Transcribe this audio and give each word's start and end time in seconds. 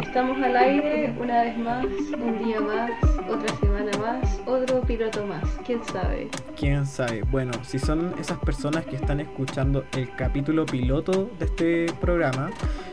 Estamos 0.00 0.40
al 0.42 0.56
aire 0.56 1.12
una 1.18 1.42
vez 1.42 1.58
más, 1.58 1.84
un 1.84 2.44
día 2.44 2.60
más, 2.60 2.90
otra 3.28 3.56
semana 3.56 3.90
más, 3.98 4.40
otro 4.46 4.80
piloto 4.82 5.26
más. 5.26 5.42
¿Quién 5.66 5.84
sabe? 5.84 6.30
¿Quién 6.56 6.86
sabe? 6.86 7.22
Bueno, 7.24 7.52
si 7.64 7.78
son 7.78 8.14
esas 8.18 8.38
personas 8.38 8.86
que 8.86 8.96
están 8.96 9.20
escuchando 9.20 9.84
el 9.96 10.14
capítulo 10.14 10.64
piloto 10.66 11.30
de 11.38 11.44
este 11.44 11.86
programa, 12.00 12.50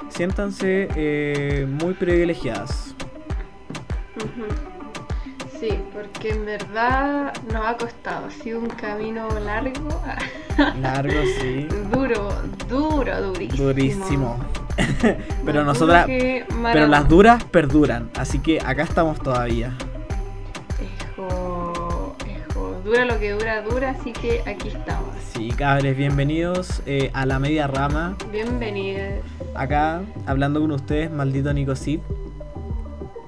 siéntanse 0.09 0.89
eh, 0.95 1.67
muy 1.69 1.93
privilegiadas. 1.93 2.95
Sí, 5.61 5.79
porque 5.93 6.29
en 6.29 6.45
verdad 6.45 7.33
nos 7.53 7.65
ha 7.67 7.77
costado, 7.77 8.25
ha 8.25 8.31
sido 8.31 8.59
un 8.59 8.69
camino 8.69 9.29
largo, 9.39 9.89
Largo, 10.81 11.21
sí. 11.39 11.67
duro, 11.93 12.29
duro, 12.67 13.21
durísimo. 13.21 13.63
Durísimo. 13.65 14.37
pero 15.45 15.63
nosotras, 15.63 16.07
pero 16.07 16.87
las 16.87 17.07
duras 17.07 17.43
perduran, 17.43 18.09
así 18.17 18.39
que 18.39 18.59
acá 18.59 18.83
estamos 18.83 19.19
todavía. 19.19 19.73
Ejo, 21.15 22.15
ejo, 22.27 22.81
dura 22.83 23.05
lo 23.05 23.19
que 23.19 23.31
dura, 23.31 23.61
dura, 23.61 23.91
así 23.91 24.11
que 24.13 24.41
aquí 24.45 24.69
estamos. 24.69 25.09
Sí, 25.33 25.49
cabres, 25.49 25.95
bienvenidos 25.97 26.81
eh, 26.85 27.11
a 27.13 27.25
la 27.25 27.39
media 27.39 27.67
rama. 27.67 28.15
Bienvenidos. 28.31 29.23
Acá, 29.55 30.01
hablando 30.25 30.61
con 30.61 30.71
ustedes, 30.71 31.11
maldito 31.11 31.53
Nico 31.53 31.75
Cid. 31.75 31.99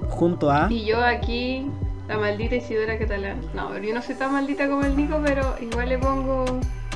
Junto 0.09 0.51
a. 0.51 0.71
Y 0.71 0.85
yo 0.85 1.03
aquí, 1.03 1.67
la 2.07 2.17
maldita 2.17 2.55
Isidora 2.55 2.97
Catalán. 2.97 3.41
No, 3.53 3.77
yo 3.77 3.93
no 3.93 4.01
soy 4.01 4.15
tan 4.15 4.33
maldita 4.33 4.67
como 4.67 4.83
el 4.83 4.95
Nico, 4.95 5.21
pero 5.25 5.55
igual 5.59 5.89
le 5.89 5.97
pongo 5.97 6.45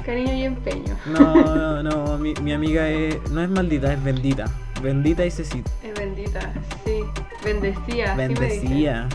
cariño 0.08 0.34
y 0.34 0.44
empeño. 0.44 0.96
No, 1.06 1.84
no, 1.84 1.84
no, 1.84 2.18
mi, 2.18 2.34
mi 2.42 2.54
amiga 2.54 2.90
es, 2.90 3.30
no 3.30 3.42
es 3.44 3.50
maldita, 3.50 3.94
es 3.94 4.04
bendita. 4.04 4.46
Bendita 4.82 5.26
y 5.26 5.30
Cecit. 5.32 5.68
Es 5.84 5.94
bendita, 6.00 6.54
sí. 6.86 7.00
Bendecía. 7.44 8.16
Bendecía. 8.16 9.08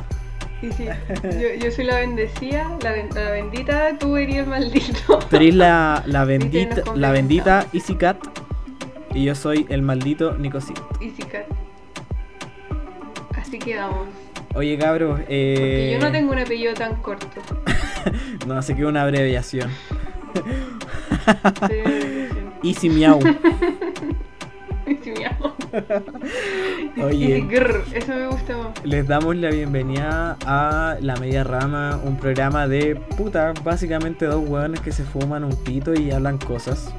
Sí, 0.61 0.71
sí. 0.77 0.85
Yo, 1.25 1.65
yo 1.65 1.71
soy 1.73 1.85
la 1.87 1.97
bendecía, 1.97 2.69
la, 2.83 2.93
ben- 2.93 3.09
la 3.15 3.31
bendita, 3.31 3.99
tú 3.99 4.17
eres 4.17 4.37
el 4.37 4.47
maldito. 4.47 5.19
Tú 5.31 5.37
eres 5.37 5.55
la, 5.55 6.03
la 6.07 6.25
bendita, 6.25 6.83
la 6.95 7.11
bendita. 7.11 7.67
Easy 7.73 7.97
Cat. 7.97 8.19
Y 9.15 9.25
yo 9.25 9.35
soy 9.35 9.67
el 9.71 9.83
maldito 9.83 10.37
Nico 10.39 10.61
Cid. 10.61 10.77
Easy 11.01 11.23
cat. 11.25 11.45
Así 13.37 13.59
que 13.59 13.77
vamos. 13.77 14.09
Oye, 14.55 14.79
cabros, 14.79 15.21
eh. 15.29 15.55
Porque 15.57 15.93
yo 15.93 16.07
no 16.07 16.13
tengo 16.13 16.33
un 16.33 16.39
apellido 16.39 16.75
tan 16.75 16.97
corto. 16.97 17.27
No, 18.49 18.55
así 18.55 18.75
que 18.75 18.85
una 18.85 19.03
abreviación. 19.03 19.71
Easy 22.63 22.89
Miau. 22.89 23.19
Oye. 27.03 27.47
Eso 27.95 28.15
me 28.15 28.27
gusta 28.29 28.57
más. 28.57 28.85
Les 28.85 29.07
damos 29.07 29.37
la 29.37 29.51
bienvenida 29.51 30.37
a 30.45 30.97
La 31.01 31.17
Media 31.17 31.45
Rama, 31.45 32.01
un 32.05 32.17
programa 32.17 32.69
de 32.69 32.97
puta, 33.17 33.53
básicamente 33.65 34.27
dos 34.27 34.47
hueones 34.47 34.81
que 34.81 34.93
se 34.93 35.05
fuman 35.05 35.45
un 35.45 35.57
pito 35.65 35.95
y 35.95 36.11
hablan 36.11 36.39
cosas. 36.39 36.95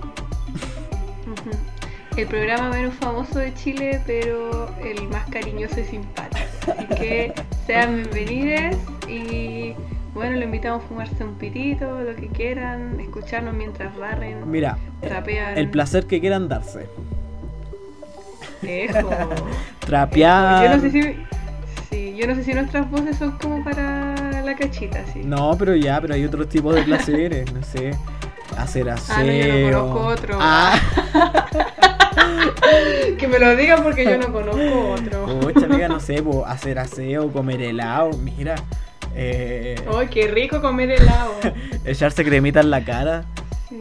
El 2.16 2.28
programa 2.28 2.70
menos 2.70 2.94
famoso 2.96 3.40
de 3.40 3.54
Chile, 3.56 4.00
pero 4.06 4.70
el 4.84 5.08
más 5.08 5.28
cariñoso 5.30 5.80
y 5.80 5.84
simpático. 5.84 6.44
Así 6.72 6.86
que 6.96 7.34
sean 7.66 8.04
bienvenidos 8.14 8.76
y 9.10 9.74
bueno, 10.14 10.38
lo 10.38 10.44
invitamos 10.44 10.84
a 10.84 10.88
fumarse 10.88 11.24
un 11.24 11.36
pitito, 11.36 12.02
lo 12.02 12.16
que 12.16 12.28
quieran, 12.28 13.00
escucharnos 13.00 13.54
mientras 13.54 13.96
barren, 13.98 14.50
Mira, 14.50 14.78
trapean. 15.02 15.58
el 15.58 15.70
placer 15.70 16.06
que 16.06 16.20
quieran 16.20 16.48
darse. 16.48 16.88
Ejo. 18.62 19.10
Trapear. 19.80 20.64
Yo 20.64 20.76
no 20.76 20.82
sé 20.82 20.92
si. 20.92 22.16
Yo 22.16 22.28
no 22.28 22.36
sé 22.36 22.44
si 22.44 22.54
nuestras 22.54 22.90
voces 22.90 23.18
son 23.18 23.32
como 23.38 23.64
para 23.64 24.42
la 24.44 24.56
cachita, 24.56 25.04
sí. 25.12 25.22
No, 25.26 25.56
pero 25.58 25.76
ya, 25.76 26.00
pero 26.00 26.14
hay 26.14 26.24
otros 26.26 26.48
tipos 26.48 26.74
de 26.76 26.84
placeres, 26.84 27.52
no 27.52 27.64
sé. 27.64 27.92
Hacer 28.58 28.90
aseo. 28.90 29.16
Ah, 29.18 29.24
no, 29.24 29.32
yo 29.34 29.72
no 29.72 29.80
conozco 29.90 30.08
otro. 30.08 30.38
Ah, 30.40 30.80
Que 33.18 33.28
me 33.28 33.40
lo 33.40 33.56
digan 33.56 33.84
porque 33.84 34.06
yo 34.06 34.18
no 34.18 34.32
conozco 34.32 34.92
otro. 34.94 35.40
pucha, 35.40 35.66
amiga, 35.66 35.88
no 35.88 36.00
sé, 36.00 36.22
po, 36.22 36.46
hacer 36.46 36.80
aseo, 36.80 37.32
comer 37.32 37.62
helado, 37.62 38.12
mira. 38.18 38.56
Eh, 39.16 39.76
¡Ay, 39.96 40.08
qué 40.08 40.28
rico 40.28 40.62
comer 40.62 40.92
helado! 40.92 41.34
echarse 41.86 42.24
cremita 42.24 42.60
en 42.62 42.70
la 42.72 42.84
cara. 42.84 43.26
Sí. 43.70 43.80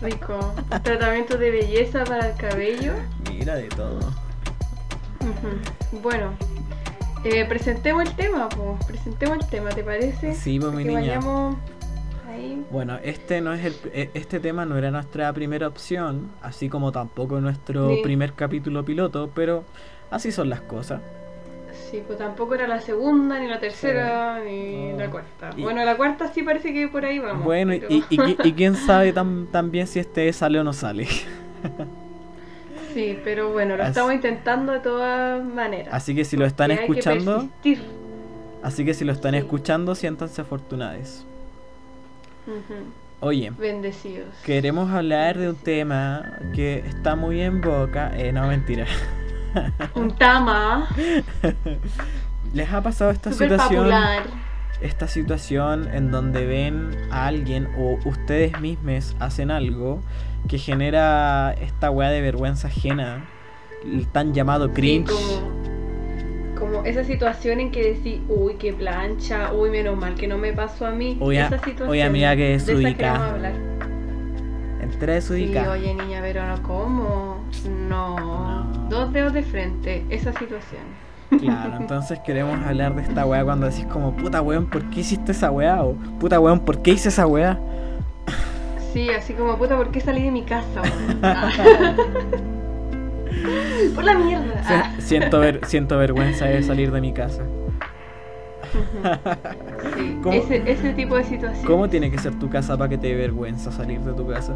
Rico. 0.00 0.54
Tratamiento 0.82 1.36
de 1.38 1.50
belleza 1.50 2.04
para 2.04 2.30
el 2.30 2.36
cabello. 2.36 2.94
Mira 3.30 3.54
de 3.54 3.68
todo. 3.68 4.00
Bueno, 6.02 6.32
eh, 7.24 7.44
presentemos 7.48 8.02
el 8.04 8.14
tema, 8.16 8.48
po. 8.48 8.76
presentemos 8.86 9.38
el 9.38 9.46
tema, 9.48 9.70
¿te 9.70 9.84
parece? 9.84 10.34
Sí, 10.34 10.58
pues, 10.58 10.72
mi 10.72 10.82
que 10.82 10.88
niña. 10.88 11.00
vayamos 11.00 11.56
ahí. 12.28 12.64
Bueno, 12.70 12.98
este 13.04 13.40
no 13.40 13.52
es 13.52 13.64
el, 13.64 13.76
eh, 13.92 14.10
este 14.14 14.40
tema 14.40 14.64
no 14.66 14.76
era 14.76 14.90
nuestra 14.90 15.32
primera 15.32 15.68
opción, 15.68 16.30
así 16.42 16.68
como 16.68 16.90
tampoco 16.90 17.40
nuestro 17.40 17.88
Sí. 17.90 18.00
primer 18.02 18.32
capítulo 18.32 18.84
piloto, 18.84 19.30
pero 19.34 19.62
así 20.10 20.32
son 20.32 20.48
las 20.50 20.62
cosas. 20.62 21.00
Sí, 21.92 22.02
pues 22.06 22.18
tampoco 22.18 22.54
era 22.54 22.66
la 22.66 22.80
segunda, 22.80 23.38
ni 23.38 23.46
la 23.46 23.60
tercera, 23.60 24.40
ni 24.44 24.92
No. 24.92 24.98
la 24.98 25.10
cuarta. 25.10 25.50
Y- 25.56 25.62
Bueno, 25.62 25.84
la 25.84 25.94
cuarta 25.96 26.32
sí 26.32 26.42
parece 26.42 26.72
que 26.72 26.88
por 26.88 27.04
ahí 27.04 27.18
vamos. 27.20 27.44
bueno, 27.44 27.74
y, 27.74 27.80
pero- 27.80 27.92
y, 27.92 28.04
y- 28.08 28.36
y 28.48 28.52
quién 28.54 28.74
sabe 28.76 29.14
tam- 29.14 29.46
también 29.50 29.86
si 29.86 30.00
este 30.00 30.32
sale 30.32 30.58
o 30.58 30.64
no 30.64 30.72
sale. 30.72 31.06
Sí, 32.94 33.18
pero 33.24 33.52
bueno, 33.52 33.76
lo 33.76 33.82
Así- 33.82 33.90
estamos 33.90 34.14
intentando 34.14 34.72
de 34.72 34.80
todas 34.80 35.44
maneras. 35.44 35.88
Así 35.92 36.14
que 36.14 36.24
si 36.24 36.36
lo 36.36 36.44
están 36.46 36.68
que 36.70 36.74
escuchando, 36.80 37.48
así 38.62 38.84
que 38.84 38.94
si 38.94 39.04
lo 39.04 39.12
están 39.12 39.32
Sí. 39.32 39.38
escuchando, 39.38 39.94
siéntanse 39.94 40.40
afortunados. 40.40 41.26
Oye, 43.20 43.50
Bendecidos. 43.56 44.28
queremos 44.44 44.90
hablar 44.90 45.38
de 45.38 45.50
un 45.50 45.56
tema 45.56 46.38
que 46.54 46.78
está 46.86 47.16
muy 47.16 47.40
en 47.40 47.60
boca. 47.60 48.10
Eh, 48.16 48.32
no, 48.32 48.46
mentira. 48.48 48.86
Un 49.94 50.10
tama 50.16 50.88
¿Les 52.54 52.70
ha 52.72 52.82
pasado 52.82 53.10
esta 53.10 53.32
super 53.32 53.50
situación? 53.50 53.78
popular. 53.84 54.22
esta 54.80 55.06
situación 55.08 55.88
en 55.92 56.10
donde 56.10 56.44
ven 56.46 56.90
a 57.10 57.26
alguien 57.26 57.68
o 57.78 57.98
ustedes 58.04 58.60
mismos 58.60 59.14
hacen 59.20 59.50
algo 59.50 60.00
que 60.48 60.58
genera 60.58 61.54
esta 61.60 61.90
weá 61.90 62.10
de 62.10 62.20
vergüenza 62.20 62.66
ajena, 62.68 63.24
el 63.84 64.08
tan 64.08 64.34
llamado 64.34 64.66
Sí, 64.66 64.72
cringe. 64.74 65.08
como, 65.10 66.58
como 66.58 66.84
esa 66.84 67.04
situación 67.04 67.60
en 67.60 67.70
que 67.70 67.94
decís, 67.94 68.20
uy, 68.28 68.54
qué 68.54 68.72
plancha, 68.72 69.52
uy, 69.52 69.70
menos 69.70 69.96
mal 69.96 70.14
que 70.16 70.26
no 70.26 70.38
me 70.38 70.52
pasó 70.52 70.86
a 70.86 70.90
mí. 70.90 71.16
Oye, 71.20 71.40
esa 71.40 71.58
situación. 71.58 71.88
oye, 71.88 72.02
amiga, 72.02 72.34
que 72.34 72.42
de 72.42 72.58
desubicada. 72.58 73.30
hablar. 73.34 73.52
Entré 74.80 75.20
Sí, 75.20 75.54
oye, 75.56 75.94
niña, 75.94 76.18
pero 76.22 76.44
no, 76.46 76.60
¿cómo? 76.64 77.44
No. 77.88 78.16
No. 78.18 78.61
Dos 78.92 79.12
dedos 79.12 79.32
de 79.32 79.42
frente, 79.42 80.04
esa 80.10 80.32
situación. 80.32 80.82
Claro, 81.40 81.76
entonces 81.78 82.18
queremos 82.26 82.60
hablar 82.66 82.94
de 82.94 83.00
esta 83.02 83.24
weá 83.24 83.42
cuando 83.42 83.66
decís 83.66 83.86
como, 83.86 84.12
puta 84.14 84.42
weón, 84.42 84.66
¿por 84.66 84.82
qué 84.90 85.00
hiciste 85.00 85.32
esa 85.32 85.50
weá? 85.50 85.82
O 85.82 85.94
puta 86.20 86.38
weón, 86.38 86.60
¿por 86.60 86.82
qué 86.82 86.90
hice 86.90 87.08
esa 87.08 87.26
weá? 87.26 87.58
Sí, 88.92 89.08
así 89.08 89.32
como, 89.32 89.56
puta, 89.56 89.78
¿por 89.78 89.90
qué 89.90 90.00
salí 90.02 90.22
de 90.24 90.30
mi 90.30 90.42
casa? 90.42 90.82
Por 93.94 94.04
la 94.04 94.14
mierda. 94.14 94.62
Si- 94.62 94.72
Ah. 94.74 94.92
Siento, 94.98 95.40
ver, 95.40 95.60
siento 95.64 95.96
vergüenza 95.96 96.44
de 96.44 96.62
salir 96.62 96.92
de 96.92 97.00
mi 97.00 97.12
casa. 97.14 97.42
Sí, 99.96 100.18
¿Cómo- 100.22 100.36
ese, 100.36 100.62
ese 100.70 100.92
tipo 100.92 101.16
de 101.16 101.24
situación. 101.24 101.66
¿Cómo 101.66 101.88
tiene 101.88 102.10
que 102.10 102.18
ser 102.18 102.38
tu 102.38 102.48
casa 102.50 102.76
para 102.76 102.90
que 102.90 102.98
te 102.98 103.06
dé 103.08 103.14
vergüenza 103.16 103.72
salir 103.72 104.00
de 104.00 104.12
tu 104.12 104.28
casa? 104.28 104.52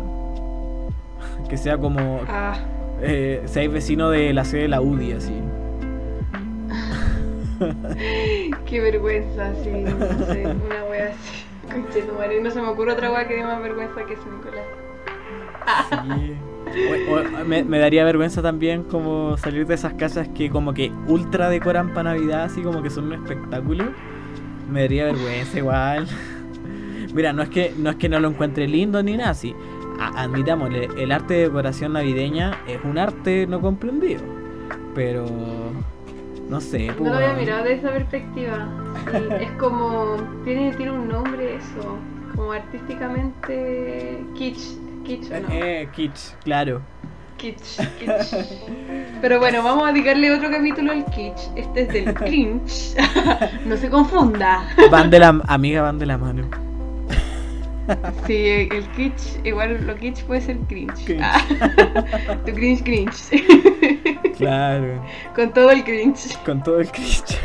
Que 1.49 1.57
sea 1.57 1.79
como, 1.79 2.21
Ah, 2.29 2.55
eh, 3.01 3.43
seáis 3.47 3.71
vecino 3.73 4.11
de 4.11 4.33
la 4.33 4.45
sede 4.45 4.63
de 4.63 4.69
la 4.69 4.81
UDI, 4.81 5.13
así. 5.13 5.33
qué 8.67 8.81
vergüenza, 8.81 9.53
sí, 9.63 9.71
no 9.71 10.27
sé, 10.27 10.47
una 10.47 10.85
wea 10.91 11.09
así. 11.09 12.41
No 12.43 12.51
se 12.51 12.61
me 12.61 12.69
ocurre 12.69 12.93
otra 12.93 13.11
wea 13.11 13.27
que 13.27 13.35
dé 13.35 13.43
más 13.43 13.61
vergüenza 13.63 14.05
que 14.07 14.15
eso, 14.15 14.25
Nicolás. 14.31 14.65
Sí. 15.91 16.37
O- 17.09 17.15
o- 17.15 17.45
me, 17.45 17.65
me 17.65 17.79
daría 17.79 18.05
vergüenza 18.05 18.43
también 18.43 18.83
como 18.85 19.37
salir 19.37 19.67
de 19.67 19.75
esas 19.75 19.95
casas 19.95 20.29
que 20.29 20.51
como 20.51 20.75
que 20.75 20.93
ultra 21.07 21.49
decoran 21.49 21.95
para 21.95 22.11
Navidad, 22.15 22.45
así 22.45 22.61
como 22.63 22.83
que 22.83 22.91
son 22.91 23.07
un 23.07 23.13
espectáculo. 23.15 23.85
Me 24.71 24.83
daría 24.83 25.07
vergüenza 25.07 25.59
igual. 25.59 26.07
Mira, 27.15 27.33
no 27.33 27.43
es 27.43 27.49
que 27.49 27.73
no 27.79 27.91
es 27.91 27.97
que 27.97 28.09
no 28.09 28.21
lo 28.21 28.29
encuentre 28.29 28.67
lindo 28.69 29.03
ni 29.03 29.17
nada 29.17 29.31
así. 29.31 29.55
A- 29.99 30.23
admitámosle, 30.23 30.89
el 30.99 31.13
arte 31.13 31.35
de 31.35 31.41
decoración 31.45 31.93
navideña 31.95 32.59
es 32.67 32.79
un 32.85 32.99
arte 32.99 33.47
no 33.47 33.61
comprendido. 33.61 34.23
Pero 34.95 35.27
no 36.49 36.61
sé, 36.61 36.87
No 36.89 36.95
pues, 36.97 37.11
lo 37.11 37.17
había 37.17 37.29
weón. 37.29 37.41
mirado 37.41 37.65
de 37.65 37.75
esa 37.75 37.91
perspectiva. 37.93 38.69
Sí, 39.11 39.19
es 39.45 39.51
como. 39.53 40.17
Tiene, 40.45 40.73
tiene 40.75 40.93
un 40.93 41.09
nombre 41.09 41.57
eso. 41.57 41.99
como 42.35 42.53
artísticamente 42.53 44.25
kitsch, 44.35 44.79
kitsch 45.05 45.31
o 45.33 45.41
no. 45.41 45.49
Eh, 45.51 45.89
kitsch, 45.95 46.35
claro. 46.45 46.81
Kitsch, 47.39 47.81
kitsch. 47.99 48.35
Pero 49.21 49.39
bueno, 49.39 49.63
vamos 49.63 49.85
a 49.89 49.93
dedicarle 49.93 50.31
otro 50.33 50.51
capítulo 50.51 50.93
al 50.93 51.05
kitsch. 51.07 51.51
Este 51.57 51.83
es 51.83 51.89
del 51.89 52.15
cringe. 52.15 52.95
no 53.67 53.77
se 53.77 53.91
confunda. 53.91 54.65
Van 54.91 55.11
de 55.11 55.19
la 55.19 55.41
amiga, 55.47 55.83
van 55.83 55.99
de 55.99 56.07
la 56.07 56.17
mano. 56.19 56.45
Sí, 58.27 58.69
el 58.71 58.89
kitsch, 58.97 59.45
igual 59.45 59.87
lo 59.87 59.95
kitsch 59.97 60.25
puede 60.25 60.41
ser 60.41 60.59
cringe. 60.69 61.05
Cringe. 61.05 61.23
Ah, 61.23 61.41
tu 62.47 62.53
cringe 62.53 62.83
cringe. 62.83 63.45
Claro, 64.37 65.01
Con 65.35 65.53
todo 65.53 65.71
el 65.71 65.85
cringe. 65.85 66.37
con 66.45 66.63
todo 66.63 66.81
el 66.81 66.89
cringe. 66.91 67.39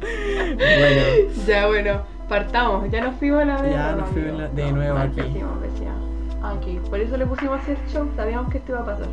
bueno, 0.00 1.32
Ya 1.46 1.66
bueno, 1.66 2.02
partamos. 2.28 2.90
Ya 2.90 3.02
nos 3.04 3.16
fuimos 3.16 3.40
a 3.42 3.44
la 3.46 3.62
vez. 3.62 3.72
Ya 3.72 3.92
nos 3.92 4.08
fuimos 4.10 4.38
la- 4.40 4.48
de 4.48 4.72
nuevo 4.72 4.98
aquí. 4.98 5.20
Pésimo, 5.22 5.52
pésimo. 5.60 6.46
Aquí. 6.46 6.78
Por 6.88 7.00
eso 7.00 7.16
le 7.16 7.26
pusimos 7.26 7.58
a 7.58 7.62
hacer 7.62 7.78
show. 7.92 8.08
Sabíamos 8.16 8.50
que 8.50 8.58
esto 8.58 8.72
iba 8.72 8.80
a 8.82 8.84
pasar. 8.86 9.08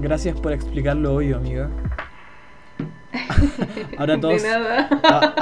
gracias 0.00 0.38
por 0.40 0.52
explicarlo 0.52 1.14
hoy, 1.14 1.32
amiga. 1.32 1.68
Ahora 3.98 4.18
todos, 4.18 4.42
De 4.42 4.48
nada. 4.48 4.88
a- 5.02 5.34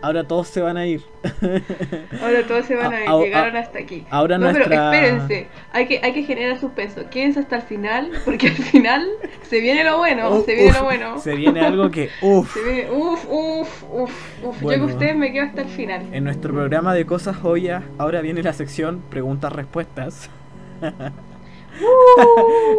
ahora 0.00 0.24
todos 0.24 0.48
se 0.48 0.62
van 0.62 0.76
a 0.78 0.86
ir. 0.86 1.02
Ahora 2.22 2.46
todos 2.46 2.64
se 2.64 2.74
van 2.74 2.92
a 2.94 3.02
ir. 3.02 3.08
A- 3.08 3.18
Llegaron 3.18 3.56
hasta 3.56 3.78
aquí. 3.80 4.04
ahora 4.10 4.38
no, 4.38 4.46
pero 4.52 4.58
nuestra- 4.66 4.94
espérense. 4.94 5.48
Hay 5.72 5.86
que, 5.86 6.00
hay 6.02 6.12
que 6.14 6.22
generar 6.22 6.58
suspenso. 6.58 7.02
Quédense 7.10 7.40
hasta 7.40 7.56
el 7.56 7.62
final. 7.62 8.10
Porque 8.24 8.48
al 8.48 8.54
final 8.54 9.06
se 9.42 9.60
viene 9.60 9.84
lo 9.84 9.98
bueno. 9.98 10.30
Uf, 10.38 10.46
se 10.46 10.54
viene 10.54 10.70
uf, 10.70 10.78
lo 10.78 10.84
bueno. 10.84 11.18
Se 11.18 11.34
viene 11.34 11.60
algo 11.60 11.90
que, 11.90 12.08
uff. 12.22 12.56
Uf, 12.56 13.26
uf, 13.28 13.82
uf, 13.92 14.10
uf. 14.44 14.60
Bueno. 14.62 14.80
Yo 14.80 14.86
que 14.86 14.92
ustedes 14.94 15.16
me 15.16 15.30
quedo 15.32 15.44
hasta 15.44 15.62
el 15.62 15.68
final. 15.68 16.06
en 16.12 16.24
nuestro 16.24 16.52
programa 16.54 16.94
de 16.94 17.04
cosas 17.04 17.36
joyas, 17.36 17.82
ahora 17.98 18.20
viene 18.22 18.42
la 18.42 18.52
sección 18.54 19.02
preguntas-respuestas. 19.10 20.30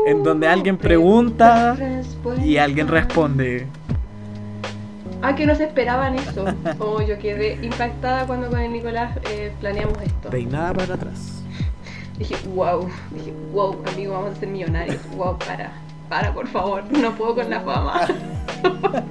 en 0.08 0.24
donde 0.24 0.48
alguien 0.48 0.78
pregunta. 0.78 1.78
Y 2.44 2.58
alguien 2.58 2.88
responde. 2.88 3.68
Ah, 5.22 5.36
que 5.36 5.46
no 5.46 5.56
se 5.56 5.66
esperaban 5.66 6.16
eso. 6.16 6.46
Oh, 6.80 7.02
yo 7.02 7.18
quedé 7.20 7.60
impactada 7.62 8.26
cuando 8.26 8.50
con 8.50 8.60
el 8.60 8.72
Nicolás 8.72 9.18
eh, 9.30 9.52
planeamos 9.60 9.98
esto. 10.02 10.30
Peinada 10.30 10.74
para 10.74 10.94
atrás. 10.94 11.44
Dije, 12.18 12.36
wow, 12.54 12.90
dije, 13.12 13.34
wow, 13.52 13.78
amigo, 13.94 14.14
vamos 14.14 14.36
a 14.36 14.40
ser 14.40 14.50
millonarios. 14.50 15.00
Wow, 15.16 15.38
para, 15.40 15.72
para, 16.10 16.34
por 16.34 16.48
favor, 16.48 16.84
no 16.92 17.12
puedo 17.16 17.36
con 17.36 17.50
la 17.50 17.62
fama. 17.62 18.08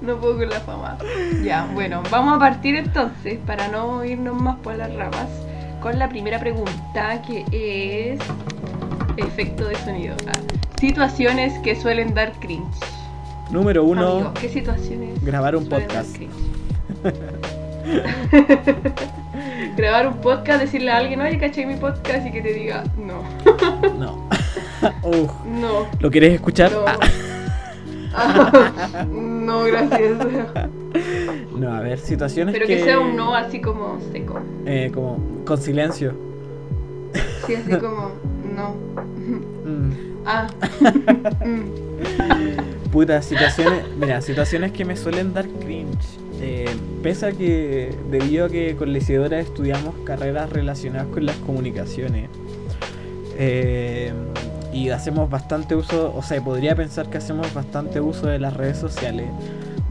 No 0.00 0.16
puedo 0.16 0.36
con 0.36 0.50
la 0.50 0.60
fama. 0.60 0.98
Ya, 1.42 1.66
bueno, 1.72 2.02
vamos 2.10 2.36
a 2.36 2.38
partir 2.38 2.76
entonces, 2.76 3.38
para 3.46 3.68
no 3.68 4.04
irnos 4.04 4.38
más 4.40 4.56
por 4.56 4.76
las 4.76 4.94
ramas, 4.94 5.28
con 5.80 5.98
la 5.98 6.10
primera 6.10 6.38
pregunta 6.38 7.22
que 7.22 7.44
es 7.50 8.20
efecto 9.16 9.66
de 9.66 9.74
sonido. 9.76 10.14
Ah, 10.28 10.32
situaciones 10.78 11.58
que 11.60 11.74
suelen 11.74 12.12
dar 12.12 12.32
cringe. 12.32 12.76
Número 13.54 13.84
uno, 13.84 14.08
Amigo, 14.14 14.34
¿qué 14.34 14.48
situaciones? 14.48 15.24
grabar 15.24 15.54
un 15.54 15.68
podcast. 15.68 16.16
grabar 19.76 20.08
un 20.08 20.14
podcast, 20.14 20.60
decirle 20.62 20.90
a 20.90 20.96
alguien, 20.96 21.20
oye, 21.20 21.38
caché 21.38 21.64
mi 21.64 21.76
podcast 21.76 22.26
y 22.26 22.32
que 22.32 22.42
te 22.42 22.52
diga, 22.52 22.82
no, 22.98 23.22
no. 23.96 24.28
Uf, 25.04 25.30
no, 25.46 25.86
¿Lo 26.00 26.10
quieres 26.10 26.34
escuchar? 26.34 26.72
no. 26.72 26.84
Ah, 26.84 26.98
Ah, 28.16 29.04
no, 29.10 29.62
gracias. 29.64 30.18
no, 31.56 31.72
a 31.74 31.80
ver, 31.80 31.98
situaciones 32.00 32.54
Pero 32.54 32.66
que 32.66 32.82
sea 32.82 32.98
un 32.98 33.14
no 33.16 33.36
así 33.36 33.60
como 33.60 33.98
seco. 34.12 34.40
eh, 34.66 34.90
como 34.92 35.18
con 35.44 35.58
silencio. 35.60 36.12
Sí, 37.46 37.54
así 37.54 37.70
como, 37.70 38.10
no. 38.56 38.74
Mm. 39.64 39.92
Ah. 40.26 40.48
Mm. 41.44 42.83
Puta, 42.94 43.20
situaciones. 43.22 43.82
Mira, 43.98 44.20
situaciones 44.20 44.70
que 44.70 44.84
me 44.84 44.96
suelen 44.96 45.34
dar 45.34 45.48
cringe. 45.48 45.98
Eh, 46.40 46.70
pese 47.02 47.26
a 47.26 47.32
que, 47.32 47.92
debido 48.08 48.46
a 48.46 48.48
que 48.48 48.76
con 48.76 48.92
la 48.92 48.98
Isidora 48.98 49.40
estudiamos 49.40 49.96
carreras 50.04 50.48
relacionadas 50.50 51.08
con 51.08 51.26
las 51.26 51.34
comunicaciones, 51.38 52.30
eh, 53.36 54.12
y 54.72 54.90
hacemos 54.90 55.28
bastante 55.28 55.74
uso, 55.74 56.14
o 56.14 56.22
sea, 56.22 56.40
podría 56.40 56.76
pensar 56.76 57.10
que 57.10 57.18
hacemos 57.18 57.52
bastante 57.52 58.00
uso 58.00 58.28
de 58.28 58.38
las 58.38 58.54
redes 58.54 58.78
sociales, 58.78 59.26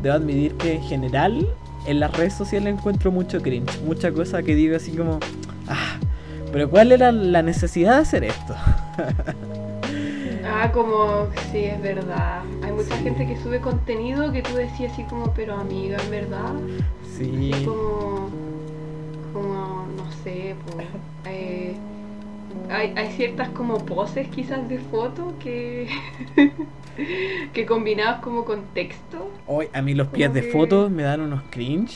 debo 0.01 0.15
admitir 0.15 0.53
que 0.53 0.75
en 0.75 0.83
general 0.83 1.45
en 1.85 1.99
las 1.99 2.15
redes 2.15 2.33
sociales 2.33 2.73
encuentro 2.73 3.11
mucho 3.11 3.41
cringe, 3.41 3.81
mucha 3.81 4.13
cosa 4.13 4.43
que 4.43 4.55
digo 4.55 4.77
así 4.77 4.91
como, 4.91 5.19
ah, 5.67 5.97
pero 6.53 6.69
¿cuál 6.69 6.93
era 6.93 7.11
la 7.11 7.41
necesidad 7.41 7.95
de 7.95 8.01
hacer 8.01 8.23
esto? 8.23 8.55
Ah, 10.45 10.71
como, 10.71 11.27
sí, 11.51 11.65
es 11.65 11.81
verdad. 11.81 12.43
Hay 12.73 12.83
mucha 12.83 12.97
Sí. 12.97 13.03
gente 13.03 13.27
que 13.27 13.37
sube 13.37 13.59
contenido 13.59 14.31
que 14.31 14.41
tú 14.41 14.55
decías 14.55 14.93
así 14.93 15.03
como, 15.03 15.31
pero 15.33 15.55
amiga, 15.55 15.97
en 16.03 16.09
verdad. 16.11 16.53
Sí. 17.17 17.51
Así 17.53 17.65
como, 17.65 18.29
como, 19.31 19.87
no 19.95 20.11
sé, 20.23 20.55
pues, 20.73 20.87
eh, 21.25 21.75
hay, 22.69 22.93
hay 22.95 23.11
ciertas 23.13 23.49
como 23.49 23.77
poses 23.85 24.27
quizás 24.29 24.67
de 24.67 24.79
foto 24.79 25.33
que, 25.39 25.87
que 27.53 27.65
combinadas 27.65 28.21
como 28.21 28.43
con 28.45 28.61
texto. 28.73 29.29
Hoy 29.47 29.67
a 29.73 29.81
mí 29.81 29.93
los 29.93 30.07
pies 30.07 30.33
de 30.33 30.41
que- 30.41 30.51
fotos 30.51 30.89
me 30.91 31.03
dan 31.03 31.21
unos 31.21 31.43
cringe. 31.51 31.95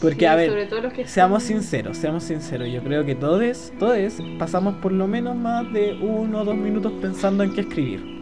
Porque, 0.00 0.18
Sí, 0.20 0.24
a 0.26 0.34
ver, 0.34 0.68
Seamos 1.06 1.42
son- 1.44 1.52
sinceros, 1.54 1.96
seamos 1.96 2.22
sinceros. 2.24 2.68
Yo 2.70 2.82
creo 2.82 3.06
que 3.06 3.14
todos, 3.14 3.72
todos 3.78 3.96
pasamos 4.38 4.74
por 4.74 4.92
lo 4.92 5.06
menos 5.06 5.34
más 5.36 5.72
de 5.72 5.94
uno 6.02 6.40
o 6.42 6.44
dos 6.44 6.54
minutos 6.56 6.92
pensando 7.00 7.42
en 7.44 7.54
qué 7.54 7.62
escribir. 7.62 8.15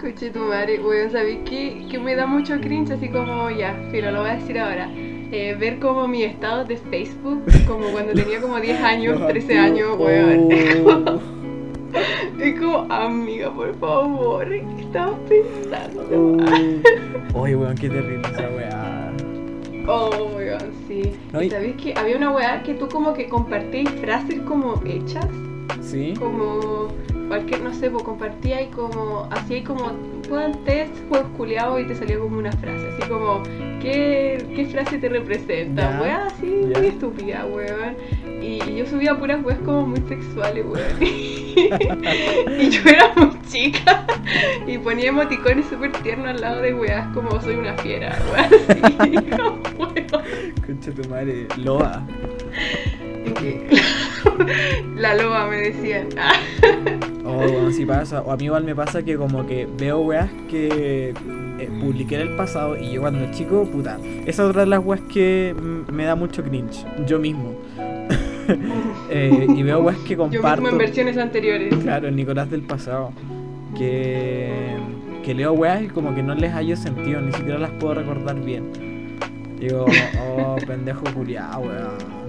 Coche 0.00 0.30
tu 0.30 0.38
madre, 0.40 0.78
weón, 0.80 1.10
¿sabes 1.10 1.38
qué? 1.44 1.86
Que 1.90 1.98
me 1.98 2.14
da 2.14 2.26
mucho 2.26 2.60
cringe, 2.60 2.92
así 2.92 3.08
como, 3.08 3.50
ya, 3.50 3.74
filo, 3.90 4.10
lo 4.12 4.20
voy 4.20 4.30
a 4.30 4.34
decir 4.34 4.58
ahora. 4.58 4.88
Eh, 4.94 5.56
ver 5.58 5.78
como 5.78 6.06
mi 6.06 6.22
estado 6.24 6.64
de 6.64 6.76
Facebook, 6.76 7.42
como 7.66 7.86
cuando 7.88 8.12
tenía 8.12 8.40
como 8.40 8.60
10 8.60 8.80
años, 8.82 9.26
13 9.26 9.58
años, 9.58 9.98
weón. 9.98 10.48
Oh. 10.86 11.20
Es 12.40 12.58
como, 12.58 12.90
amiga, 12.90 13.52
por 13.54 13.74
favor, 13.78 14.48
¿qué 14.48 14.64
estabas 14.80 15.14
pensando? 15.28 16.08
Oh. 17.34 17.40
Oye, 17.42 17.54
weón, 17.54 17.74
qué 17.76 17.88
terrible 17.90 18.28
esa 18.32 18.48
weá. 18.50 19.12
Oh, 19.86 20.10
weón, 20.36 20.72
sí. 20.88 21.12
No, 21.32 21.42
¿Y 21.42 21.46
y- 21.46 21.50
sabes 21.50 21.76
que 21.76 21.92
había 21.94 22.16
una 22.16 22.30
weá 22.30 22.62
que 22.62 22.74
tú 22.74 22.88
como 22.88 23.12
que 23.12 23.28
compartías 23.28 23.90
frases 24.00 24.40
como 24.40 24.80
hechas? 24.86 25.26
¿Sí? 25.80 26.14
como 26.18 26.88
cualquier, 27.32 27.62
no 27.62 27.72
sé, 27.72 27.88
pues 27.88 28.02
compartía 28.02 28.60
y 28.60 28.66
como, 28.66 29.26
hacía 29.30 29.64
como, 29.64 29.90
puedan 30.28 30.52
test, 30.64 30.92
juegos 31.08 31.30
culiados 31.34 31.80
y 31.80 31.86
te 31.86 31.94
salía 31.94 32.18
como 32.18 32.36
una 32.36 32.52
frase, 32.52 32.86
así 32.88 33.08
como, 33.08 33.42
¿qué, 33.80 34.46
qué 34.54 34.66
frase 34.66 34.98
te 34.98 35.08
representa? 35.08 35.98
Weá, 35.98 36.26
así, 36.26 36.44
muy 36.44 36.88
estúpida, 36.88 37.46
weón. 37.46 37.96
Y 38.42 38.58
yo 38.76 38.84
subía 38.84 39.18
puras 39.18 39.42
weas 39.42 39.58
como 39.60 39.86
muy 39.86 40.02
sexuales, 40.08 40.62
weón. 40.66 41.00
y 41.00 42.68
yo 42.68 42.82
era 42.84 43.14
muy 43.16 43.40
chica 43.48 44.04
y 44.66 44.76
ponía 44.76 45.08
emoticones 45.08 45.64
súper 45.70 45.90
tiernos 46.02 46.28
al 46.28 46.40
lado 46.42 46.60
de 46.60 46.74
weas 46.74 47.06
como 47.14 47.40
soy 47.40 47.54
una 47.54 47.72
fiera, 47.78 48.14
weón. 48.30 48.90
Así, 49.00 49.16
como, 49.30 49.62
weón. 49.78 50.52
Concha 50.66 50.92
tu 50.92 51.08
madre. 51.08 51.46
Loa. 51.56 52.02
Y 53.24 53.32
La 54.96 55.14
loba 55.14 55.46
me 55.46 55.56
decían. 55.56 56.08
Oh, 57.34 57.52
bueno, 57.52 57.70
sí 57.72 57.84
pasa. 57.86 58.22
O 58.22 58.30
a 58.32 58.36
mí 58.36 58.44
igual 58.44 58.64
me 58.64 58.74
pasa 58.74 59.02
que 59.02 59.16
como 59.16 59.46
que 59.46 59.66
veo 59.78 60.00
weas 60.00 60.30
que 60.50 61.14
eh, 61.58 61.70
publiqué 61.80 62.16
en 62.16 62.20
el 62.28 62.36
pasado 62.36 62.76
y 62.76 62.92
yo 62.92 63.00
cuando 63.00 63.30
chico, 63.32 63.64
puta. 63.64 63.98
Esa 64.26 64.42
es 64.42 64.48
otra 64.50 64.62
de 64.62 64.66
las 64.68 64.84
weas 64.84 65.00
que 65.12 65.54
me 65.90 66.04
da 66.04 66.14
mucho 66.14 66.42
cringe. 66.42 66.84
Yo 67.06 67.18
mismo. 67.18 67.54
Eh, 69.08 69.46
y 69.48 69.62
veo 69.62 69.80
weas 69.82 69.98
que 69.98 70.16
Yo 70.16 70.24
mismo 70.26 70.40
comparto. 70.42 70.68
en 70.68 70.76
versiones 70.78 71.16
anteriores. 71.16 71.72
Claro, 71.76 72.08
el 72.08 72.16
Nicolás 72.16 72.50
del 72.50 72.62
pasado. 72.62 73.12
Que, 73.78 74.74
que 75.24 75.32
leo 75.32 75.52
weas 75.52 75.82
y 75.84 75.86
como 75.86 76.12
que 76.12 76.24
no 76.24 76.34
les 76.34 76.50
hallo 76.52 76.76
sentido, 76.76 77.20
ni 77.20 77.30
siquiera 77.32 77.58
las 77.58 77.70
puedo 77.72 77.94
recordar 77.94 78.40
bien. 78.40 79.18
Digo, 79.60 79.86
oh, 80.36 80.56
pendejo 80.66 81.04
culiao, 81.14 81.60
weón. 81.60 82.21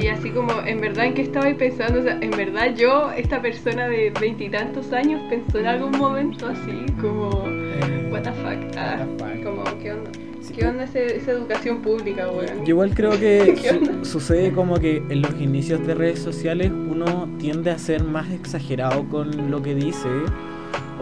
Y 0.00 0.08
así 0.08 0.30
como, 0.30 0.52
en 0.64 0.80
verdad, 0.80 1.06
¿en 1.06 1.14
qué 1.14 1.22
estaba 1.22 1.52
pensando? 1.56 2.00
O 2.00 2.02
sea, 2.02 2.18
en 2.20 2.30
verdad 2.30 2.74
yo, 2.74 3.10
esta 3.16 3.40
persona 3.42 3.88
de 3.88 4.12
veintitantos 4.20 4.92
años, 4.92 5.20
pensó 5.28 5.58
en 5.58 5.66
algún 5.66 5.92
momento 5.98 6.46
así, 6.46 6.86
como, 7.00 7.44
Eh, 7.48 8.08
what 8.10 8.22
the 8.22 8.32
fuck, 8.32 8.76
ah, 8.78 8.96
What 8.98 9.06
the 9.06 9.34
fuck. 9.36 9.44
como, 9.44 9.64
¿qué 9.82 9.92
onda? 9.92 10.10
Sí, 10.40 10.54
¿Qué 10.54 10.66
onda 10.66 10.84
ese- 10.84 11.16
esa 11.16 11.30
educación 11.32 11.82
pública, 11.82 12.28
weón? 12.30 12.58
Yo 12.64 12.70
igual 12.70 12.94
creo 12.94 13.12
que 13.12 13.54
sucede 14.02 14.50
como 14.52 14.74
que 14.80 14.96
en 15.08 15.22
los 15.22 15.40
inicios 15.40 15.86
de 15.86 15.94
redes 15.94 16.18
sociales 16.18 16.70
uno 16.72 17.28
tiende 17.38 17.70
a 17.70 17.78
ser 17.78 18.02
más 18.02 18.28
exagerado 18.32 19.04
con 19.08 19.50
lo 19.52 19.62
que 19.62 19.74
dice 19.76 20.08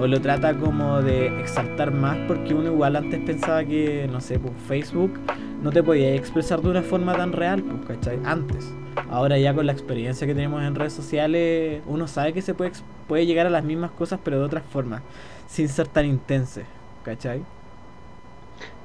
o 0.01 0.07
lo 0.07 0.21
trata 0.21 0.57
como 0.57 1.03
de 1.03 1.27
exaltar 1.41 1.93
más 1.93 2.17
porque 2.27 2.55
uno 2.55 2.73
igual 2.73 2.97
antes 2.97 3.21
pensaba 3.21 3.65
que, 3.65 4.09
no 4.11 4.21
sé, 4.21 4.39
pues 4.39 4.55
Facebook 4.67 5.21
no 5.63 5.71
te 5.71 5.83
podías 5.83 6.19
expresar 6.19 6.63
de 6.63 6.71
una 6.71 6.83
forma 6.83 7.15
tan 7.15 7.33
real, 7.33 7.63
pues, 7.63 7.99
¿cachai? 7.99 8.19
Antes. 8.25 8.73
Ahora 9.11 9.39
ya 9.39 9.55
con 9.55 9.67
la 9.67 9.73
experiencia 9.73 10.27
que 10.27 10.35
tenemos 10.35 10.63
en 10.63 10.75
redes 10.75 10.95
sociales, 10.95 11.83
uno 11.87 12.09
sabe 12.09 12.33
que 12.33 12.43
se 12.43 12.55
puede, 12.55 12.73
puede 13.09 13.27
llegar 13.27 13.47
a 13.47 13.51
las 13.51 13.65
mismas 13.65 13.91
cosas, 13.91 14.21
pero 14.25 14.39
de 14.39 14.45
otras 14.45 14.65
formas, 14.65 15.03
sin 15.47 15.69
ser 15.69 15.87
tan 15.89 16.07
intenso, 16.07 16.63
¿cachai? 17.05 17.43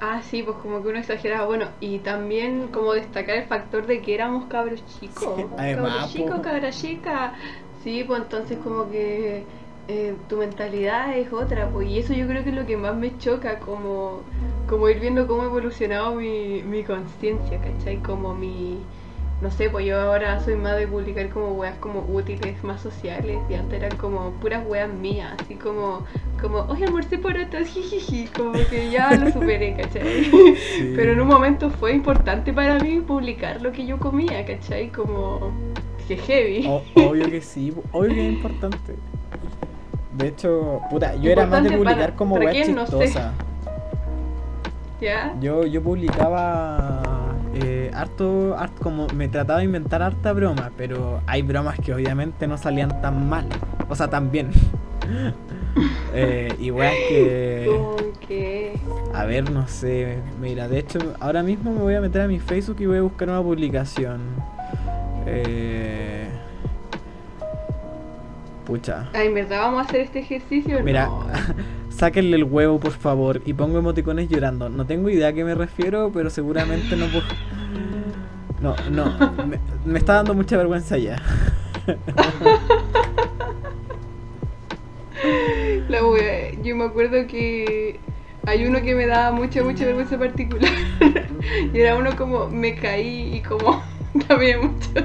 Ah, 0.02 0.22
sí, 0.22 0.44
pues 0.44 0.58
como 0.58 0.82
que 0.82 0.90
uno 0.90 1.00
exageraba. 1.00 1.46
Bueno, 1.46 1.68
y 1.80 2.00
también 2.00 2.68
como 2.68 2.94
destacar 2.94 3.38
el 3.38 3.46
factor 3.46 3.88
de 3.88 4.02
que 4.02 4.14
éramos 4.14 4.46
cabros 4.46 4.84
chicos. 5.00 5.36
Sí, 5.38 5.46
además, 5.58 5.92
cabros 5.92 6.14
chicos, 6.14 6.40
cabra 6.42 6.72
chica. 6.72 7.34
Sí, 7.84 8.04
pues 8.06 8.22
entonces 8.22 8.58
como 8.64 8.90
que 8.90 9.44
eh, 9.88 10.16
tu 10.28 10.38
mentalidad 10.38 11.18
es 11.18 11.32
otra, 11.34 11.70
pues. 11.70 11.88
Y 11.90 12.00
eso 12.00 12.14
yo 12.14 12.28
creo 12.28 12.44
que 12.44 12.50
es 12.50 12.56
lo 12.56 12.66
que 12.66 12.78
más 12.78 12.96
me 12.96 13.18
choca, 13.18 13.60
como, 13.60 14.22
como 14.68 14.90
ir 14.90 15.00
viendo 15.00 15.28
cómo 15.28 15.44
ha 15.44 15.46
evolucionado 15.46 16.16
mi, 16.16 16.64
mi 16.64 16.84
conciencia, 16.84 17.60
¿cachai? 17.62 17.98
Como 17.98 18.34
mi... 18.34 18.80
No 19.42 19.52
sé, 19.52 19.70
pues 19.70 19.86
yo 19.86 20.00
ahora 20.00 20.40
soy 20.40 20.56
más 20.56 20.78
de 20.78 20.88
publicar 20.88 21.30
como 21.30 21.52
weas 21.54 21.78
como 21.80 22.06
útiles, 22.08 22.64
más 22.64 22.82
sociales, 22.82 23.38
y 23.50 23.54
antes 23.56 23.82
eran 23.82 23.98
como 23.98 24.32
puras 24.40 24.66
weas 24.66 24.92
mías, 24.92 25.34
así 25.44 25.56
como, 25.56 26.06
como, 26.42 26.60
oye, 26.70 26.86
almorcé 26.86 27.18
por 27.18 27.38
otros, 27.38 27.68
jijiji, 27.74 28.28
como 28.28 28.54
que 28.54 28.90
ya 28.90 29.14
lo 29.18 29.30
superé, 29.32 29.76
¿cachai? 29.76 30.04
Pero 30.96 31.12
en 31.12 31.20
un 31.20 31.28
momento 31.28 31.70
fue 31.70 31.94
importante 31.94 32.54
para 32.54 32.80
mí 32.80 33.02
publicar 33.02 33.62
lo 33.62 33.74
que 33.74 33.86
yo 33.86 34.00
comía, 34.00 34.46
¿cachai? 34.46 34.90
Como, 34.90 35.52
que 36.08 36.16
heavy. 36.18 36.66
O- 36.68 36.82
obvio 36.96 37.30
que 37.30 37.42
sí, 37.42 37.74
obvio 37.92 38.14
que 38.14 38.28
es 38.28 38.34
importante. 38.34 38.96
De 40.18 40.28
hecho, 40.30 40.82
puta, 40.90 41.16
yo 41.16 41.32
era 41.32 41.46
más 41.46 41.64
de 41.64 41.72
publicar 41.72 41.98
para- 41.98 42.16
como 42.16 42.36
¿para 42.36 42.46
web 42.46 42.54
quién? 42.54 42.76
No 42.76 42.86
sé. 42.86 42.98
chistosa. 43.00 43.32
¿Ya? 45.02 45.36
Yo, 45.42 45.66
yo 45.66 45.84
publicaba 45.84 47.02
eh, 47.54 47.92
harto, 47.94 48.56
harto, 48.58 48.82
como 48.82 49.08
me 49.08 49.28
trataba 49.28 49.60
de 49.60 49.66
inventar 49.66 50.02
harta 50.02 50.32
broma, 50.34 50.72
pero 50.78 51.20
hay 51.28 51.42
bromas 51.42 51.78
que 51.80 51.94
obviamente 51.94 52.48
no 52.48 52.58
salían 52.58 53.02
tan 53.02 53.28
mal, 53.28 53.48
o 53.90 53.96
sea, 53.96 54.10
tan 54.10 54.32
bien. 54.32 54.52
eh, 56.14 56.54
igual 56.60 56.92
que, 57.10 57.70
que... 58.28 58.80
a 59.14 59.26
ver, 59.26 59.52
no 59.52 59.68
sé, 59.68 60.18
mira, 60.42 60.68
de 60.70 60.80
hecho, 60.80 61.00
ahora 61.20 61.44
mismo 61.44 61.72
me 61.74 61.82
voy 61.82 61.96
a 61.96 62.02
meter 62.02 62.22
a 62.22 62.28
mi 62.28 62.40
Facebook 62.40 62.78
y 62.80 62.86
voy 62.86 62.98
a 62.98 63.02
buscar 63.02 63.30
una 63.30 63.42
publicación. 63.42 64.22
Eh, 65.28 66.28
pucha. 68.66 69.10
Ay, 69.14 69.28
¿en 69.28 69.34
verdad 69.36 69.62
vamos 69.62 69.86
a 69.86 69.88
hacer 69.88 70.02
este 70.02 70.20
ejercicio? 70.20 70.82
Mira, 70.84 71.06
No. 71.06 71.26
sáquenle 71.90 72.36
el 72.38 72.44
huevo, 72.44 72.80
por 72.80 72.92
favor. 72.92 73.42
Y 73.46 73.54
pongo 73.54 73.78
emoticones 73.80 74.28
llorando. 74.28 74.70
No 74.70 74.86
tengo 74.86 75.10
idea 75.10 75.30
a 75.30 75.34
qué 75.34 75.44
me 75.46 75.56
refiero, 75.56 76.12
pero 76.14 76.30
seguramente 76.30 76.96
no 76.96 77.06
puedo. 77.08 77.24
No, 78.62 78.76
no. 78.92 79.06
Me, 79.46 79.60
me 79.86 80.00
está 80.00 80.16
dando 80.16 80.34
mucha 80.34 80.58
vergüenza 80.58 80.98
ya. 80.98 81.22
La 85.88 86.04
wea, 86.06 86.52
yo 86.64 86.76
me 86.76 86.86
acuerdo 86.86 87.28
que 87.28 88.00
hay 88.46 88.66
uno 88.66 88.82
que 88.82 88.96
me 88.96 89.06
daba 89.08 89.32
mucha, 89.32 89.64
mucha 89.64 89.86
vergüenza 89.86 90.18
particular. 90.18 90.72
y 91.74 91.80
era 91.80 91.96
uno 91.96 92.16
como 92.16 92.50
me 92.50 92.76
caí 92.76 93.36
y 93.36 93.42
como 93.42 93.82
también 94.28 94.60
muchos 94.62 95.04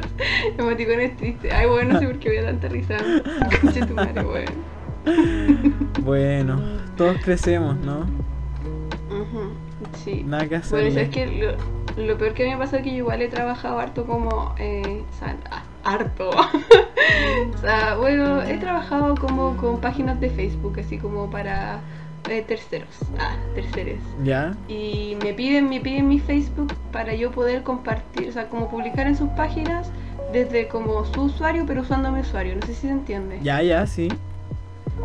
emoticones 0.58 1.16
tristes. 1.16 1.52
Ay, 1.52 1.66
bueno, 1.66 1.94
no 1.94 2.00
sé 2.00 2.06
por 2.06 2.18
qué 2.18 2.28
había 2.28 2.44
tanta 2.44 2.68
risa. 2.68 2.96
Conche 3.60 3.86
tu 3.86 3.94
madre, 3.94 4.22
weón. 4.22 4.70
Bueno, 6.02 6.60
todos 6.96 7.16
crecemos, 7.22 7.76
¿no? 7.78 8.06
Sí. 10.04 10.22
Nada 10.24 10.44
que 10.44 10.58
Bueno, 10.70 10.88
hacer. 10.88 10.92
¿sabes 10.92 11.08
que 11.08 11.26
lo, 11.26 12.04
lo 12.04 12.18
peor 12.18 12.34
que 12.34 12.44
me 12.44 12.54
ha 12.54 12.58
pasado 12.58 12.78
es 12.78 12.84
que 12.84 12.90
yo 12.90 12.98
igual 12.98 13.22
he 13.22 13.28
trabajado 13.28 13.78
harto 13.78 14.04
como... 14.06 14.54
Eh, 14.58 15.02
o 15.08 15.18
sea, 15.18 15.36
harto. 15.84 16.30
o 16.30 17.58
sea, 17.58 17.96
bueno, 17.96 18.42
he 18.42 18.58
trabajado 18.58 19.14
como 19.16 19.56
con 19.56 19.80
páginas 19.80 20.20
de 20.20 20.30
Facebook, 20.30 20.78
así 20.78 20.98
como 20.98 21.30
para 21.30 21.80
eh, 22.28 22.44
terceros. 22.46 22.96
Ah, 23.18 23.36
terceros. 23.54 23.98
¿Ya? 24.24 24.54
Y 24.68 25.16
me 25.22 25.32
piden, 25.32 25.68
me 25.68 25.80
piden 25.80 26.08
mi 26.08 26.18
Facebook 26.18 26.74
para 26.92 27.14
yo 27.14 27.30
poder 27.30 27.62
compartir, 27.62 28.28
o 28.28 28.32
sea, 28.32 28.48
como 28.48 28.68
publicar 28.68 29.06
en 29.06 29.16
sus 29.16 29.28
páginas 29.30 29.90
desde 30.32 30.68
como 30.68 31.04
su 31.04 31.22
usuario, 31.22 31.64
pero 31.66 31.82
usando 31.82 32.10
mi 32.12 32.20
usuario. 32.20 32.54
No 32.56 32.62
sé 32.66 32.74
si 32.74 32.82
se 32.82 32.90
entiende. 32.90 33.38
Ya, 33.42 33.62
ya, 33.62 33.86
sí. 33.86 34.08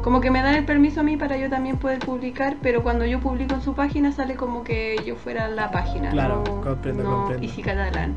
Como 0.04 0.22
que 0.22 0.30
me 0.30 0.42
dan 0.42 0.56
el 0.56 0.66
permiso 0.66 1.00
a 1.00 1.04
mí 1.04 1.18
para 1.18 1.38
yo 1.38 1.50
también 1.50 1.78
poder 1.78 2.00
publicar, 2.00 2.58
pero 2.62 2.84
cuando 2.84 3.06
yo 3.06 3.20
publico 3.20 3.56
en 3.56 3.62
su 3.62 3.74
página 3.74 4.12
sale 4.12 4.36
como 4.36 4.64
que 4.64 4.98
yo 5.06 5.16
fuera 5.16 5.48
la 5.48 5.72
página, 5.72 6.12
Claro, 6.12 6.44
no, 6.46 6.62
comprendo, 6.62 7.04
no 7.04 7.16
comprendo. 7.18 7.46
Easy 7.46 7.62
Catalán, 7.64 8.16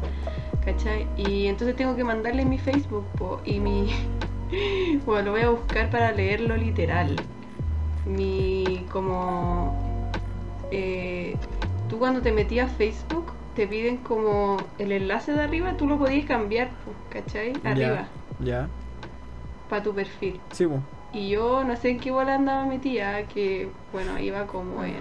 ¿cachai? 0.64 1.06
Y 1.16 1.46
entonces 1.46 1.76
tengo 1.76 1.96
que 1.96 2.04
mandarle 2.04 2.44
mi 2.44 2.58
Facebook 2.58 3.06
po, 3.16 3.40
y 3.44 3.60
mi... 3.60 3.88
bueno, 5.06 5.26
lo 5.26 5.30
voy 5.32 5.42
a 5.42 5.50
buscar 5.50 5.88
para 5.88 6.12
leerlo 6.12 6.56
literal. 6.56 7.16
Mi 8.08 8.84
como... 8.90 10.10
eh, 10.70 11.36
tú 11.88 11.98
cuando 11.98 12.20
te 12.22 12.32
metías 12.32 12.70
a 12.70 12.74
Facebook 12.74 13.26
te 13.54 13.66
piden 13.66 13.98
como 13.98 14.56
el 14.78 14.92
enlace 14.92 15.32
de 15.32 15.42
arriba, 15.42 15.76
tú 15.76 15.86
lo 15.86 15.98
podías 15.98 16.26
cambiar, 16.26 16.70
¿cachai? 17.10 17.52
Arriba, 17.64 18.08
Ya. 18.40 18.60
Ya. 18.60 18.68
para 19.68 19.82
tu 19.82 19.92
perfil. 19.94 20.40
Sí, 20.52 20.66
po. 20.66 20.80
Y 21.12 21.30
yo 21.30 21.64
no 21.64 21.74
sé 21.76 21.90
en 21.90 21.98
qué 21.98 22.10
bola 22.10 22.36
andaba 22.36 22.64
metida, 22.66 23.22
que 23.24 23.68
bueno, 23.92 24.18
iba 24.18 24.46
como 24.46 24.84
en. 24.84 24.94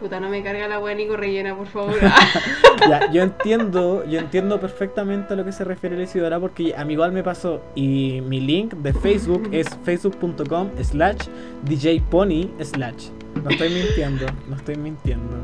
Puta, 0.00 0.20
no 0.20 0.28
me 0.28 0.44
carga 0.44 0.68
la 0.68 0.78
wea 0.78 0.94
Nico 0.94 1.16
rellena, 1.16 1.56
por 1.56 1.66
favor. 1.66 1.98
Ya, 2.88 3.10
yo 3.12 3.22
entiendo, 3.22 4.04
yo 4.06 4.20
entiendo 4.20 4.60
perfectamente 4.60 5.34
a 5.34 5.36
lo 5.36 5.44
que 5.44 5.50
se 5.50 5.64
refiere 5.64 5.96
la 5.96 6.04
Isidora 6.04 6.38
porque 6.38 6.74
a 6.76 6.84
mí 6.84 6.92
igual 6.92 7.10
me 7.10 7.24
pasó 7.24 7.60
y 7.74 8.20
mi 8.20 8.40
link 8.40 8.74
de 8.74 8.92
Facebook 8.92 9.48
es 9.50 9.66
facebook.com 9.84 10.70
slash 10.80 11.26
djpony 11.64 12.50
slash. 12.62 13.08
No 13.42 13.50
estoy 13.50 13.70
mintiendo, 13.70 14.26
no 14.48 14.56
estoy 14.56 14.76
mintiendo. 14.76 15.36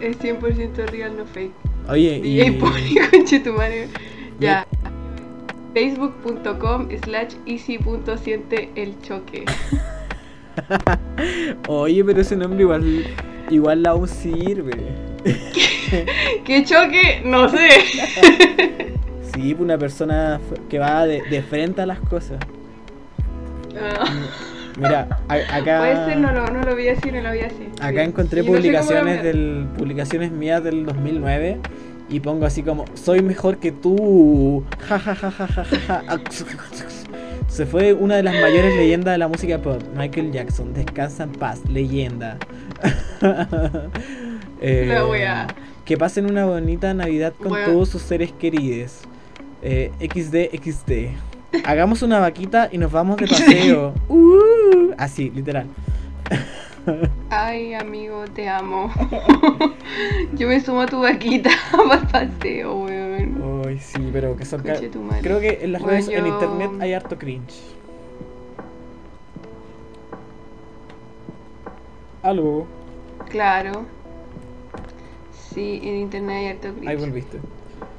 es 0.00 0.18
100% 0.20 0.86
real, 0.90 1.16
no 1.16 1.26
fake. 1.26 1.52
Oye, 1.88 2.20
DJ 2.20 2.46
y... 2.46 2.50
Pony, 2.52 2.94
conche 3.10 3.40
tu 3.40 3.52
madre. 3.52 3.88
Ya. 4.38 4.66
Facebook.com 5.74 6.88
slash 7.04 7.34
easy.siente 7.46 8.70
el 8.76 9.00
choque. 9.02 9.44
Oye, 11.68 12.04
pero 12.04 12.20
ese 12.20 12.36
nombre 12.36 12.62
igual, 12.62 13.04
igual 13.50 13.84
aún 13.86 14.08
sirve. 14.08 14.72
¿Qué 16.44 16.64
choque? 16.64 17.22
No 17.24 17.48
sé. 17.48 17.68
Sí, 19.34 19.54
una 19.58 19.78
persona 19.78 20.40
que 20.68 20.80
va 20.80 21.06
de, 21.06 21.22
de 21.30 21.40
frente 21.40 21.80
a 21.80 21.86
las 21.86 22.00
cosas. 22.00 22.38
Ah, 23.80 24.04
Mira, 24.76 25.06
a- 25.28 25.56
acá... 25.56 25.78
Puede 25.78 26.04
ser, 26.06 26.18
no 26.18 26.32
lo, 26.32 26.46
no 26.48 26.62
lo 26.62 26.74
vi 26.74 26.88
así, 26.88 27.12
no 27.12 27.20
lo 27.20 27.30
vi 27.32 27.38
así. 27.40 27.68
Acá 27.80 28.02
Sí. 28.02 28.08
encontré 28.08 28.42
no 28.42 28.48
publicaciones 28.48 29.22
del 29.22 29.66
publicaciones 29.78 30.32
mías 30.32 30.64
del 30.64 30.84
2009 30.84 31.58
y 32.08 32.18
pongo 32.20 32.44
así 32.44 32.64
como 32.64 32.84
soy 32.94 33.22
mejor 33.22 33.58
que 33.58 33.70
tú. 33.70 34.64
Ja 34.88 34.98
ja 34.98 35.14
ja 35.14 35.30
ja 35.30 35.46
ja. 35.46 35.64
ja. 35.64 36.02
Se 37.48 37.66
fue 37.66 37.92
una 37.94 38.16
de 38.16 38.24
las 38.24 38.34
mayores 38.34 38.74
leyendas 38.76 39.14
de 39.14 39.18
la 39.18 39.28
música 39.28 39.58
pop, 39.58 39.80
Michael 39.96 40.32
Jackson. 40.32 40.72
Descansa 40.74 41.22
en 41.22 41.32
paz, 41.32 41.60
leyenda. 41.68 42.36
Eh, 44.62 44.86
La 44.88 45.06
wea. 45.06 45.46
Que 45.86 45.96
pasen 45.96 46.26
una 46.30 46.44
bonita 46.44 46.92
Navidad 46.92 47.32
con 47.42 47.52
Wea. 47.52 47.64
todos 47.64 47.88
sus 47.88 48.02
seres 48.02 48.30
queridos. 48.32 48.98
Eh, 49.62 49.90
XD, 50.00 50.54
XD. 50.62 51.64
Hagamos 51.64 52.02
una 52.02 52.18
vaquita 52.20 52.68
y 52.70 52.76
nos 52.78 52.92
vamos 52.92 53.16
de 53.16 53.26
paseo. 53.26 53.94
Uh, 54.08 54.92
así, 54.98 55.30
literal. 55.30 55.66
Ay, 57.30 57.72
amigo, 57.74 58.24
te 58.34 58.48
amo. 58.48 58.92
Yo 60.34 60.48
me 60.48 60.60
sumo 60.60 60.82
a 60.82 60.86
tu 60.86 61.00
vaquita 61.00 61.50
para 61.72 62.00
el 62.00 62.06
paseo, 62.08 62.84
weón. 62.84 63.62
Ay, 63.66 63.78
sí, 63.78 64.10
pero 64.12 64.36
que 64.36 64.44
son... 64.44 64.62
Creo 64.62 65.40
que 65.40 65.58
en 65.62 65.72
las 65.72 65.82
redes, 65.82 66.08
en 66.08 66.20
Bueno. 66.22 66.34
internet 66.34 66.70
hay 66.80 66.92
harto 66.94 67.16
cringe. 67.18 67.54
Algo. 72.22 72.66
Claro. 73.28 73.86
Sí, 75.32 75.80
en 75.82 75.96
internet 75.96 76.36
hay 76.36 76.46
harto 76.48 76.72
cringe. 76.74 76.88
Ahí 76.88 76.96
volviste. 76.96 77.38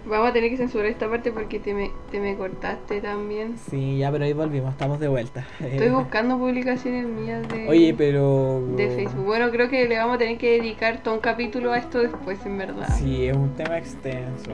Vamos 0.06 0.30
a 0.30 0.34
tener 0.34 0.50
que 0.50 0.58
censurar 0.58 0.88
esta 0.88 1.08
parte 1.08 1.32
porque 1.32 1.60
te 1.60 1.76
me, 1.76 1.92
te 2.10 2.20
me 2.20 2.36
cortaste 2.36 3.02
también. 3.02 3.56
Sí, 3.70 4.00
ya, 4.00 4.12
pero 4.12 4.26
ahí 4.26 4.34
volvimos, 4.34 4.72
estamos 4.72 5.00
de 5.00 5.08
vuelta. 5.08 5.46
Estoy 5.60 5.90
buscando 5.90 6.40
publicaciones 6.40 7.06
mías 7.06 7.48
de, 7.50 7.68
Oye, 7.68 7.94
pero... 7.96 8.64
de 8.76 8.90
Facebook. 8.90 9.26
Bueno, 9.26 9.52
creo 9.52 9.70
que 9.70 9.88
le 9.88 9.98
vamos 9.98 10.16
a 10.16 10.18
tener 10.18 10.38
que 10.40 10.60
dedicar 10.60 11.04
todo 11.04 11.14
un 11.14 11.20
capítulo 11.20 11.72
a 11.72 11.78
esto 11.78 12.00
después, 12.00 12.44
en 12.48 12.58
verdad. 12.58 12.88
Sí, 12.98 13.28
es 13.28 13.38
un 13.38 13.52
tema 13.52 13.78
extenso. 13.78 14.52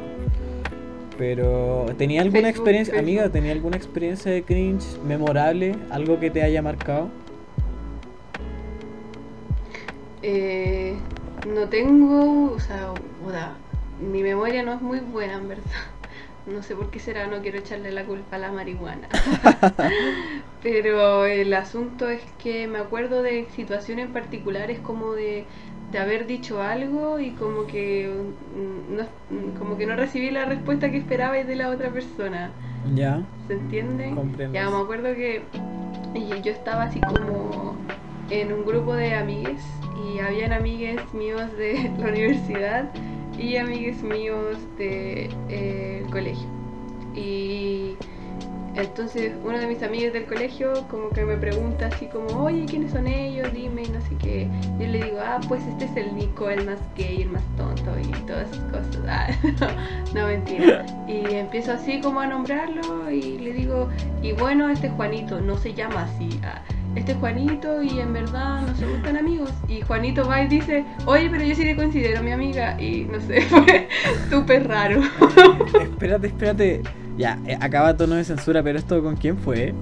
Pero, 1.17 1.86
¿tenía 1.97 2.21
alguna 2.21 2.41
Facebook, 2.41 2.57
experiencia, 2.57 2.93
Facebook. 2.93 3.09
amiga, 3.09 3.29
tenía 3.31 3.51
alguna 3.53 3.77
experiencia 3.77 4.31
de 4.31 4.43
cringe 4.43 5.00
memorable? 5.05 5.75
¿Algo 5.89 6.19
que 6.19 6.29
te 6.29 6.43
haya 6.43 6.62
marcado? 6.62 7.09
Eh, 10.21 10.95
no 11.53 11.69
tengo, 11.69 12.51
o 12.51 12.59
sea, 12.59 12.93
mi 14.01 14.24
memoria 14.24 14.63
no 14.63 14.74
es 14.74 14.81
muy 14.81 15.00
buena 15.00 15.33
en 15.36 15.47
verdad. 15.47 15.63
No 16.47 16.63
sé 16.63 16.75
por 16.75 16.89
qué 16.89 17.00
será, 17.00 17.27
no 17.27 17.41
quiero 17.41 17.57
echarle 17.57 17.91
la 17.91 18.05
culpa 18.05 18.38
a 18.38 18.39
la 18.39 18.53
marihuana. 18.53 19.09
Pero 20.63 21.25
el 21.25 21.53
asunto 21.53 22.07
es 22.07 22.21
que 22.41 22.67
me 22.67 22.79
acuerdo 22.79 23.21
de 23.21 23.47
situaciones 23.53 24.07
particulares 24.07 24.79
como 24.79 25.12
de, 25.12 25.43
de 25.91 26.00
haber 26.00 26.25
dicho 26.25 26.62
algo 26.62 27.19
y 27.19 27.31
como 27.31 27.67
que 27.67 28.09
mm, 28.09 28.95
no, 28.95 29.03
mm, 29.03 29.57
como 29.57 29.77
que 29.77 29.86
no 29.88 29.97
recibí 29.97 30.31
la 30.31 30.45
respuesta 30.45 30.89
que 30.89 30.95
esperaba 30.95 31.33
de 31.33 31.55
la 31.57 31.67
otra 31.67 31.89
persona. 31.89 32.51
Ya, 32.95 33.21
¿Se 33.50 33.53
entiende? 33.55 34.15
Ya 34.53 34.69
me 34.69 34.77
acuerdo 34.77 35.13
que 35.15 35.41
yo 36.13 36.51
estaba 36.53 36.83
así 36.83 37.01
como 37.01 37.75
en 38.29 38.53
un 38.53 38.65
grupo 38.65 38.93
de 38.93 39.15
amigues 39.15 39.62
y 40.06 40.20
habían 40.20 40.54
amigues 40.54 41.01
míos 41.13 41.51
de 41.58 41.92
la 41.98 42.08
universidad 42.08 42.89
y 43.38 43.58
amigues 43.58 44.01
míos 44.01 44.58
del 44.77 45.30
de, 45.30 45.30
eh, 45.50 46.06
colegio. 46.12 46.48
Y 47.16 47.96
entonces 48.75 49.34
uno 49.44 49.58
de 49.58 49.66
mis 49.66 49.82
amigos 49.82 50.13
del 50.13 50.25
colegio 50.25 50.88
como 50.89 51.10
que 51.10 51.25
me 51.25 51.36
pregunta 51.38 51.88
así 51.88 52.06
como, 52.08 52.27
oye, 52.44 52.66
¿quiénes 52.66 52.92
son 52.92 53.08
ellos? 53.08 53.51
Dime, 53.51 53.84
no 53.89 54.00
sé 54.01 54.16
qué. 54.20 54.48
Yo 54.80 54.88
le 54.88 55.04
digo, 55.04 55.18
ah, 55.20 55.39
pues 55.48 55.63
este 55.66 55.86
es 55.86 55.98
el 55.98 56.16
Nico, 56.16 56.50
el 56.50 56.66
más 56.66 56.80
gay, 56.96 57.24
el 57.24 57.30
más 57.30 57.44
tonto 57.58 57.98
y 58.00 58.12
todas 58.25 58.51
esas 58.51 58.63
cosas. 58.72 58.98
Ah, 59.10 59.30
no, 60.13 60.27
mentira. 60.27 60.86
Y 61.08 61.34
empiezo 61.34 61.72
así 61.72 62.01
como 62.01 62.20
a 62.20 62.27
nombrarlo 62.27 63.10
y 63.10 63.39
le 63.39 63.54
digo, 63.54 63.89
y 64.22 64.34
bueno, 64.34 64.70
este 64.70 64.89
Juanito 64.89 65.39
no 65.42 65.58
se 65.58 65.74
llama 65.74 66.04
así. 66.04 66.39
ah, 66.44 66.62
este 66.96 67.12
es 67.12 67.17
Juanito 67.17 67.82
y 67.82 68.00
en 68.00 68.13
verdad 68.13 68.62
no 68.62 68.75
se 68.75 68.86
gustan 68.88 69.17
amigos. 69.17 69.51
Y 69.67 69.82
Juanito 69.82 70.27
va 70.27 70.41
y 70.41 70.48
dice, 70.48 70.86
oye, 71.06 71.29
pero 71.29 71.44
yo 71.44 71.56
sí 71.56 71.63
te 71.63 71.75
considero 71.75 72.24
mi 72.24 72.32
amiga. 72.32 72.79
Y 72.82 73.06
no 73.06 73.20
sé, 73.22 73.41
fue 73.50 73.88
súper 74.29 74.67
raro. 74.67 75.01
espérate, 75.82 76.27
espérate. 76.27 76.82
Ya, 77.17 77.39
eh, 77.48 77.58
acaba 77.60 77.98
tono 77.98 78.15
de 78.15 78.24
censura, 78.24 78.62
pero 78.62 78.77
esto 78.77 79.01
con 79.01 79.15
quién 79.15 79.38
fue? 79.38 79.74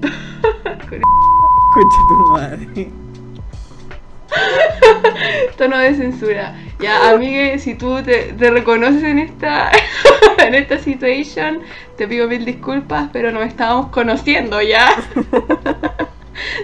Con 0.88 1.00
Concha 1.74 1.98
tu 2.08 2.30
madre. 2.32 2.88
tono 5.56 5.78
de 5.78 5.94
censura. 5.94 6.54
Ya, 6.80 7.10
amigue, 7.10 7.58
si 7.58 7.74
tú 7.74 8.02
te, 8.02 8.34
te 8.34 8.50
reconoces 8.50 9.02
en 9.02 9.18
esta, 9.18 9.70
en 10.38 10.54
esta 10.54 10.78
situación, 10.78 11.60
te 11.96 12.06
pido 12.06 12.28
mil 12.28 12.44
disculpas, 12.44 13.08
pero 13.12 13.32
nos 13.32 13.46
estábamos 13.46 13.88
conociendo 13.88 14.60
ya. 14.62 14.90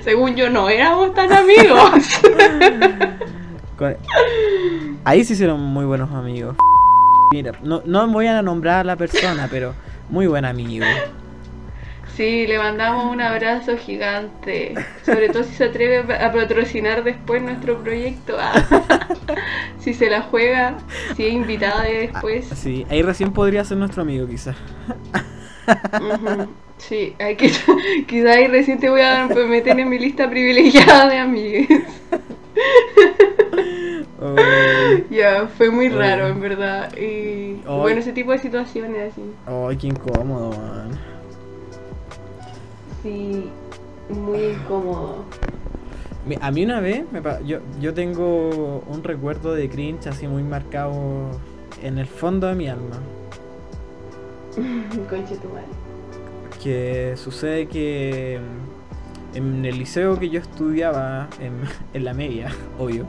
Según 0.02 0.34
yo, 0.37 0.50
no 0.50 0.68
éramos 0.68 1.14
tan 1.14 1.32
amigos. 1.32 1.90
Con- 3.76 3.96
Ahí 5.04 5.25
se 5.25 5.32
hicieron 5.34 5.61
muy 5.61 5.84
buenos 5.84 6.11
amigos. 6.12 6.56
Mira, 7.32 7.52
no, 7.62 7.82
no 7.84 8.06
voy 8.08 8.26
a 8.26 8.42
nombrar 8.42 8.80
a 8.80 8.84
la 8.84 8.96
persona, 8.96 9.49
pero 9.50 9.75
muy 10.08 10.26
buen 10.26 10.44
amigo. 10.44 10.84
Sí, 12.14 12.46
le 12.46 12.58
mandamos 12.58 13.06
un 13.06 13.22
abrazo 13.22 13.76
gigante. 13.78 14.75
Sobre 15.04 15.30
todo 15.30 15.42
si 15.44 15.54
se 15.54 15.64
atreve 15.64 16.14
a 16.14 16.30
patrocinar 16.30 17.02
después 17.04 17.42
nuestro 17.42 17.82
proyecto. 17.82 18.37
Ah. 18.38 18.52
Si 19.78 19.94
se 19.94 20.11
la 20.11 20.20
juega, 20.22 20.75
si 21.16 21.26
es 21.26 21.32
invitada 21.32 21.82
de 21.82 22.08
después. 22.12 22.46
Sí, 22.54 22.87
ahí 22.90 23.02
recién 23.02 23.32
podría 23.32 23.64
ser 23.64 23.78
nuestro 23.78 24.02
amigo, 24.02 24.28
quizás. 24.28 24.54
Sí, 26.88 27.14
hay 27.18 27.36
que, 27.36 27.50
quizá 28.08 28.32
ahí 28.32 28.48
recién 28.48 28.78
te 28.80 28.90
voy 28.90 29.00
a 29.02 29.26
meter 29.48 29.78
en 29.78 29.88
mi 29.88 29.98
lista 29.98 30.28
privilegiada 30.28 31.08
de 31.08 31.18
amigues. 31.18 31.68
Ya, 35.10 35.48
fue 35.48 35.70
muy 35.70 35.88
raro 35.88 36.28
en 36.28 36.40
verdad. 36.40 36.92
Y 36.96 37.54
bueno, 37.66 38.00
ese 38.00 38.12
tipo 38.12 38.32
de 38.32 38.38
situaciones 38.38 39.12
así. 39.12 39.22
Ay, 39.46 39.76
qué 39.76 39.88
incómodo, 39.88 40.50
man. 40.50 40.90
Sí, 43.02 43.49
muy 44.08 44.38
incómodo. 44.38 45.25
A 46.40 46.50
mí 46.52 46.64
una 46.64 46.80
vez, 46.80 47.04
me 47.10 47.21
pa- 47.21 47.40
yo, 47.40 47.58
yo 47.80 47.95
tengo 47.95 48.84
un 48.88 49.02
recuerdo 49.02 49.54
de 49.54 49.68
cringe 49.68 50.06
así 50.06 50.28
muy 50.28 50.45
marcado 50.45 50.92
en 51.82 51.99
el 51.99 52.06
fondo 52.06 52.47
de 52.47 52.54
mi 52.54 52.68
alma. 52.68 52.97
Conche 55.10 55.36
tu 55.36 55.49
madre. 55.49 55.66
Que 56.62 57.14
sucede 57.16 57.66
que 57.66 58.38
en 59.34 59.64
el 59.64 59.78
liceo 59.78 60.18
que 60.18 60.28
yo 60.30 60.40
estudiaba, 60.40 61.28
en, 61.40 61.54
en 61.94 62.04
la 62.04 62.14
media, 62.14 62.52
obvio, 62.78 63.06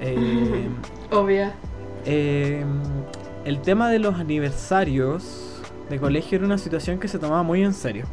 eh, 0.00 0.68
Obvia. 1.10 1.54
eh, 2.04 2.64
el 3.44 3.60
tema 3.60 3.90
de 3.90 3.98
los 3.98 4.14
aniversarios 4.16 5.60
de 5.90 5.98
colegio 5.98 6.36
era 6.36 6.46
una 6.46 6.58
situación 6.58 6.98
que 6.98 7.08
se 7.08 7.18
tomaba 7.18 7.42
muy 7.42 7.62
en 7.62 7.74
serio. 7.74 8.06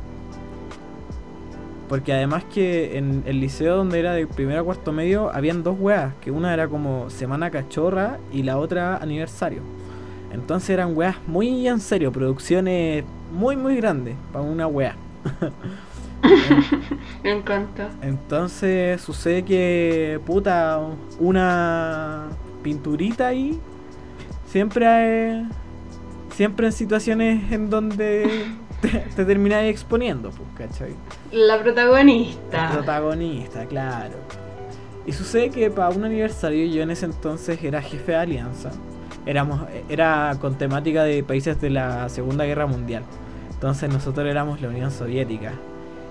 Porque 1.87 2.13
además 2.13 2.45
que 2.45 2.97
en 2.97 3.23
el 3.25 3.41
liceo 3.41 3.75
donde 3.75 3.99
era 3.99 4.13
de 4.13 4.25
primero 4.25 4.61
a 4.61 4.63
cuarto 4.63 4.93
medio 4.93 5.29
habían 5.33 5.61
dos 5.61 5.75
weas, 5.77 6.13
que 6.21 6.31
una 6.31 6.53
era 6.53 6.69
como 6.69 7.09
semana 7.09 7.51
cachorra 7.51 8.17
y 8.31 8.43
la 8.43 8.57
otra 8.57 8.95
aniversario. 8.97 9.61
Entonces 10.33 10.69
eran 10.71 10.95
weas 10.95 11.15
muy 11.27 11.67
en 11.67 11.79
serio, 11.79 12.11
producciones 12.11 13.03
muy 13.33 13.55
muy 13.57 13.75
grandes 13.77 14.15
para 14.31 14.43
una 14.43 14.67
wea. 14.67 14.95
Me 17.23 17.31
encanta. 17.31 17.89
Entonces 18.01 19.01
sucede 19.01 19.43
que, 19.43 20.19
puta, 20.25 20.79
una 21.19 22.27
pinturita 22.63 23.27
ahí 23.27 23.59
siempre 24.47 24.87
hay- 24.87 25.47
siempre 26.35 26.67
en 26.67 26.73
situaciones 26.73 27.51
en 27.51 27.69
donde 27.69 28.45
te, 28.81 28.89
te 29.15 29.25
termináis 29.25 29.69
exponiendo, 29.71 30.29
pues, 30.31 30.69
¿cachai? 30.69 30.93
La 31.31 31.59
protagonista. 31.61 32.67
El 32.67 32.77
protagonista, 32.77 33.65
claro. 33.65 34.15
Y 35.05 35.11
sucede 35.13 35.49
que 35.49 35.71
para 35.71 35.89
un 35.89 36.03
aniversario 36.03 36.65
yo 36.67 36.83
en 36.83 36.91
ese 36.91 37.05
entonces 37.05 37.61
era 37.63 37.81
jefe 37.81 38.11
de 38.11 38.17
alianza. 38.17 38.71
Éramos, 39.25 39.61
era 39.89 40.37
con 40.39 40.57
temática 40.57 41.03
de 41.03 41.23
países 41.23 41.59
de 41.61 41.69
la 41.69 42.09
Segunda 42.09 42.45
Guerra 42.45 42.65
Mundial. 42.67 43.05
Entonces 43.53 43.89
nosotros 43.89 44.27
éramos 44.27 44.61
la 44.61 44.69
Unión 44.69 44.91
Soviética. 44.91 45.53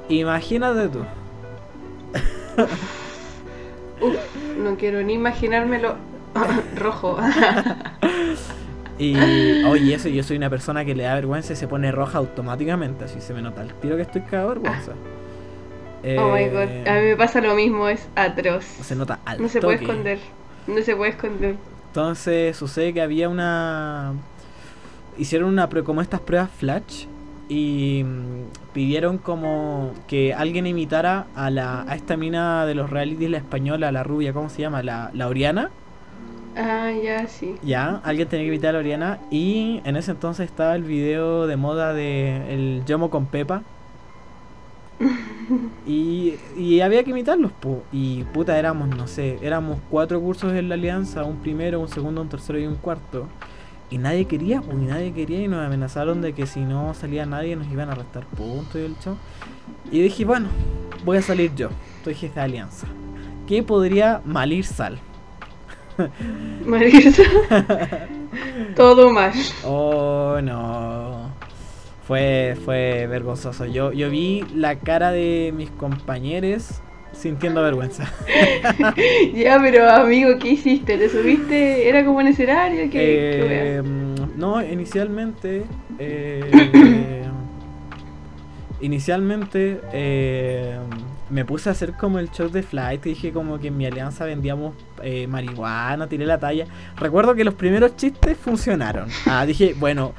Imagínate 0.08 0.88
tú. 0.88 1.04
No 4.56 4.76
quiero 4.76 5.02
ni 5.02 5.14
imaginármelo 5.14 5.96
rojo. 6.76 7.18
Y 8.98 9.64
oye, 9.64 9.94
eso 9.94 10.10
yo 10.10 10.22
soy 10.22 10.36
una 10.36 10.50
persona 10.50 10.84
que 10.84 10.94
le 10.94 11.04
da 11.04 11.14
vergüenza 11.14 11.54
y 11.54 11.56
se 11.56 11.66
pone 11.66 11.90
roja 11.90 12.18
automáticamente, 12.18 13.04
así 13.06 13.22
se 13.22 13.32
me 13.32 13.40
nota 13.40 13.62
el 13.62 13.72
tiro 13.74 13.96
que 13.96 14.02
estoy 14.02 14.20
de 14.20 14.36
vergüenza. 14.36 14.92
Oh 16.18 16.32
my 16.32 16.42
Eh, 16.42 16.50
god, 16.50 16.88
a 16.88 17.00
mí 17.00 17.06
me 17.06 17.16
pasa 17.16 17.40
lo 17.40 17.54
mismo, 17.54 17.88
es 17.88 18.06
atroz. 18.14 18.64
Se 18.64 18.94
nota 18.94 19.20
al 19.24 19.40
No 19.40 19.48
se 19.48 19.62
puede 19.62 19.76
esconder. 19.76 20.18
No 20.66 20.82
se 20.82 20.94
puede 20.94 21.12
esconder. 21.12 21.56
Entonces 21.90 22.56
sucede 22.56 22.94
que 22.94 23.02
había 23.02 23.28
una. 23.28 24.12
Hicieron 25.18 25.48
una 25.48 25.68
como 25.68 26.00
estas 26.00 26.20
pruebas 26.20 26.48
flash 26.48 27.06
y 27.48 28.04
mm, 28.04 28.72
pidieron 28.72 29.18
como 29.18 29.92
que 30.06 30.32
alguien 30.32 30.68
imitara 30.68 31.26
a 31.34 31.50
la 31.50 31.82
a 31.82 31.96
esta 31.96 32.16
mina 32.16 32.64
de 32.64 32.76
los 32.76 32.90
realities 32.90 33.28
la 33.28 33.38
española, 33.38 33.90
la 33.90 34.04
rubia, 34.04 34.32
¿cómo 34.32 34.48
se 34.50 34.62
llama? 34.62 34.84
La, 34.84 35.10
la 35.14 35.26
Oriana. 35.26 35.70
Ah, 36.56 36.92
ya, 36.92 37.26
sí. 37.26 37.56
Ya, 37.64 38.00
alguien 38.04 38.28
tenía 38.28 38.44
que 38.44 38.50
imitar 38.50 38.70
a 38.70 38.72
la 38.74 38.78
Oriana 38.78 39.18
y 39.32 39.80
en 39.84 39.96
ese 39.96 40.12
entonces 40.12 40.46
estaba 40.46 40.76
el 40.76 40.84
video 40.84 41.48
de 41.48 41.56
moda 41.56 41.92
de 41.92 42.54
el 42.54 42.84
Yomo 42.86 43.10
con 43.10 43.26
Pepa. 43.26 43.64
Y, 45.86 46.34
y 46.56 46.80
había 46.80 47.02
que 47.02 47.10
imitarlos, 47.10 47.52
po. 47.52 47.82
y 47.92 48.24
puta, 48.24 48.58
éramos, 48.58 48.88
no 48.88 49.06
sé, 49.06 49.38
éramos 49.42 49.78
cuatro 49.90 50.20
cursos 50.20 50.52
en 50.52 50.68
la 50.68 50.74
alianza, 50.74 51.24
un 51.24 51.36
primero, 51.36 51.80
un 51.80 51.88
segundo, 51.88 52.20
un 52.20 52.28
tercero 52.28 52.58
y 52.58 52.66
un 52.66 52.76
cuarto. 52.76 53.26
Y 53.90 53.98
nadie 53.98 54.26
quería, 54.26 54.60
pues, 54.60 54.76
y 54.78 54.86
nadie 54.86 55.12
quería, 55.12 55.42
y 55.42 55.48
nos 55.48 55.66
amenazaron 55.66 56.22
de 56.22 56.32
que 56.32 56.46
si 56.46 56.60
no 56.60 56.94
salía 56.94 57.26
nadie 57.26 57.56
nos 57.56 57.66
iban 57.72 57.90
a 57.90 57.94
restar 57.94 58.24
puntos 58.26 58.76
y 58.76 58.84
el 58.84 58.96
show. 58.98 59.16
Y 59.90 60.00
dije, 60.02 60.24
bueno, 60.24 60.48
voy 61.04 61.18
a 61.18 61.22
salir 61.22 61.52
yo, 61.56 61.70
soy 62.04 62.14
jefe 62.14 62.34
de 62.34 62.40
alianza. 62.40 62.86
¿Qué 63.48 63.64
podría 63.64 64.22
malir 64.24 64.64
sal? 64.64 65.00
Marisa. 66.64 67.24
Todo 68.76 69.10
mal. 69.10 69.32
Oh, 69.64 70.38
no. 70.40 71.19
Fue, 72.10 72.56
fue 72.64 73.06
vergonzoso. 73.06 73.66
Yo, 73.66 73.92
yo 73.92 74.10
vi 74.10 74.44
la 74.52 74.74
cara 74.80 75.12
de 75.12 75.52
mis 75.56 75.70
compañeros 75.70 76.80
sintiendo 77.12 77.62
vergüenza. 77.62 78.12
Ya, 79.32 79.60
pero 79.60 79.88
amigo, 79.88 80.36
¿qué 80.40 80.48
hiciste? 80.50 80.98
¿Te 80.98 81.08
subiste? 81.08 81.88
¿Era 81.88 82.04
como 82.04 82.20
en 82.20 82.26
escenario? 82.26 82.90
¿Qué? 82.90 83.76
Eh, 83.78 83.82
no, 84.36 84.60
inicialmente. 84.60 85.62
eh, 86.00 87.22
inicialmente. 88.80 89.80
eh, 89.92 90.76
me 91.28 91.44
puse 91.44 91.68
a 91.68 91.72
hacer 91.72 91.92
como 91.92 92.18
el 92.18 92.28
show 92.32 92.48
de 92.50 92.64
flight. 92.64 93.04
Dije 93.04 93.30
como 93.32 93.60
que 93.60 93.68
en 93.68 93.76
mi 93.76 93.86
alianza 93.86 94.24
vendíamos 94.24 94.74
eh, 95.00 95.28
marihuana, 95.28 96.08
tiré 96.08 96.26
la 96.26 96.38
talla. 96.40 96.66
Recuerdo 96.96 97.36
que 97.36 97.44
los 97.44 97.54
primeros 97.54 97.94
chistes 97.94 98.36
funcionaron. 98.36 99.08
Ah, 99.26 99.46
dije, 99.46 99.76
bueno, 99.78 100.12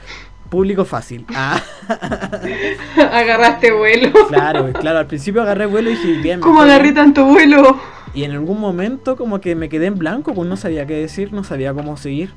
público 0.52 0.84
fácil. 0.84 1.26
Ah. 1.34 1.60
Agarraste 2.98 3.72
vuelo. 3.72 4.12
Claro, 4.28 4.72
claro, 4.74 5.00
al 5.00 5.08
principio 5.08 5.42
agarré 5.42 5.66
vuelo 5.66 5.90
y 5.90 5.96
dije, 5.96 6.20
bien. 6.22 6.42
¿Cómo 6.42 6.62
agarré 6.62 6.92
bien. 6.92 6.96
tanto 6.96 7.26
vuelo? 7.26 7.80
Y 8.14 8.26
en 8.26 8.32
algún 8.32 8.60
momento 8.60 9.16
como 9.16 9.40
que 9.40 9.56
me 9.56 9.70
quedé 9.70 9.86
en 9.86 9.98
blanco, 9.98 10.34
pues 10.34 10.48
no 10.48 10.58
sabía 10.58 10.86
qué 10.86 10.96
decir, 10.96 11.32
no 11.32 11.46
sabía 11.46 11.74
cómo 11.74 11.96
seguir. 11.96 12.32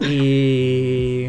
Y... 0.00 1.26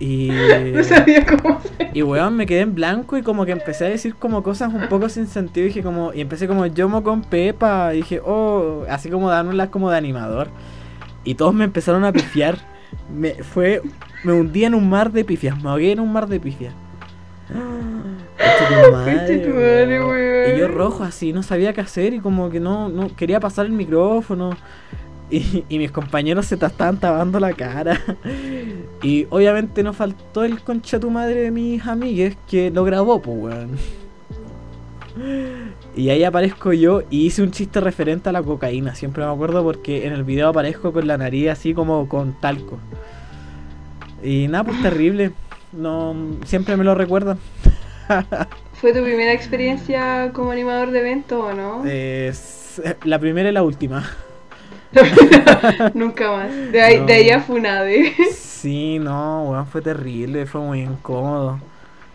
Y... 0.00 0.30
No 0.74 0.82
sabía 0.82 1.24
cómo 1.24 1.60
se... 1.60 1.90
Y 1.94 2.02
weón, 2.02 2.36
me 2.36 2.44
quedé 2.44 2.62
en 2.62 2.74
blanco 2.74 3.16
y 3.16 3.22
como 3.22 3.46
que 3.46 3.52
empecé 3.52 3.86
a 3.86 3.88
decir 3.88 4.16
como 4.16 4.42
cosas 4.42 4.74
un 4.74 4.88
poco 4.88 5.08
sin 5.08 5.28
sentido. 5.28 5.68
Dije 5.68 5.84
como, 5.84 6.12
y 6.12 6.20
empecé 6.20 6.48
como 6.48 6.66
yo 6.66 6.88
mo 6.88 7.04
con 7.04 7.22
Pepa. 7.22 7.94
Y 7.94 7.98
dije, 7.98 8.20
oh, 8.24 8.82
así 8.90 9.08
como 9.08 9.30
dándolas 9.30 9.68
como 9.68 9.88
de 9.88 9.98
animador. 9.98 10.48
Y 11.22 11.36
todos 11.36 11.54
me 11.54 11.62
empezaron 11.62 12.04
a 12.04 12.12
pifiar. 12.12 12.58
Me 13.12 13.34
fue, 13.34 13.80
me 14.24 14.32
hundí 14.32 14.64
en 14.64 14.74
un 14.74 14.88
mar 14.88 15.12
de 15.12 15.24
pifias, 15.24 15.62
me 15.62 15.68
ahogué 15.70 15.92
en 15.92 16.00
un 16.00 16.12
mar 16.12 16.26
de 16.26 16.40
pifias. 16.40 16.74
Concha 18.36 18.84
tu 18.86 18.92
madre, 18.92 19.14
Concha 19.16 19.42
tu 19.44 19.48
madre, 19.54 20.00
weón. 20.00 20.08
weón. 20.10 20.56
Y 20.56 20.58
yo 20.58 20.68
rojo 20.68 21.04
así, 21.04 21.32
no 21.32 21.42
sabía 21.42 21.72
qué 21.72 21.80
hacer 21.80 22.14
y 22.14 22.20
como 22.20 22.50
que 22.50 22.60
no, 22.60 22.88
no 22.88 23.14
quería 23.14 23.40
pasar 23.40 23.66
el 23.66 23.72
micrófono. 23.72 24.56
Y, 25.30 25.64
y 25.70 25.78
mis 25.78 25.90
compañeros 25.90 26.44
se 26.46 26.56
ta- 26.58 26.66
estaban 26.66 26.98
tapando 26.98 27.40
la 27.40 27.52
cara. 27.54 27.98
Y 29.02 29.26
obviamente 29.30 29.82
no 29.82 29.92
faltó 29.94 30.44
el 30.44 30.60
concha 30.60 31.00
tu 31.00 31.10
madre 31.10 31.40
de 31.42 31.50
mis 31.50 31.84
amigues 31.86 32.36
que 32.48 32.70
lo 32.70 32.84
grabó, 32.84 33.20
pues 33.22 33.36
weón. 33.38 33.70
Y 35.96 36.08
ahí 36.10 36.24
aparezco 36.24 36.72
yo 36.72 37.02
y 37.08 37.26
hice 37.26 37.42
un 37.42 37.52
chiste 37.52 37.80
referente 37.80 38.28
a 38.28 38.32
la 38.32 38.42
cocaína. 38.42 38.94
Siempre 38.94 39.24
me 39.24 39.30
acuerdo 39.32 39.62
porque 39.62 40.06
en 40.06 40.12
el 40.12 40.24
video 40.24 40.48
aparezco 40.48 40.92
con 40.92 41.06
la 41.06 41.16
nariz 41.16 41.50
así 41.50 41.72
como 41.72 42.08
con 42.08 42.32
talco. 42.40 42.78
Y 44.24 44.48
nada, 44.48 44.64
pues 44.64 44.80
terrible. 44.82 45.32
No, 45.72 46.16
siempre 46.46 46.76
me 46.76 46.84
lo 46.84 46.94
recuerdan. 46.94 47.38
¿Fue 48.80 48.92
tu 48.92 49.02
primera 49.02 49.32
experiencia 49.32 50.30
como 50.32 50.50
animador 50.50 50.90
de 50.90 51.00
evento 51.00 51.40
o 51.46 51.52
no? 51.52 51.84
Es 51.86 52.80
la 53.04 53.18
primera 53.18 53.48
y 53.48 53.52
la 53.52 53.62
última. 53.62 54.08
Nunca 55.94 56.30
más. 56.30 56.50
De 56.72 56.80
ahí, 56.82 57.00
No. 57.00 57.06
de 57.06 57.12
ahí 57.14 57.30
a 57.30 57.40
Funade. 57.40 58.12
Sí, 58.32 58.98
no, 58.98 59.44
weón, 59.50 59.66
fue 59.66 59.82
terrible, 59.82 60.46
fue 60.46 60.60
muy 60.60 60.80
incómodo. 60.80 61.58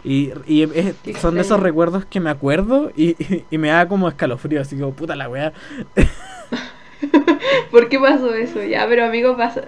Y, 0.04 0.32
y 0.48 0.64
es- 0.64 0.96
son 1.20 1.36
de 1.36 1.42
esos 1.42 1.60
recuerdos 1.60 2.06
que 2.06 2.20
me 2.22 2.30
acuerdo 2.30 2.92
y, 2.96 3.10
y, 3.22 3.46
y 3.52 3.58
me 3.58 3.68
da 3.68 3.88
como 3.88 4.08
escalofrío, 4.08 4.62
así 4.62 4.78
como 4.78 4.94
puta 4.94 5.16
la 5.16 5.28
weá. 5.30 5.52
¿Por 7.72 7.88
qué 7.90 8.00
pasó 8.00 8.34
eso? 8.34 8.62
Ya, 8.64 8.86
pero 8.88 9.06
amigo, 9.06 9.38
pas- 9.38 9.64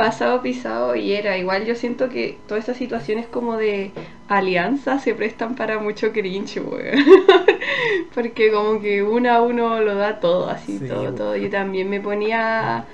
pasado, 0.00 0.42
pisado 0.42 0.96
y 0.96 1.12
era. 1.12 1.36
Igual 1.36 1.66
yo 1.66 1.74
siento 1.74 2.08
que 2.08 2.38
todas 2.46 2.62
estas 2.62 2.78
situaciones 2.78 3.26
como 3.26 3.56
de 3.56 3.92
alianza 4.28 4.98
se 4.98 5.14
prestan 5.14 5.54
para 5.54 5.78
mucho 5.78 6.12
cringe, 6.12 6.60
weón. 6.60 7.04
Porque 8.14 8.50
como 8.50 8.80
que 8.80 9.02
uno 9.02 9.30
a 9.30 9.42
uno 9.42 9.80
lo 9.80 9.94
da 9.94 10.18
todo, 10.18 10.48
así, 10.48 10.78
Sí, 10.78 10.88
todo, 10.88 11.12
todo. 11.14 11.36
Yo 11.36 11.50
también 11.50 11.90
me 11.90 12.00
ponía 12.00 12.84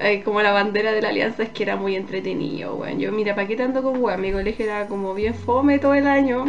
eh, 0.00 0.22
como 0.24 0.40
la 0.40 0.52
bandera 0.52 0.92
de 0.92 1.02
la 1.02 1.10
alianza 1.10 1.42
es 1.42 1.50
que 1.50 1.64
era 1.64 1.76
muy 1.76 1.96
entretenido, 1.96 2.76
weón. 2.76 2.98
Yo, 2.98 3.12
mira, 3.12 3.34
¿para 3.34 3.46
qué 3.46 3.56
tanto 3.56 3.82
con 3.82 4.02
weón? 4.02 4.20
Mi 4.20 4.32
colegio 4.32 4.64
era 4.64 4.86
como 4.86 5.14
bien 5.14 5.34
fome 5.34 5.78
todo 5.78 5.94
el 5.94 6.06
año. 6.06 6.46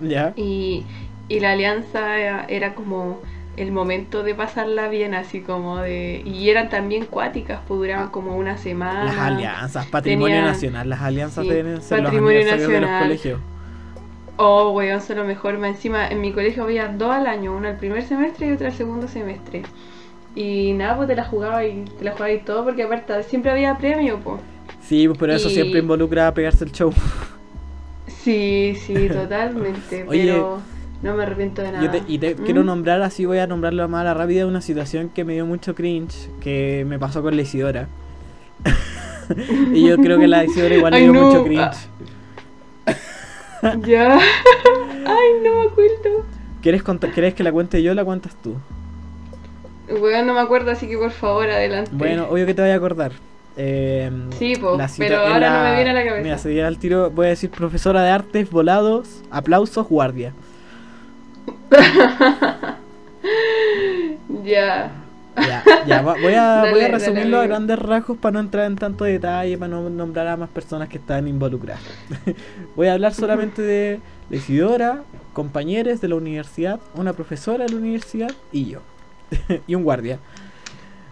Ya. 0.00 0.32
Y, 0.36 0.84
y 1.28 1.40
la 1.40 1.52
alianza 1.52 2.18
era, 2.18 2.46
era 2.48 2.74
como 2.74 3.20
el 3.62 3.72
momento 3.72 4.22
de 4.22 4.34
pasarla 4.34 4.88
bien, 4.88 5.14
así 5.14 5.40
como 5.40 5.78
de... 5.78 6.22
Y 6.24 6.48
eran 6.50 6.68
también 6.68 7.06
cuáticas, 7.06 7.60
pues 7.68 7.78
duraban 7.80 8.08
como 8.10 8.36
una 8.36 8.56
semana. 8.56 9.04
Las 9.04 9.18
alianzas, 9.18 9.86
patrimonio 9.86 10.36
Tenían- 10.36 10.52
nacional, 10.52 10.88
las 10.88 11.00
alianzas 11.00 11.44
sí, 11.44 11.50
deben 11.50 11.82
ser 11.82 11.98
los 11.98 12.06
patrimonio 12.10 12.38
aniversarios 12.38 12.68
de 12.68 12.80
los 12.80 12.90
nacional. 12.90 13.02
colegios. 13.08 13.40
Oh, 14.36 14.70
weón, 14.70 15.00
son 15.02 15.18
lo 15.18 15.24
mejor. 15.24 15.58
Más 15.58 15.70
encima, 15.70 16.08
en 16.08 16.20
mi 16.20 16.32
colegio 16.32 16.62
había 16.64 16.88
dos 16.88 17.10
al 17.10 17.26
año, 17.26 17.54
una 17.54 17.70
al 17.70 17.76
primer 17.76 18.02
semestre 18.02 18.48
y 18.48 18.52
otra 18.52 18.68
al 18.68 18.74
segundo 18.74 19.06
semestre. 19.06 19.62
Y 20.34 20.72
nada, 20.72 20.96
pues 20.96 21.08
te 21.08 21.16
la 21.16 21.24
jugaba 21.24 21.64
y 21.64 21.84
te 21.98 22.04
la 22.04 22.12
jugaba 22.12 22.30
y 22.30 22.38
todo, 22.38 22.64
porque 22.64 22.84
aparte 22.84 23.22
siempre 23.24 23.50
había 23.50 23.76
premio, 23.76 24.18
pues. 24.24 24.40
Sí, 24.80 25.06
pues 25.06 25.18
pero 25.18 25.34
eso 25.34 25.50
siempre 25.50 25.80
involucra 25.80 26.28
a 26.28 26.32
pegarse 26.34 26.64
el 26.64 26.72
show. 26.72 26.92
Sí, 28.06 28.76
sí, 28.86 29.08
totalmente. 29.12 30.04
Oye, 30.08 30.24
pero 30.24 30.60
no 31.02 31.14
me 31.14 31.22
arrepiento 31.22 31.62
de 31.62 31.72
nada. 31.72 31.84
Yo 31.84 31.90
te- 31.90 32.02
y 32.12 32.18
te 32.18 32.34
¿Mm? 32.34 32.44
quiero 32.44 32.62
nombrar, 32.64 33.02
así 33.02 33.24
voy 33.24 33.38
a 33.38 33.46
nombrarlo 33.46 33.88
más 33.88 34.02
a 34.02 34.04
la 34.04 34.14
rápida, 34.14 34.46
una 34.46 34.60
situación 34.60 35.08
que 35.08 35.24
me 35.24 35.32
dio 35.34 35.46
mucho 35.46 35.74
cringe, 35.74 36.28
que 36.40 36.84
me 36.86 36.98
pasó 36.98 37.22
con 37.22 37.36
la 37.36 37.42
Isidora. 37.42 37.88
y 39.74 39.86
yo 39.88 39.96
creo 39.96 40.18
que 40.18 40.26
la 40.28 40.44
Isidora 40.44 40.74
igual 40.74 40.94
Ay, 40.94 41.02
dio 41.04 41.12
no. 41.12 41.22
mucho 41.26 41.44
cringe. 41.44 41.76
Ya. 43.86 44.14
Ay, 45.06 45.28
no 45.44 45.54
me 45.56 45.66
acuerdo. 45.66 46.24
¿Quieres, 46.62 46.82
¿Quieres 46.82 47.34
que 47.34 47.42
la 47.42 47.52
cuente 47.52 47.82
yo 47.82 47.92
o 47.92 47.94
la 47.94 48.04
cuentas 48.04 48.34
tú? 48.42 48.56
Weón, 49.90 50.26
no 50.26 50.34
me 50.34 50.40
acuerdo, 50.40 50.70
así 50.70 50.88
que 50.88 50.96
por 50.96 51.10
favor, 51.10 51.50
adelante. 51.50 51.90
Bueno, 51.92 52.26
obvio 52.30 52.46
que 52.46 52.54
te 52.54 52.62
voy 52.62 52.70
a 52.70 52.74
acordar. 52.76 53.12
Eh, 53.56 54.10
Sí, 54.38 54.54
po, 54.56 54.78
pero 54.96 55.18
ahora 55.18 55.50
no 55.50 55.64
me 55.70 55.74
viene 55.74 55.90
a 55.90 55.92
la 55.92 56.04
cabeza. 56.04 56.22
Mira, 56.22 56.38
se 56.38 56.48
viene 56.48 56.66
al 56.66 56.78
tiro, 56.78 57.10
voy 57.10 57.26
a 57.26 57.28
decir 57.30 57.50
profesora 57.50 58.02
de 58.02 58.10
artes, 58.10 58.50
volados, 58.50 59.22
aplausos, 59.30 59.86
guardia. 59.88 60.32
Ya. 64.44 64.90
Ya, 65.84 66.02
voy 66.02 66.34
a, 66.34 66.42
Dale, 66.62 66.70
voy 66.70 66.80
a 66.80 66.88
dale, 66.88 66.88
resumirlo 66.88 67.38
a 67.38 67.44
amigo. 67.44 67.44
grandes 67.44 67.78
rasgos 67.78 68.18
para 68.18 68.34
no 68.34 68.40
entrar 68.40 68.66
en 68.66 68.78
tanto 68.78 69.04
detalle, 69.04 69.56
para 69.58 69.68
no 69.68 69.88
nombrar 69.90 70.26
a 70.28 70.36
más 70.36 70.50
personas 70.50 70.88
que 70.88 70.98
están 70.98 71.28
involucradas. 71.28 71.82
voy 72.76 72.88
a 72.88 72.92
hablar 72.94 73.14
solamente 73.14 73.62
de 73.62 74.02
la 74.28 74.36
Isidora, 74.36 75.04
compañeros 75.32 76.00
de 76.00 76.08
la 76.08 76.16
universidad, 76.16 76.80
una 76.94 77.12
profesora 77.12 77.64
de 77.64 77.70
la 77.70 77.76
universidad 77.76 78.30
y 78.52 78.66
yo. 78.66 78.80
y 79.66 79.74
un 79.74 79.84
guardia. 79.84 80.20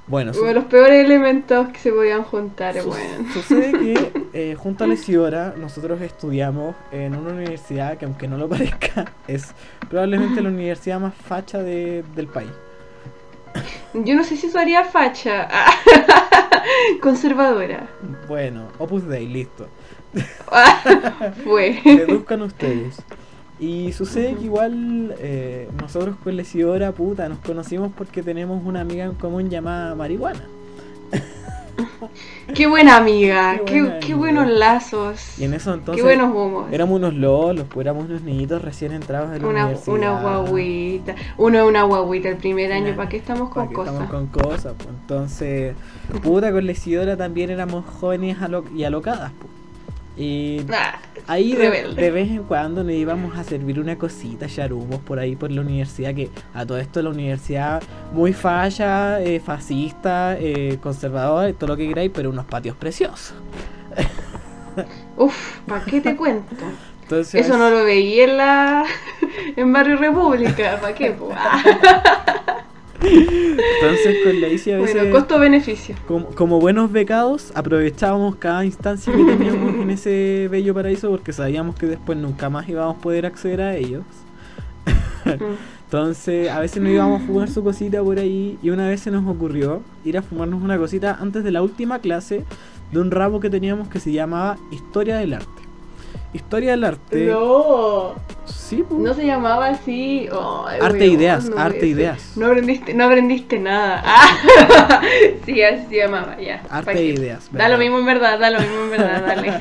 Bueno, 0.09 0.33
de 0.33 0.55
los 0.55 0.64
peores 0.64 1.05
elementos 1.05 1.68
que 1.68 1.79
se 1.79 1.92
podían 1.92 2.23
juntar, 2.25 2.81
su- 2.81 2.88
weón. 2.90 3.31
sucede 3.33 3.73
que 3.73 4.12
eh, 4.33 4.55
junto 4.59 4.85
a 4.85 4.87
Isidora 4.88 5.55
nosotros 5.57 6.01
estudiamos 6.01 6.75
en 6.92 7.14
una 7.14 7.31
universidad 7.35 7.99
que 7.99 8.07
aunque 8.07 8.27
no 8.27 8.38
lo 8.38 8.49
parezca 8.49 9.05
es 9.27 9.55
probablemente 9.88 10.40
la 10.40 10.49
universidad 10.49 10.99
más 11.01 11.14
facha 11.14 11.62
de- 11.62 12.05
del 12.14 12.27
país. 12.29 12.51
Yo 13.94 14.14
no 14.14 14.23
sé 14.25 14.37
si 14.37 14.47
eso 14.47 14.59
haría 14.59 14.85
facha. 14.85 15.49
Conservadora. 17.03 17.88
Bueno, 18.29 18.68
Opus 18.79 19.07
Dei, 19.09 19.27
listo. 19.27 19.68
Fue. 21.44 21.81
Deduzcan 21.85 22.42
ustedes. 22.42 22.97
Y 23.61 23.92
sucede 23.92 24.35
que 24.37 24.44
igual 24.44 25.14
eh, 25.18 25.68
nosotros 25.81 26.16
con 26.23 26.37
la 26.37 26.42
Isidora, 26.42 26.92
puta, 26.92 27.29
nos 27.29 27.38
conocimos 27.38 27.90
porque 27.97 28.23
tenemos 28.23 28.62
una 28.64 28.81
amiga 28.83 29.05
en 29.05 29.14
común 29.14 29.51
llamada 29.51 29.94
Marihuana. 29.97 30.42
Qué 32.55 32.66
buena 32.66 32.97
amiga. 32.97 33.61
Qué 33.66 33.83
buena 33.83 34.16
buenos 34.16 34.49
lazos. 34.49 35.38
Y 35.38 35.44
en 35.44 35.55
eso 35.55 35.75
entonces 35.75 35.97
qué 35.97 36.03
buenos 36.03 36.35
humos. 36.35 36.73
éramos 36.73 36.97
unos 36.97 37.14
lolos, 37.14 37.66
pues 37.68 37.85
éramos 37.85 38.07
unos 38.07 38.23
niñitos 38.23 38.62
recién 38.62 38.92
entrados 38.92 39.35
en 39.37 39.42
la 39.42 39.49
Una, 39.49 39.64
universidad. 39.66 39.94
una 39.97 40.21
guaguita. 40.23 41.14
Uno 41.37 41.59
es 41.59 41.64
una 41.64 41.83
guaguita 41.83 42.29
el 42.31 42.37
primer 42.37 42.73
año. 42.73 42.97
¿Para 42.97 43.09
qué 43.09 43.18
estamos 43.18 43.51
con 43.51 43.55
¿Para 43.64 43.68
qué 43.68 43.75
cosas? 43.75 43.92
Estamos 43.94 44.11
con 44.11 44.27
cosas, 44.42 44.75
pues. 44.77 44.88
Entonces, 44.88 45.75
puta, 46.23 46.51
con 46.53 46.64
la 46.66 46.73
Isidora 46.73 47.16
también 47.16 47.51
éramos 47.51 47.85
jóvenes 47.85 48.38
alo- 48.40 48.64
y 48.75 48.85
alocadas, 48.85 49.31
pues. 49.38 49.53
Y 50.16 50.66
Ah, 50.73 50.99
Ahí 51.29 51.53
de, 51.53 52.11
vez 52.11 52.31
en 52.31 52.43
cuando 52.45 52.83
nos 52.83 52.95
íbamos 52.95 53.37
a 53.37 53.45
servir 53.45 53.79
una 53.79 53.99
cosita, 53.99 54.47
charumos 54.47 54.99
por 55.01 55.19
ahí 55.19 55.37
por 55.37 55.51
la 55.51 55.61
universidad, 55.61 56.14
que 56.14 56.31
a 56.55 56.64
todo 56.64 56.79
esto 56.79 57.03
la 57.03 57.11
universidad 57.11 57.83
muy 58.14 58.33
falla, 58.33 59.21
eh, 59.21 59.38
fascista, 59.38 60.38
eh, 60.41 60.79
conservadora, 60.83 61.53
todo 61.53 61.69
lo 61.69 61.77
que 61.77 61.87
queráis, 61.87 62.11
pero 62.14 62.31
unos 62.31 62.47
patios 62.47 62.77
preciosos. 62.77 63.35
Uf, 65.19 65.59
¿para 65.67 65.85
qué 65.85 66.01
te 66.01 66.17
cuento? 66.17 66.57
Entonces, 67.03 67.47
Eso 67.47 67.59
no 67.59 67.69
lo 67.69 67.85
veía 67.85 68.25
en 68.25 68.37
la 68.38 68.85
en 69.57 69.71
Barrio 69.71 69.99
República, 69.99 70.79
¿para 70.81 70.95
qué? 70.95 71.14
entonces 73.01 74.17
con 74.25 74.41
la 74.41 74.49
Isi 74.49 74.73
a 74.73 74.79
veces, 74.79 74.95
Bueno, 74.95 75.11
costo-beneficio. 75.13 75.97
como, 76.07 76.27
como 76.29 76.61
buenos 76.61 76.91
becados, 76.93 77.53
aprovechábamos 77.55 78.37
cada 78.37 78.65
instancia 78.65 79.13
que 79.13 79.25
teníamos 79.25 79.75
en 79.75 79.91
ese 79.91 80.49
bello 80.51 80.75
paraíso 80.75 81.11
porque 81.11 81.33
sabíamos 81.33 81.77
que 81.77 81.87
después 81.87 82.19
nunca 82.19 82.51
más 82.51 82.69
íbamos 82.69 82.97
a 82.97 83.01
poder 83.01 83.27
acceder 83.27 83.61
a 83.61 83.77
ellos. 83.77 84.03
Mm. 85.25 85.55
Entonces, 85.85 86.51
a 86.51 86.61
veces 86.61 86.83
nos 86.83 86.93
íbamos 86.93 87.23
a 87.23 87.27
fumar 87.27 87.49
su 87.49 87.65
cosita 87.65 88.03
por 88.03 88.19
ahí 88.19 88.59
y 88.63 88.71
una 88.71 88.89
vez 88.89 89.01
se 89.01 89.11
nos 89.11 89.27
ocurrió 89.27 89.81
ir 90.05 90.19
a 90.19 90.23
fumarnos 90.23 90.63
una 90.63 90.77
cosita 90.77 91.17
antes 91.19 91.45
de 91.45 91.51
la 91.51 91.63
última 91.63 91.99
clase 92.01 92.45
de 92.93 93.01
un 93.01 93.11
ramo 93.11 93.41
que 93.41 93.49
teníamos 93.49 93.89
que 93.89 93.99
se 94.01 94.13
llamaba 94.13 94.59
Historia 94.71 95.17
del 95.17 95.33
Arte. 95.35 95.63
Historia 96.35 96.73
del 96.73 96.85
Arte 96.85 97.27
No. 97.27 98.15
Sí, 98.51 98.85
pues. 98.89 99.01
No 99.01 99.15
se 99.15 99.25
llamaba 99.25 99.69
así. 99.69 100.29
Ay, 100.31 100.79
Arte 100.81 100.99
weón, 100.99 101.13
Ideas, 101.13 101.49
no 101.49 101.59
Arte. 101.59 101.87
Ideas. 101.87 102.33
No 102.37 102.47
aprendiste, 102.47 102.95
no 102.95 103.05
aprendiste 103.05 103.59
nada. 103.59 104.03
Ah, 104.91 105.01
sí, 105.45 105.63
así 105.63 105.87
se 105.89 105.97
llamaba, 105.97 106.41
ya. 106.41 106.63
Arte. 106.71 107.03
Ideas. 107.03 107.47
Da 107.47 107.59
¿verdad? 107.59 107.71
lo 107.73 107.79
mismo 107.79 107.99
en 107.99 108.07
verdad, 108.07 108.39
da 108.39 108.51
lo 108.51 108.61
mismo 108.61 108.83
en 108.85 108.91
verdad, 108.91 109.23
dale. 109.27 109.59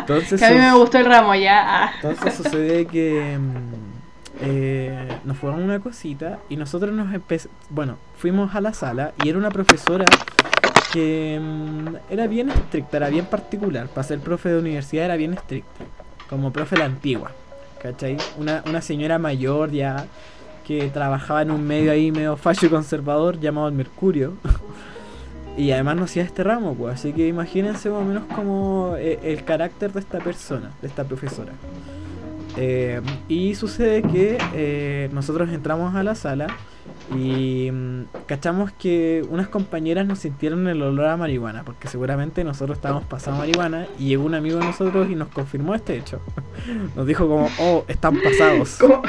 Entonces, 0.00 0.40
que 0.40 0.46
a 0.46 0.50
mí 0.50 0.58
me 0.58 0.74
gustó 0.74 0.98
el 0.98 1.06
ramo, 1.06 1.34
ya. 1.34 1.84
Ah. 1.84 1.92
Entonces 2.02 2.34
sucede 2.34 2.86
que 2.86 3.38
mm, 3.38 3.84
eh, 4.40 5.18
nos 5.24 5.38
fueron 5.38 5.62
una 5.62 5.80
cosita 5.80 6.40
y 6.48 6.56
nosotros 6.56 6.92
nos 6.92 7.14
empezamos, 7.14 7.56
bueno, 7.70 7.98
fuimos 8.16 8.54
a 8.54 8.60
la 8.60 8.74
sala 8.74 9.12
y 9.22 9.28
era 9.28 9.38
una 9.38 9.50
profesora 9.50 10.06
que 10.92 11.40
mm, 11.40 11.96
era 12.10 12.26
bien 12.26 12.50
estricta, 12.50 12.96
era 12.96 13.08
bien 13.08 13.26
particular, 13.26 13.88
para 13.88 14.06
ser 14.06 14.20
profe 14.20 14.50
de 14.50 14.58
universidad 14.58 15.06
era 15.06 15.16
bien 15.16 15.34
estricta, 15.34 15.84
como 16.28 16.52
profe 16.52 16.76
la 16.76 16.84
antigua, 16.84 17.32
¿cachai? 17.84 18.16
Una, 18.38 18.62
una 18.66 18.80
señora 18.80 19.18
mayor 19.18 19.70
ya 19.70 20.06
que 20.66 20.88
trabajaba 20.88 21.42
en 21.42 21.50
un 21.50 21.66
medio 21.66 21.92
ahí 21.92 22.10
medio 22.10 22.34
fallo 22.38 22.70
conservador 22.70 23.38
llamado 23.38 23.68
el 23.68 23.74
Mercurio. 23.74 24.34
Y 25.56 25.70
además 25.70 25.94
no 25.94 26.02
hacía 26.02 26.24
este 26.24 26.42
ramo, 26.42 26.74
pues, 26.74 26.96
así 26.96 27.12
que 27.12 27.28
imagínense 27.28 27.88
más 27.88 28.02
o 28.02 28.04
menos 28.04 28.24
como 28.24 28.96
eh, 28.98 29.20
el 29.22 29.44
carácter 29.44 29.92
de 29.92 30.00
esta 30.00 30.18
persona, 30.18 30.72
de 30.82 30.88
esta 30.88 31.04
profesora. 31.04 31.52
Eh, 32.56 33.00
y 33.28 33.54
sucede 33.54 34.02
que 34.02 34.38
eh, 34.54 35.08
nosotros 35.12 35.50
entramos 35.50 35.94
a 35.94 36.02
la 36.02 36.14
sala 36.14 36.46
y 37.14 37.70
mm, 37.72 38.04
cachamos 38.26 38.72
que 38.72 39.24
unas 39.28 39.48
compañeras 39.48 40.06
nos 40.06 40.20
sintieron 40.20 40.66
el 40.68 40.80
olor 40.82 41.06
a 41.06 41.16
marihuana, 41.16 41.64
porque 41.64 41.88
seguramente 41.88 42.44
nosotros 42.44 42.78
estábamos 42.78 43.04
pasando 43.04 43.40
marihuana 43.40 43.86
y 43.98 44.08
llegó 44.08 44.24
un 44.24 44.34
amigo 44.34 44.58
de 44.58 44.66
nosotros 44.66 45.08
y 45.10 45.14
nos 45.14 45.28
confirmó 45.28 45.74
este 45.74 45.96
hecho. 45.96 46.20
Nos 46.96 47.06
dijo 47.06 47.28
como, 47.28 47.48
oh, 47.58 47.84
están 47.88 48.20
pasados. 48.22 48.76
Como. 48.80 49.02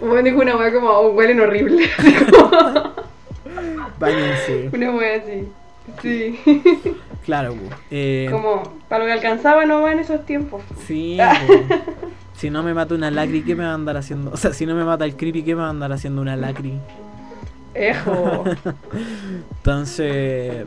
Bueno, 0.00 0.22
dijo 0.22 0.40
una 0.40 0.56
wea 0.56 0.72
como, 0.72 0.90
oh, 0.90 1.10
huelen 1.12 1.40
horrible. 1.40 1.88
Báñense. 3.98 4.68
una 4.72 4.90
wea 4.90 5.16
así. 5.16 5.48
Sí. 6.02 6.38
Claro, 7.24 7.54
pues, 7.54 7.72
eh, 7.90 8.28
Como, 8.30 8.62
para 8.88 9.04
lo 9.04 9.06
que 9.06 9.12
alcanzaba 9.12 9.64
no 9.64 9.88
en 9.88 9.98
esos 9.98 10.26
tiempos. 10.26 10.62
Sí, 10.86 11.18
po. 11.18 11.74
Si 12.34 12.50
no 12.50 12.62
me 12.62 12.74
mata 12.74 12.94
una 12.94 13.10
lacri, 13.10 13.42
¿qué 13.42 13.54
me 13.54 13.64
va 13.64 13.70
a 13.70 13.74
andar 13.74 13.96
haciendo? 13.96 14.30
O 14.32 14.36
sea, 14.36 14.52
si 14.52 14.66
no 14.66 14.74
me 14.74 14.84
mata 14.84 15.04
el 15.04 15.16
creepy, 15.16 15.42
¿qué 15.42 15.54
me 15.54 15.62
va 15.62 15.68
a 15.68 15.70
andar 15.70 15.92
haciendo 15.92 16.20
una 16.20 16.36
lacri? 16.36 16.78
Ejo. 17.74 18.44
Entonces, 19.56 20.64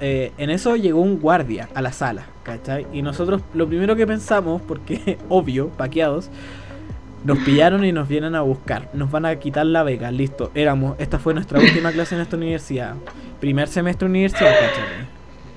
eh, 0.00 0.32
en 0.36 0.50
eso 0.50 0.76
llegó 0.76 1.00
un 1.00 1.18
guardia 1.18 1.68
a 1.74 1.82
la 1.82 1.92
sala, 1.92 2.26
¿cachai? 2.42 2.86
Y 2.92 3.02
nosotros 3.02 3.42
lo 3.54 3.66
primero 3.66 3.96
que 3.96 4.06
pensamos, 4.06 4.62
porque 4.62 5.18
obvio, 5.28 5.68
paqueados, 5.68 6.30
nos 7.24 7.38
pillaron 7.38 7.84
y 7.84 7.92
nos 7.92 8.08
vienen 8.08 8.34
a 8.34 8.40
buscar. 8.40 8.88
Nos 8.94 9.10
van 9.10 9.26
a 9.26 9.36
quitar 9.36 9.66
la 9.66 9.82
beca, 9.82 10.10
listo. 10.10 10.50
Éramos, 10.54 10.96
esta 10.98 11.18
fue 11.18 11.34
nuestra 11.34 11.60
última 11.60 11.92
clase 11.92 12.14
en 12.14 12.22
esta 12.22 12.36
universidad. 12.36 12.94
Primer 13.40 13.68
semestre 13.68 14.08
universidad, 14.08 14.52
¿cachai? 14.52 15.06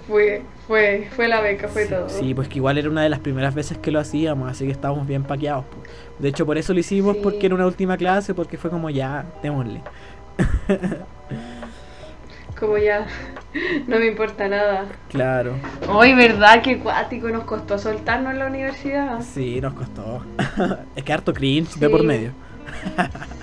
Fue, 0.08 0.44
fue, 0.68 1.08
fue 1.16 1.28
la 1.28 1.42
beca, 1.42 1.68
fue 1.68 1.86
todo. 1.86 2.08
Sí, 2.10 2.34
pues 2.34 2.48
que 2.48 2.58
igual 2.58 2.78
era 2.78 2.90
una 2.90 3.04
de 3.04 3.10
las 3.10 3.20
primeras 3.20 3.54
veces 3.54 3.78
que 3.78 3.92
lo 3.92 4.00
hacíamos, 4.00 4.50
así 4.50 4.66
que 4.66 4.72
estábamos 4.72 5.06
bien 5.08 5.24
paqueados. 5.24 5.66
po. 5.66 5.78
De 6.20 6.30
hecho, 6.30 6.46
por 6.46 6.58
eso 6.58 6.74
lo 6.74 6.80
hicimos, 6.80 7.16
Sí. 7.18 7.22
porque 7.24 7.46
era 7.48 7.56
una 7.56 7.66
última 7.66 7.98
clase, 7.98 8.34
porque 8.34 8.58
fue 8.58 8.70
como 8.70 8.90
ya, 8.90 9.26
démosle. 9.42 9.82
Como 12.60 12.78
ya, 12.78 13.06
no 13.88 14.00
me 14.00 14.06
importa 14.08 14.48
nada. 14.48 14.86
Claro, 15.10 15.54
Hoy, 15.90 16.14
¿verdad? 16.14 16.62
que 16.62 16.78
cuático 16.80 17.28
nos 17.30 17.44
costó 17.44 17.78
soltarnos 17.78 18.32
en 18.34 18.40
la 18.40 18.46
universidad. 18.48 19.22
sí, 19.22 19.60
nos 19.60 19.74
costó. 19.74 20.24
es 20.96 21.04
que 21.04 21.12
harto 21.14 21.34
cringe 21.34 21.76
de 21.76 21.90
por 21.90 22.02
Sí. 22.02 22.06
medio. 22.08 22.32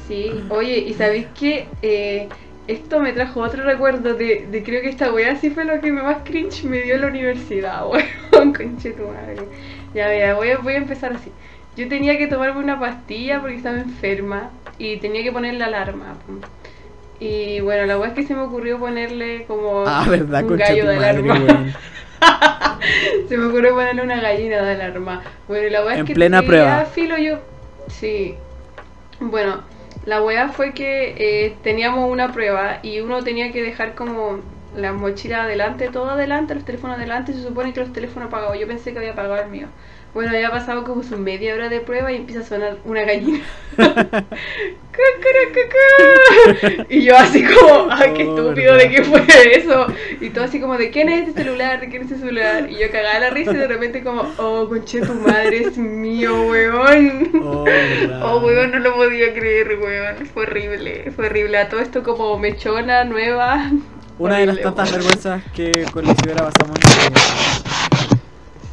Sí, 0.08 0.30
oye, 0.48 0.78
¿y 0.78 0.94
sabéis 0.94 1.26
qué? 1.38 1.68
Eh, 1.82 2.28
esto 2.66 3.00
me 3.00 3.12
trajo 3.12 3.40
otro 3.40 3.64
recuerdo 3.64 4.14
de, 4.14 4.46
de 4.50 4.62
creo 4.62 4.80
que 4.82 4.88
esta 4.88 5.12
weá 5.12 5.36
sí 5.36 5.50
fue 5.50 5.64
lo 5.64 5.80
que 5.80 5.90
más 5.92 6.18
cringe 6.24 6.64
me 6.64 6.82
dio 6.82 6.94
en 6.96 7.00
la 7.02 7.06
universidad, 7.08 7.86
weón, 8.32 8.52
conche 8.52 8.90
tu 8.92 9.02
madre. 9.08 9.36
Ya 9.94 10.06
vea, 10.08 10.34
voy 10.34 10.50
a, 10.50 10.58
voy 10.58 10.74
a 10.74 10.78
empezar 10.78 11.12
así. 11.12 11.30
Yo 11.76 11.88
tenía 11.88 12.16
que 12.18 12.26
tomarme 12.26 12.60
una 12.60 12.78
pastilla 12.78 13.40
porque 13.40 13.56
estaba 13.56 13.78
enferma 13.78 14.50
y 14.78 14.98
tenía 14.98 15.22
que 15.22 15.32
poner 15.32 15.54
la 15.54 15.66
alarma. 15.66 16.16
Y 17.18 17.60
bueno, 17.60 17.86
la 17.86 17.98
weá 17.98 18.08
es 18.10 18.14
que 18.14 18.22
se 18.24 18.34
me 18.34 18.42
ocurrió 18.42 18.78
ponerle 18.78 19.44
como 19.46 19.84
Ah, 19.86 20.06
verdad, 20.08 20.44
un 20.44 20.56
gallo 20.56 20.86
de 20.86 20.96
alarma. 20.96 21.66
Se 23.28 23.36
me 23.36 23.46
ocurrió 23.46 23.74
ponerle 23.74 24.02
una 24.02 24.20
gallina 24.20 24.62
de 24.62 24.72
alarma. 24.72 25.22
Bueno, 25.48 25.68
la 25.70 25.84
weá 25.84 25.94
es 25.94 26.00
En 26.00 26.06
que 26.06 26.14
plena 26.14 26.42
prueba. 26.42 26.84
filo 26.86 27.16
yo. 27.18 27.38
Sí. 27.88 28.34
Bueno, 29.20 29.62
la 30.04 30.22
weá 30.22 30.48
fue 30.48 30.72
que 30.74 31.46
eh, 31.46 31.58
teníamos 31.62 32.10
una 32.10 32.32
prueba 32.32 32.78
y 32.82 33.00
uno 33.00 33.22
tenía 33.22 33.52
que 33.52 33.62
dejar 33.62 33.94
como 33.94 34.40
la 34.74 34.92
mochila 34.92 35.42
adelante, 35.44 35.90
todo 35.90 36.10
adelante, 36.10 36.54
los 36.54 36.64
teléfonos 36.64 36.96
adelante. 36.96 37.32
Se 37.32 37.42
supone 37.42 37.72
que 37.72 37.80
los 37.80 37.92
teléfonos 37.92 38.28
apagados. 38.28 38.58
Yo 38.58 38.66
pensé 38.66 38.92
que 38.92 38.98
había 38.98 39.12
apagado 39.12 39.42
el 39.42 39.50
mío. 39.50 39.68
Bueno, 40.12 40.32
ya 40.32 40.48
ha 40.48 40.50
pasado 40.50 40.84
como 40.84 41.02
su 41.02 41.16
media 41.16 41.54
hora 41.54 41.68
de 41.68 41.80
prueba 41.80 42.10
y 42.10 42.16
empieza 42.16 42.40
a 42.40 42.44
sonar 42.44 42.78
una 42.84 43.02
gallina. 43.02 43.40
Y 46.88 47.02
yo 47.02 47.16
así 47.16 47.44
como, 47.44 47.88
ay, 47.90 48.12
qué 48.14 48.22
estúpido. 48.22 48.74
¿de 48.74 48.90
qué 48.90 49.04
fue 49.04 49.24
eso? 49.56 49.86
Y 50.20 50.30
todo 50.30 50.44
así 50.44 50.60
como, 50.60 50.76
¿de 50.76 50.90
quién 50.90 51.08
es 51.08 51.28
este 51.28 51.44
celular? 51.44 51.80
¿De 51.80 51.88
quién 51.88 52.02
es 52.02 52.10
este 52.10 52.24
celular? 52.24 52.68
Y 52.70 52.78
yo 52.78 52.90
cagaba 52.90 53.20
la 53.20 53.30
risa 53.30 53.52
y 53.52 53.56
de 53.56 53.68
repente 53.68 54.02
como, 54.02 54.30
oh, 54.38 54.68
conche 54.68 55.00
tu 55.00 55.14
madre, 55.14 55.62
es 55.62 55.78
mío, 55.78 56.46
weón. 56.48 57.30
Oh. 57.42 57.64
Oh, 58.22 58.38
weón, 58.40 58.70
no 58.72 58.78
lo 58.80 58.94
podía 58.94 59.32
creer, 59.32 59.78
weón. 59.80 60.26
Fue 60.26 60.42
horrible, 60.42 61.10
fue 61.14 61.26
horrible. 61.26 61.58
A 61.58 61.68
todo 61.68 61.80
esto 61.80 62.02
como 62.02 62.38
mechona, 62.38 63.04
nueva. 63.04 63.70
Una 64.18 64.38
de 64.38 64.46
las 64.46 64.60
tantas 64.60 64.90
weón. 64.90 65.00
vergüenzas 65.00 65.42
que 65.54 65.86
con 65.92 66.04
la 66.04 66.14
pasamos 66.14 66.76
en. 67.06 67.49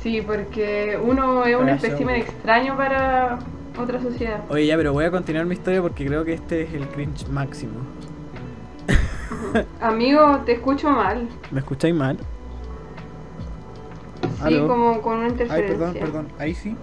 Sí, 0.08 0.22
porque 0.22 0.98
uno 1.04 1.44
es 1.44 1.58
un 1.58 1.68
espécimen 1.68 2.16
extraño 2.16 2.78
para 2.78 3.40
otra 3.78 4.02
sociedad. 4.02 4.40
Oye, 4.48 4.66
ya, 4.66 4.78
pero 4.78 4.94
voy 4.94 5.04
a 5.04 5.12
continuar 5.12 5.46
mi 5.46 5.54
historia 5.54 5.82
porque 5.82 6.06
creo 6.06 6.24
que 6.24 6.32
este 6.32 6.62
es 6.62 6.74
el 6.74 6.88
cringe 6.88 7.28
máximo. 7.28 7.74
Amigo, 9.82 10.44
te 10.46 10.54
escucho 10.54 10.90
mal. 10.90 11.28
¿Me 11.52 11.60
escucháis 11.60 11.94
mal? 11.94 12.18
Sí, 14.22 14.44
Aló. 14.46 14.68
como 14.70 15.02
con 15.02 15.18
una 15.18 15.26
Ay, 15.26 15.32
interferencia. 15.32 15.78
perdón, 15.78 15.94
perdón. 16.00 16.28
Ahí 16.40 16.54
sí. 16.56 16.78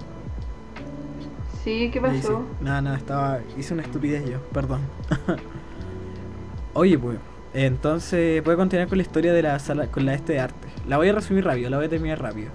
Sí, 1.65 1.91
¿qué 1.91 2.01
Ahí 2.01 2.21
sí. 2.21 2.27
pasó? 2.27 2.43
Nada, 2.61 2.83
nada, 2.83 2.97
estaba. 2.99 3.39
Hice 3.57 3.73
una 3.73 3.85
estupidez 3.85 4.29
yo, 4.29 4.39
perdón. 4.53 4.83
Oye, 6.75 6.99
pues. 6.99 7.17
Entonces, 7.55 8.45
voy 8.45 8.53
a 8.53 8.57
continuar 8.59 8.89
con 8.89 8.99
la 8.99 9.03
historia 9.03 9.33
de 9.33 9.41
la 9.41 9.59
sala, 9.61 9.87
con 9.87 10.05
la 10.05 10.13
este 10.13 10.35
de 10.35 10.41
arte. 10.41 10.69
La 10.87 10.99
voy 10.99 11.09
a 11.09 11.15
resumir 11.15 11.43
rápido, 11.47 11.71
la 11.71 11.79
voy 11.79 11.87
a 11.87 11.89
terminar 11.89 12.21
rápido. 12.21 12.51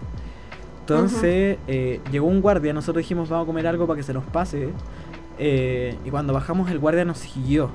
Entonces, 0.95 1.58
eh, 1.67 1.99
llegó 2.12 2.28
un 2.28 2.41
guardia, 2.41 2.73
nosotros 2.73 3.04
dijimos 3.04 3.30
vamos 3.30 3.43
a 3.43 3.47
comer 3.47 3.67
algo 3.67 3.86
para 3.88 3.97
que 3.97 4.04
se 4.04 4.13
nos 4.13 4.23
pase. 4.25 4.69
eh, 5.38 5.95
y 6.04 6.10
cuando 6.10 6.34
bajamos, 6.34 6.69
el 6.69 6.80
guardia 6.80 7.06
nos 7.06 7.17
siguió. 7.19 7.69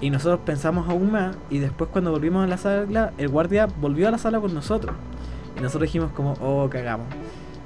Y 0.00 0.10
nosotros 0.10 0.40
pensamos 0.44 0.88
aún 0.88 1.10
más. 1.12 1.36
Y 1.50 1.58
después, 1.58 1.90
cuando 1.90 2.10
volvimos 2.10 2.44
a 2.44 2.46
la 2.46 2.58
sala, 2.58 3.12
el 3.18 3.28
guardia 3.28 3.66
volvió 3.80 4.06
a 4.08 4.10
la 4.10 4.18
sala 4.18 4.38
con 4.40 4.52
nosotros. 4.54 4.94
Y 5.58 5.60
nosotros 5.62 5.88
dijimos, 5.88 6.10
como, 6.12 6.34
oh, 6.40 6.68
cagamos. 6.70 7.06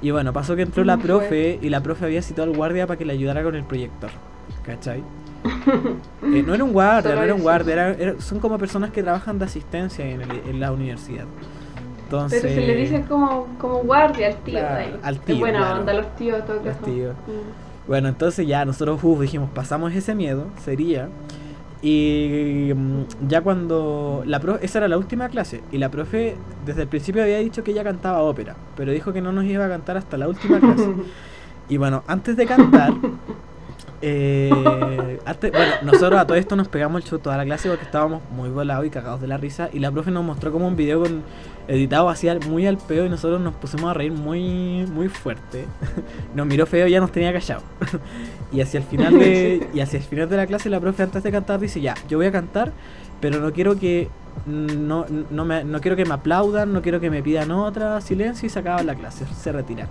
Y 0.01 0.11
bueno, 0.11 0.31
pasó 0.31 0.55
que 0.55 0.61
entró 0.61 0.83
la 0.85 0.95
profe 0.97 1.59
y 1.61 1.69
la 1.69 1.81
profe 1.83 2.05
había 2.05 2.21
citado 2.21 2.49
al 2.49 2.55
guardia 2.55 2.87
para 2.87 2.97
que 2.97 3.03
le 3.05 3.13
ayudara 3.13 3.43
con 3.43 3.55
el 3.55 3.63
proyector. 3.63 4.09
¿Cachai? 4.63 5.03
Eh, 6.23 6.43
no 6.45 6.53
era 6.53 6.63
un 6.63 6.73
guardia, 6.73 7.15
no 7.15 7.23
era 7.23 7.33
un 7.33 7.41
guardia, 7.41 7.73
era- 7.73 7.93
era- 7.93 8.21
son 8.21 8.39
como 8.39 8.57
personas 8.57 8.91
que 8.91 9.01
trabajan 9.03 9.39
de 9.39 9.45
asistencia 9.45 10.05
en, 10.05 10.21
el- 10.21 10.41
en 10.47 10.59
la 10.59 10.71
universidad. 10.71 11.25
Entonces, 12.09 12.41
Pero 12.41 12.55
se 12.55 12.67
le 12.67 12.75
dice 12.75 13.05
como, 13.07 13.45
como 13.59 13.83
guardia 13.83 14.29
al 14.29 14.37
tío. 14.37 14.59
Claro, 14.59 14.75
ahí. 14.75 14.99
al 15.03 15.19
tío, 15.19 15.37
buena 15.37 15.59
claro. 15.59 15.79
onda, 15.79 15.93
los 15.93 16.15
tíos, 16.15 16.43
todo 16.43 16.59
Los 16.63 16.77
tíos. 16.79 17.13
Mm. 17.27 17.87
Bueno, 17.87 18.07
entonces 18.09 18.47
ya 18.47 18.65
nosotros 18.65 18.99
uf, 19.03 19.21
dijimos, 19.21 19.49
pasamos 19.53 19.93
ese 19.93 20.15
miedo, 20.15 20.47
sería. 20.63 21.09
Y 21.83 22.71
mm, 22.75 23.27
ya 23.27 23.41
cuando 23.41 24.23
la 24.25 24.39
profe, 24.39 24.65
esa 24.65 24.79
era 24.79 24.87
la 24.87 24.97
última 24.97 25.29
clase, 25.29 25.61
y 25.71 25.77
la 25.77 25.89
profe 25.89 26.35
desde 26.65 26.81
el 26.81 26.87
principio 26.87 27.21
había 27.21 27.37
dicho 27.37 27.63
que 27.63 27.71
ella 27.71 27.83
cantaba 27.83 28.23
ópera, 28.23 28.55
pero 28.75 28.91
dijo 28.91 29.13
que 29.13 29.21
no 29.21 29.31
nos 29.31 29.45
iba 29.45 29.65
a 29.65 29.69
cantar 29.69 29.95
hasta 29.97 30.17
la 30.17 30.27
última 30.27 30.59
clase. 30.59 30.89
Y 31.69 31.77
bueno, 31.77 32.03
antes 32.07 32.35
de 32.35 32.47
cantar, 32.47 32.93
eh, 34.01 35.19
antes- 35.25 35.51
bueno, 35.51 35.73
nosotros 35.83 36.19
a 36.19 36.25
todo 36.27 36.37
esto 36.37 36.55
nos 36.55 36.67
pegamos 36.67 37.03
el 37.03 37.09
show 37.09 37.19
toda 37.19 37.37
la 37.37 37.45
clase 37.45 37.69
porque 37.69 37.85
estábamos 37.85 38.21
muy 38.31 38.49
volados 38.49 38.85
y 38.85 38.89
cagados 38.89 39.21
de 39.21 39.27
la 39.27 39.37
risa. 39.37 39.69
Y 39.73 39.79
la 39.79 39.91
profe 39.91 40.11
nos 40.11 40.23
mostró 40.23 40.51
como 40.51 40.67
un 40.67 40.75
video 40.75 41.01
con 41.01 41.23
editado 41.67 42.09
así 42.09 42.27
al- 42.27 42.39
muy 42.47 42.65
al 42.67 42.77
peo 42.77 43.05
y 43.05 43.09
nosotros 43.09 43.39
nos 43.41 43.53
pusimos 43.55 43.89
a 43.91 43.93
reír 43.93 44.11
muy, 44.11 44.85
muy 44.91 45.07
fuerte. 45.07 45.65
Nos 46.35 46.47
miró 46.47 46.65
feo 46.65 46.87
y 46.87 46.91
ya 46.91 46.99
nos 46.99 47.11
tenía 47.11 47.31
callado. 47.33 47.61
Y 48.51 48.61
hacia 48.61 48.79
el 48.79 48.83
final 48.87 49.19
de, 49.19 49.67
y 49.75 49.79
hacia 49.79 49.97
el 49.97 50.03
final 50.03 50.27
de 50.27 50.35
la 50.37 50.47
clase 50.47 50.71
la 50.71 50.79
profe 50.79 51.03
antes 51.03 51.21
de 51.21 51.31
cantar 51.31 51.59
dice 51.59 51.79
ya, 51.81 51.93
yo 52.07 52.17
voy 52.17 52.25
a 52.25 52.31
cantar, 52.31 52.71
pero 53.21 53.39
no 53.39 53.53
quiero 53.53 53.77
que 53.77 54.09
no, 54.47 55.05
no, 55.29 55.45
me, 55.45 55.63
no 55.63 55.79
quiero 55.81 55.95
que 55.95 56.03
me 56.05 56.15
aplaudan, 56.15 56.73
no 56.73 56.81
quiero 56.81 56.99
que 56.99 57.11
me 57.11 57.21
pidan 57.21 57.51
otra, 57.51 58.01
silencio 58.01 58.47
y 58.47 58.49
se 58.49 58.57
acaba 58.57 58.81
la 58.81 58.95
clase, 58.95 59.25
se 59.39 59.51
retiran. 59.51 59.87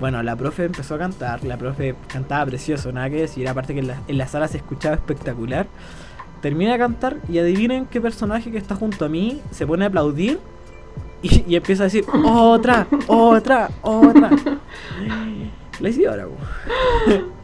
Bueno, 0.00 0.22
la 0.22 0.36
profe 0.36 0.64
empezó 0.64 0.94
a 0.96 0.98
cantar, 0.98 1.44
la 1.44 1.56
profe 1.56 1.94
cantaba 2.08 2.46
precioso, 2.46 2.92
nada 2.92 3.08
que 3.10 3.16
decir, 3.16 3.48
aparte 3.48 3.74
que 3.74 3.80
en 3.80 3.88
la, 3.88 4.00
en 4.08 4.18
la 4.18 4.26
sala 4.26 4.48
se 4.48 4.58
escuchaba 4.58 4.94
espectacular. 4.96 5.66
Termina 6.40 6.72
de 6.72 6.78
cantar 6.78 7.16
y 7.28 7.38
adivinen 7.38 7.86
qué 7.86 8.00
personaje 8.00 8.50
que 8.50 8.58
está 8.58 8.74
junto 8.74 9.04
a 9.04 9.08
mí 9.08 9.40
se 9.52 9.66
pone 9.66 9.84
a 9.84 9.88
aplaudir 9.88 10.40
y, 11.22 11.54
empieza 11.54 11.84
a 11.84 11.86
decir, 11.86 12.04
otra, 12.24 12.86
otra, 13.06 13.70
otra. 13.82 14.30
La 15.80 15.90
po. 16.24 16.36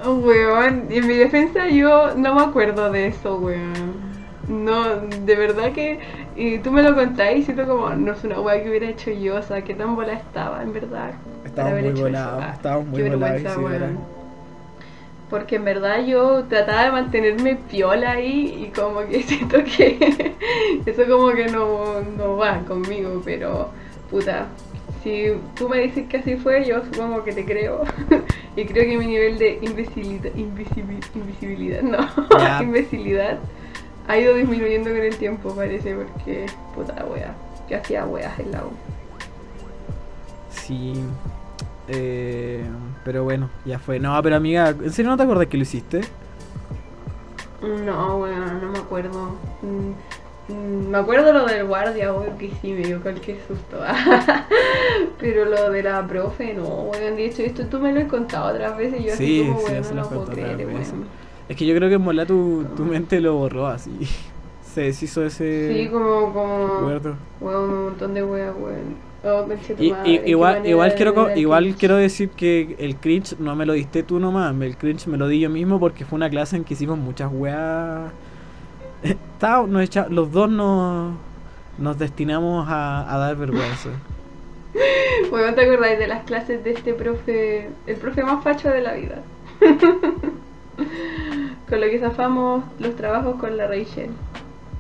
Oh, 0.04 0.14
weón, 0.14 0.87
y 0.90 0.98
en 0.98 1.06
mi 1.06 1.14
defensa 1.14 1.68
yo 1.68 2.14
no 2.16 2.34
me 2.34 2.42
acuerdo 2.42 2.90
de 2.90 3.08
eso, 3.08 3.37
weón. 3.37 4.08
No, 4.48 4.96
de 4.96 5.37
verdad 5.37 5.72
que 5.72 6.00
y 6.34 6.58
tú 6.58 6.70
me 6.70 6.82
lo 6.82 6.94
contás 6.94 7.34
y 7.37 7.42
siento 7.42 7.66
como, 7.66 7.90
no 7.90 8.12
es 8.12 8.22
una 8.22 8.40
weá 8.40 8.62
que 8.62 8.68
hubiera 8.70 8.88
hecho 8.88 9.11
yo, 9.11 9.37
o 9.37 9.42
sea, 9.42 9.62
qué 9.62 9.74
tan 9.74 9.96
bola 9.96 10.12
estaba, 10.12 10.62
en 10.62 10.72
verdad. 10.72 11.12
Estábamos 11.59 11.73
haber 11.81 11.92
muy 11.92 12.01
volados. 12.03 12.44
Ah, 12.44 12.53
estábamos 12.55 12.87
muy 12.88 13.03
volados. 13.03 13.99
Porque 15.31 15.57
en 15.57 15.64
verdad 15.64 16.05
yo 16.07 16.44
trataba 16.44 16.85
de 16.85 16.90
mantenerme 16.92 17.57
piola 17.57 18.12
ahí 18.12 18.64
y 18.66 18.79
como 18.79 19.01
que 19.07 19.23
siento 19.25 19.59
que 19.64 20.35
eso 20.87 21.03
como 21.07 21.29
que 21.33 21.47
no, 21.49 22.01
no 22.16 22.37
va 22.38 22.61
conmigo, 22.61 23.21
pero 23.25 23.68
puta, 24.11 24.47
si 25.03 25.33
tú 25.55 25.68
me 25.68 25.81
dices 25.81 26.07
que 26.09 26.16
así 26.16 26.37
fue, 26.37 26.64
yo 26.64 26.83
supongo 26.85 27.25
que 27.25 27.33
te 27.33 27.44
creo. 27.44 27.83
y 28.57 28.64
creo 28.64 28.85
que 28.85 28.97
mi 28.97 29.07
nivel 29.07 29.38
de 29.38 29.59
invisibilidad, 29.61 30.33
invisibil- 30.35 31.05
invisibilidad, 31.14 31.83
no, 31.83 32.09
Ya. 32.38 32.62
imbecilidad 32.62 33.38
ha 34.09 34.16
ido 34.16 34.33
disminuyendo 34.35 34.88
con 34.88 34.99
el 34.99 35.14
tiempo, 35.16 35.55
parece, 35.55 35.94
porque 35.94 36.47
puta 36.75 37.05
wea, 37.05 37.35
que 37.68 37.77
hacía 37.77 38.07
weas 38.07 38.38
en 38.38 38.53
la 38.53 38.64
U. 38.64 38.71
Sí. 40.51 40.94
Eh, 41.88 42.64
pero 43.05 43.24
bueno, 43.24 43.48
ya 43.64 43.79
fue. 43.79 43.98
No, 43.98 44.20
pero 44.22 44.37
amiga, 44.37 44.70
¿en 44.70 44.92
serio 44.92 45.11
no 45.11 45.16
te 45.16 45.22
acuerdas 45.22 45.46
que 45.46 45.57
lo 45.57 45.62
hiciste? 45.62 46.03
No, 47.62 48.18
bueno, 48.18 48.53
no 48.61 48.70
me 48.70 48.79
acuerdo. 48.79 49.37
Mm, 49.62 50.53
mm, 50.53 50.88
me 50.90 50.98
acuerdo 50.98 51.33
lo 51.33 51.46
del 51.46 51.66
guardia, 51.66 52.12
weón, 52.12 52.38
que 52.38 52.53
sí 52.61 52.72
me 52.72 52.83
dio 52.83 53.01
cualquier 53.01 53.38
susto. 53.48 53.79
Pero 55.18 55.46
lo 55.46 55.70
de 55.70 55.83
la 55.83 56.07
profe, 56.07 56.55
no, 56.55 56.64
weón. 56.64 57.16
De 57.16 57.27
hecho, 57.27 57.42
esto 57.42 57.66
tú 57.66 57.79
me 57.81 57.92
lo 57.92 58.01
has 58.01 58.07
contado 58.07 58.55
otras 58.55 58.77
veces 58.77 59.01
y 59.01 59.05
yo 59.05 59.16
Sí, 59.16 59.40
así 59.40 59.48
como, 59.48 59.66
sí, 59.66 59.72
ya 59.72 59.85
se 59.85 59.94
no 59.94 60.03
lo 60.03 60.09
puedo 60.09 60.27
creer. 60.27 60.66
Es 61.48 61.57
que 61.57 61.66
yo 61.66 61.74
creo 61.74 61.88
que 61.88 61.94
en 61.94 62.03
mola 62.03 62.27
tu, 62.27 62.64
tu 62.77 62.85
mente 62.85 63.20
lo 63.20 63.35
borró 63.35 63.66
así. 63.66 63.90
Se 64.74 64.83
deshizo 64.83 65.24
ese 65.24 65.72
Sí, 65.72 65.88
como, 65.88 66.33
como, 66.33 66.87
un 67.40 67.85
montón 67.85 68.14
de 68.14 68.22
weas, 68.22 68.55
weón. 68.57 69.08
Oh, 69.24 69.46
Y, 69.81 69.92
y- 70.04 70.22
igual, 70.26 70.64
igual 70.64 70.94
quiero 70.94 71.37
igual 71.37 71.74
quiero 71.76 71.96
decir 71.96 72.31
que 72.31 72.76
el 72.78 72.96
cringe 72.96 73.37
no 73.40 73.57
me 73.57 73.66
lo 73.66 73.72
diste 73.72 74.04
tú 74.04 74.20
nomás, 74.20 74.54
el 74.61 74.76
cringe 74.76 75.09
me 75.09 75.16
lo 75.16 75.26
di 75.26 75.40
yo 75.40 75.50
mismo 75.50 75.81
porque 75.81 76.04
fue 76.04 76.16
una 76.16 76.31
clase 76.31 76.57
en 76.57 76.64
que 76.64 76.74
hicimos 76.74 76.98
muchas 76.98 77.31
weas. 77.33 78.12
Nos 79.68 79.83
echa- 79.83 80.09
los 80.09 80.31
dos 80.33 80.50
nos, 80.50 81.14
nos 81.78 81.98
destinamos 81.98 82.66
a, 82.68 83.12
a 83.12 83.18
dar 83.18 83.37
vergüenza. 83.37 83.90
Weón, 85.33 85.54
¿te 85.54 85.62
acordáis 85.62 85.98
de 85.98 86.07
las 86.07 86.24
clases 86.24 86.62
de 86.64 86.72
este 86.72 86.92
profe, 86.94 87.70
el 87.87 87.96
profe 87.96 88.22
más 88.22 88.42
facho 88.44 88.68
de 88.68 88.81
la 88.83 88.94
vida? 88.94 89.22
con 91.68 91.81
lo 91.81 91.87
que 91.88 91.98
zafamos 91.98 92.64
los 92.78 92.94
trabajos 92.96 93.37
con 93.37 93.57
la 93.57 93.66
Rachel. 93.66 94.11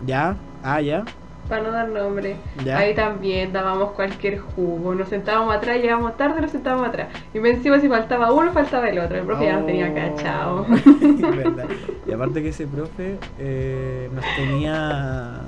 ¿Ya? 0.06 0.36
Ah, 0.62 0.80
ya. 0.80 1.04
Para 1.48 1.62
no 1.62 1.70
dar 1.70 1.88
nombre. 1.88 2.36
Ya. 2.64 2.76
Ahí 2.78 2.94
también 2.94 3.52
dábamos 3.52 3.92
cualquier 3.92 4.38
jugo. 4.38 4.94
Nos 4.94 5.08
sentábamos 5.08 5.54
atrás, 5.56 5.78
llegábamos 5.78 6.16
tarde, 6.16 6.40
nos 6.42 6.50
sentábamos 6.50 6.88
atrás. 6.88 7.08
Y 7.32 7.38
me 7.40 7.50
encima 7.50 7.80
si 7.80 7.88
faltaba 7.88 8.30
uno, 8.32 8.52
faltaba 8.52 8.88
el 8.88 8.98
otro. 8.98 9.16
El 9.18 9.24
profe 9.24 9.44
ya 9.46 9.54
nos 9.54 9.66
tenía 9.66 9.90
Oh. 9.90 9.94
cachado. 9.94 10.66
Y 12.06 12.12
aparte 12.12 12.42
que 12.42 12.48
ese 12.50 12.66
profe 12.66 13.18
eh, 13.38 14.08
nos 14.14 14.24
tenía... 14.36 15.40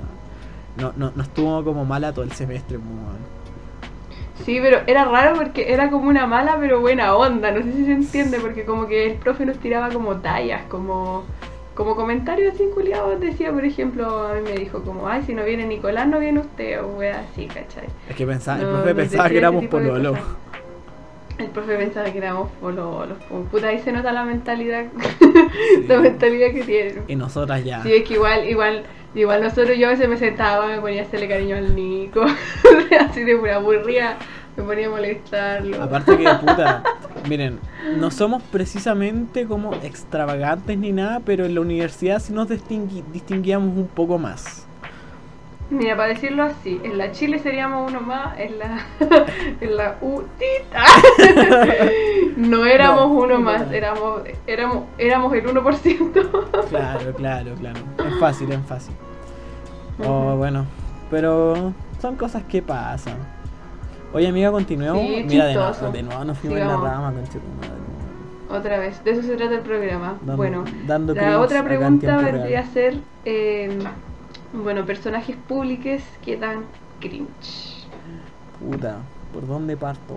No, 0.77 0.93
no, 0.95 1.11
nos 1.15 1.29
tuvo 1.29 1.63
como 1.63 1.85
mala 1.85 2.13
todo 2.13 2.23
el 2.23 2.31
semestre, 2.31 2.77
pues. 2.79 4.45
Sí, 4.45 4.59
pero 4.61 4.79
era 4.87 5.05
raro 5.05 5.35
porque 5.35 5.71
era 5.73 5.89
como 5.91 6.09
una 6.09 6.25
mala 6.25 6.57
pero 6.59 6.79
buena 6.81 7.15
onda. 7.15 7.51
No 7.51 7.61
sé 7.61 7.71
si 7.73 7.85
se 7.85 7.91
entiende 7.91 8.39
porque 8.39 8.65
como 8.65 8.87
que 8.87 9.05
el 9.11 9.17
profe 9.17 9.45
nos 9.45 9.57
tiraba 9.59 9.89
como 9.89 10.15
tallas, 10.17 10.61
como... 10.69 11.23
Como 11.73 11.95
comentarios 11.95 12.53
así 12.53 12.65
culiados 12.73 13.19
decía, 13.19 13.51
por 13.51 13.63
ejemplo, 13.63 14.27
a 14.27 14.33
mí 14.33 14.41
me 14.41 14.51
dijo 14.51 14.83
como, 14.83 15.07
ay, 15.07 15.23
si 15.25 15.33
no 15.33 15.45
viene 15.45 15.65
Nicolás, 15.65 16.07
no 16.07 16.19
viene 16.19 16.41
usted, 16.41 16.83
o 16.83 16.87
wea 16.97 17.21
así, 17.21 17.47
¿cachai? 17.47 17.87
Es 18.09 18.15
que 18.15 18.25
pensaba, 18.25 18.59
el 18.59 18.67
profe 18.67 18.95
pensaba 18.95 19.29
que 19.29 19.37
éramos 19.37 19.65
pololos. 19.67 20.17
El 21.37 21.47
profe 21.47 21.77
pensaba 21.77 22.11
que 22.11 22.17
éramos 22.17 22.51
pololos. 22.59 23.17
Como 23.29 23.45
puta, 23.45 23.69
ahí 23.69 23.79
se 23.79 23.91
nota 23.93 24.11
la 24.11 24.25
mentalidad, 24.25 24.85
la 25.87 25.99
mentalidad 25.99 26.51
que 26.51 26.63
tienen. 26.63 27.03
Y 27.07 27.15
nosotras 27.15 27.63
ya. 27.63 27.81
Sí, 27.83 27.93
es 27.93 28.03
que 28.03 28.15
igual, 28.15 28.47
igual, 28.49 28.83
igual 29.15 29.41
nosotros 29.41 29.77
yo 29.77 29.87
a 29.87 29.91
veces 29.91 30.09
me 30.09 30.17
sentaba, 30.17 30.67
me 30.67 30.79
ponía 30.79 31.01
a 31.01 31.05
hacerle 31.05 31.29
cariño 31.29 31.55
al 31.55 31.73
Nico, 31.73 32.25
así 32.99 33.23
de 33.23 33.37
pura 33.37 33.55
aburrida, 33.55 34.17
me 34.57 34.63
ponía 34.63 34.87
a 34.87 34.89
molestarlo. 34.89 35.81
Aparte 35.83 36.17
que, 36.17 36.23
puta, 36.41 36.83
miren, 37.29 37.59
no 37.97 38.11
somos 38.11 38.41
precisamente 38.43 39.45
como 39.45 39.73
extravagantes 39.75 40.77
ni 40.77 40.91
nada, 40.91 41.21
pero 41.25 41.45
en 41.45 41.55
la 41.55 41.61
universidad 41.61 42.19
sí 42.19 42.33
nos 42.33 42.49
distingui- 42.49 43.03
distinguíamos 43.11 43.75
un 43.77 43.87
poco 43.87 44.17
más. 44.17 44.65
Mira, 45.69 45.95
para 45.95 46.09
decirlo 46.09 46.43
así, 46.43 46.81
en 46.83 46.97
la 46.97 47.13
Chile 47.13 47.39
seríamos 47.39 47.89
uno 47.89 48.01
más, 48.01 48.37
en 48.37 48.59
la, 48.59 48.85
en 49.61 49.77
la 49.77 49.95
UTITA 50.01 50.83
no 52.35 52.65
éramos 52.65 53.07
No, 53.07 53.13
uno 53.13 53.33
no, 53.35 53.39
más, 53.39 53.67
no. 53.67 53.71
éramos, 53.73 54.21
éramos, 54.47 54.83
éramos 54.97 55.33
el 55.33 55.45
1%. 55.45 56.67
Claro, 56.69 57.13
claro, 57.13 57.53
claro. 57.55 57.79
Es 58.05 58.19
fácil, 58.19 58.51
es 58.51 58.59
fácil. 58.67 58.93
Oh, 60.05 60.35
bueno, 60.35 60.65
pero 61.09 61.73
son 62.01 62.17
cosas 62.17 62.43
que 62.43 62.61
pasan. 62.61 63.15
Oye, 64.13 64.27
amiga, 64.27 64.51
continuemos. 64.51 65.01
Sí, 65.01 65.23
Mira, 65.27 65.45
de 65.45 65.53
nuevo, 65.55 65.91
de 65.91 66.03
nuevo 66.03 66.25
nos 66.25 66.37
fuimos 66.37 66.59
en 66.59 66.67
la 66.67 66.77
rama, 66.77 67.13
conchetumadre. 67.13 67.81
Otra 68.49 68.79
vez, 68.79 69.01
de 69.05 69.11
eso 69.11 69.21
se 69.21 69.35
trata 69.37 69.55
el 69.55 69.61
programa. 69.61 70.17
Dando- 70.19 70.35
bueno, 70.35 70.65
dando 70.85 71.15
la 71.15 71.39
otra 71.39 71.63
pregunta 71.63 72.17
vendría 72.17 72.59
a 72.59 72.65
ser, 72.65 72.95
eh, 73.23 73.79
bueno, 74.51 74.85
personajes 74.85 75.37
públicos 75.47 76.01
que 76.23 76.35
dan 76.35 76.65
cringe. 76.99 77.87
Puta, 78.59 78.97
¿por 79.33 79.47
dónde 79.47 79.77
parto, 79.77 80.15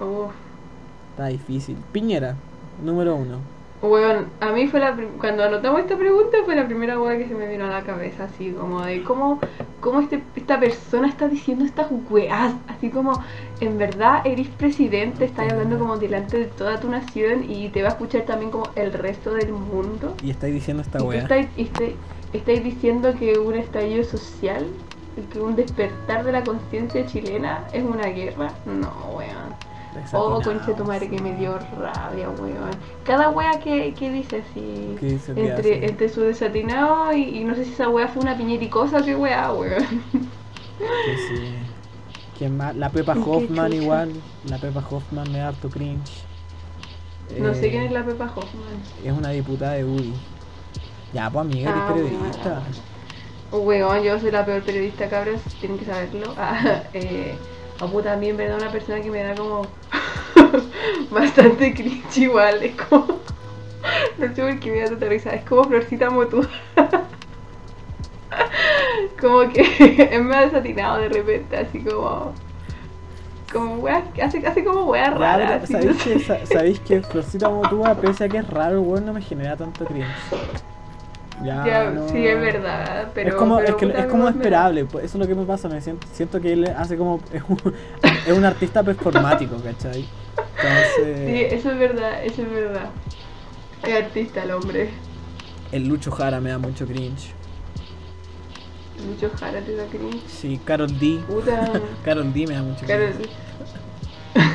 weón? 0.00 0.26
Uf. 0.26 0.32
Está 1.12 1.26
difícil. 1.28 1.76
Piñera, 1.92 2.34
número 2.84 3.14
uno. 3.14 3.38
Bueno, 3.82 4.24
a 4.40 4.52
mí 4.52 4.66
fue 4.68 4.80
la 4.80 4.96
cuando 5.20 5.44
anotamos 5.44 5.80
esta 5.80 5.96
pregunta 5.96 6.38
fue 6.44 6.56
la 6.56 6.66
primera 6.66 6.98
hueá 6.98 7.18
que 7.18 7.28
se 7.28 7.34
me 7.34 7.46
vino 7.46 7.66
a 7.66 7.68
la 7.68 7.82
cabeza, 7.82 8.24
así 8.24 8.50
como 8.50 8.80
de 8.82 9.02
cómo, 9.02 9.38
cómo 9.80 10.00
este, 10.00 10.22
esta 10.34 10.58
persona 10.58 11.06
está 11.08 11.28
diciendo 11.28 11.64
estas 11.64 11.88
weas, 12.10 12.54
así 12.68 12.88
como 12.90 13.22
en 13.60 13.76
verdad 13.78 14.22
eres 14.26 14.48
presidente, 14.48 15.26
estás 15.26 15.52
hablando 15.52 15.78
como 15.78 15.98
delante 15.98 16.38
de 16.38 16.44
toda 16.46 16.80
tu 16.80 16.88
nación 16.88 17.44
y 17.48 17.68
te 17.68 17.82
va 17.82 17.88
a 17.88 17.92
escuchar 17.92 18.22
también 18.22 18.50
como 18.50 18.64
el 18.76 18.92
resto 18.92 19.34
del 19.34 19.52
mundo. 19.52 20.14
Y 20.22 20.30
estáis 20.30 20.54
diciendo 20.54 20.82
esta 20.82 21.02
weá. 21.02 21.18
estáis, 21.22 21.48
estáis- 21.58 21.94
estáis 22.32 22.64
diciendo 22.64 23.14
que 23.18 23.38
un 23.38 23.54
estallido 23.56 24.04
social, 24.04 24.66
que 25.32 25.38
un 25.40 25.54
despertar 25.54 26.24
de 26.24 26.32
la 26.32 26.42
conciencia 26.44 27.04
chilena 27.06 27.64
es 27.72 27.84
una 27.84 28.06
guerra. 28.06 28.48
No, 28.64 28.90
weón. 29.16 29.65
Oh, 30.12 30.40
conche 30.42 30.72
tu 30.74 30.84
madre 30.84 31.08
que 31.08 31.20
me 31.20 31.34
dio 31.36 31.58
rabia, 31.78 32.28
weón. 32.30 32.70
Cada 33.04 33.30
wea 33.30 33.58
que, 33.60 33.94
que 33.94 34.10
dice 34.10 34.38
así. 34.48 34.96
¿Qué 35.00 35.06
dice 35.06 35.32
entre, 35.32 35.52
hace? 35.54 35.86
entre 35.86 36.08
su 36.08 36.20
desatinado 36.22 37.12
y, 37.12 37.38
y 37.38 37.44
no 37.44 37.54
sé 37.54 37.64
si 37.64 37.72
esa 37.72 37.88
wea 37.88 38.08
fue 38.08 38.22
una 38.22 38.36
piñericosa 38.36 39.02
qué 39.04 39.14
wea, 39.16 39.52
weón. 39.52 40.00
Que 41.04 41.16
sí. 41.16 41.34
¿Quién 42.38 42.56
más? 42.56 42.76
La 42.76 42.90
Pepa 42.90 43.14
¿Qué 43.14 43.20
Hoffman 43.20 43.72
igual. 43.72 44.12
La 44.44 44.58
Pepa 44.58 44.84
Hoffman 44.90 45.30
me 45.32 45.38
da 45.38 45.48
harto 45.48 45.70
cringe. 45.70 46.24
No 47.40 47.54
sé 47.54 47.66
Eh, 47.66 47.70
quién 47.70 47.82
es 47.84 47.92
la 47.92 48.04
Pepa 48.04 48.24
Hoffman. 48.36 48.80
Es 49.04 49.12
una 49.12 49.30
diputada 49.30 49.72
de 49.72 49.84
UDI. 49.84 50.14
Ya, 51.12 51.30
pues 51.30 51.40
amiga, 51.46 51.70
eres 51.70 51.82
Ah, 51.82 51.92
periodista. 51.94 52.62
Weón, 53.52 54.02
yo 54.02 54.18
soy 54.18 54.30
la 54.32 54.44
peor 54.44 54.62
periodista, 54.62 55.08
cabros, 55.08 55.40
tienen 55.60 55.78
que 55.78 55.84
saberlo. 55.86 56.34
Ah, 56.38 56.82
eh, 56.92 57.34
a 57.80 57.86
puta, 57.86 58.10
también, 58.10 58.36
¿verdad? 58.36 58.58
Una 58.60 58.70
persona 58.70 59.00
que 59.00 59.10
me 59.10 59.22
da 59.22 59.34
como 59.34 59.66
bastante 61.10 61.74
cringe 61.74 62.18
igual, 62.18 62.62
es 62.62 62.74
como... 62.76 63.06
No 64.18 64.34
sé 64.34 64.42
por 64.42 64.58
qué 64.58 64.70
me 64.72 64.80
da 64.80 64.88
tanta 64.88 65.06
risa, 65.06 65.30
es 65.30 65.44
como 65.44 65.62
Florcita 65.64 66.10
Motuda. 66.10 66.48
como 69.20 69.48
que 69.52 70.08
es 70.10 70.22
más 70.22 70.46
desatinado 70.46 70.98
de 70.98 71.08
repente, 71.08 71.56
así 71.56 71.80
como... 71.80 72.32
Como 73.52 73.76
weas, 73.76 74.02
hace, 74.20 74.44
hace 74.44 74.64
como 74.64 74.86
weas 74.86 75.16
raras. 75.16 75.70
no 75.70 75.78
¿sabéis, 75.78 76.02
que, 76.02 76.18
sa- 76.18 76.44
¿Sabéis 76.46 76.80
que 76.80 77.00
Florcita 77.02 77.48
Motúa, 77.48 77.94
pese 77.94 78.24
a 78.24 78.28
que 78.28 78.38
es 78.38 78.48
raro, 78.48 78.82
weón, 78.82 79.06
no 79.06 79.12
me 79.12 79.22
genera 79.22 79.56
tanto 79.56 79.84
cringe? 79.84 80.06
Ya, 81.42 81.66
Ya, 81.66 81.90
no. 81.90 82.08
sí, 82.08 82.26
es 82.26 82.40
verdad, 82.40 83.10
pero... 83.14 83.28
es 83.28 83.34
como, 83.34 83.56
pero 83.58 83.68
es, 83.68 83.74
que, 83.76 83.86
puta, 83.86 83.98
es 83.98 84.06
como 84.06 84.24
me 84.24 84.30
esperable, 84.30 84.84
pues, 84.86 85.04
eso 85.04 85.18
es 85.18 85.20
lo 85.20 85.28
que 85.28 85.34
me 85.34 85.44
pasa, 85.44 85.68
me 85.68 85.80
siento, 85.80 86.06
siento 86.12 86.40
que 86.40 86.52
él 86.52 86.66
hace 86.76 86.96
como, 86.96 87.20
es 87.32 87.42
un, 87.46 87.74
es 88.26 88.32
un 88.36 88.44
artista 88.44 88.82
performático, 88.82 89.56
¿cachai? 89.56 90.06
Entonces. 90.56 91.26
Sí, 91.26 91.56
eso 91.56 91.70
es 91.72 91.78
verdad, 91.78 92.24
eso 92.24 92.42
es 92.42 92.50
verdad. 92.50 92.90
Es 93.82 94.04
artista 94.04 94.42
el 94.42 94.50
hombre. 94.52 94.90
El 95.72 95.86
Lucho 95.86 96.10
Jara 96.10 96.40
me 96.40 96.50
da 96.50 96.58
mucho 96.58 96.86
cringe. 96.86 97.34
Mucho 99.04 99.30
jara 99.36 99.60
te 99.60 99.76
da 99.76 99.84
cringe. 99.86 100.22
Sí, 100.26 100.58
Carol 100.64 100.98
D. 100.98 101.20
Puta. 101.26 101.70
Carol 102.04 102.32
D 102.32 102.46
me 102.46 102.54
da 102.54 102.62
mucho 102.62 102.86
cringe. 102.86 103.28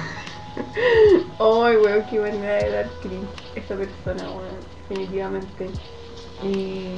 Ay, 1.40 1.76
weón, 1.78 2.04
qué 2.10 2.20
manera 2.20 2.56
de 2.56 2.72
dar 2.72 2.90
cringe 3.02 3.28
esa 3.56 3.76
persona, 3.76 4.24
weón, 4.32 4.58
definitivamente. 4.90 5.70
Y 6.42 6.96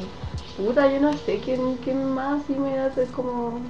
puta, 0.55 0.91
yo 0.91 0.99
no 1.01 1.13
sé 1.17 1.39
quién, 1.41 1.77
quién 1.77 2.03
más 2.13 2.43
sí 2.45 2.53
me 2.53 2.75
da 2.75 2.87
es 2.87 3.09
como, 3.09 3.61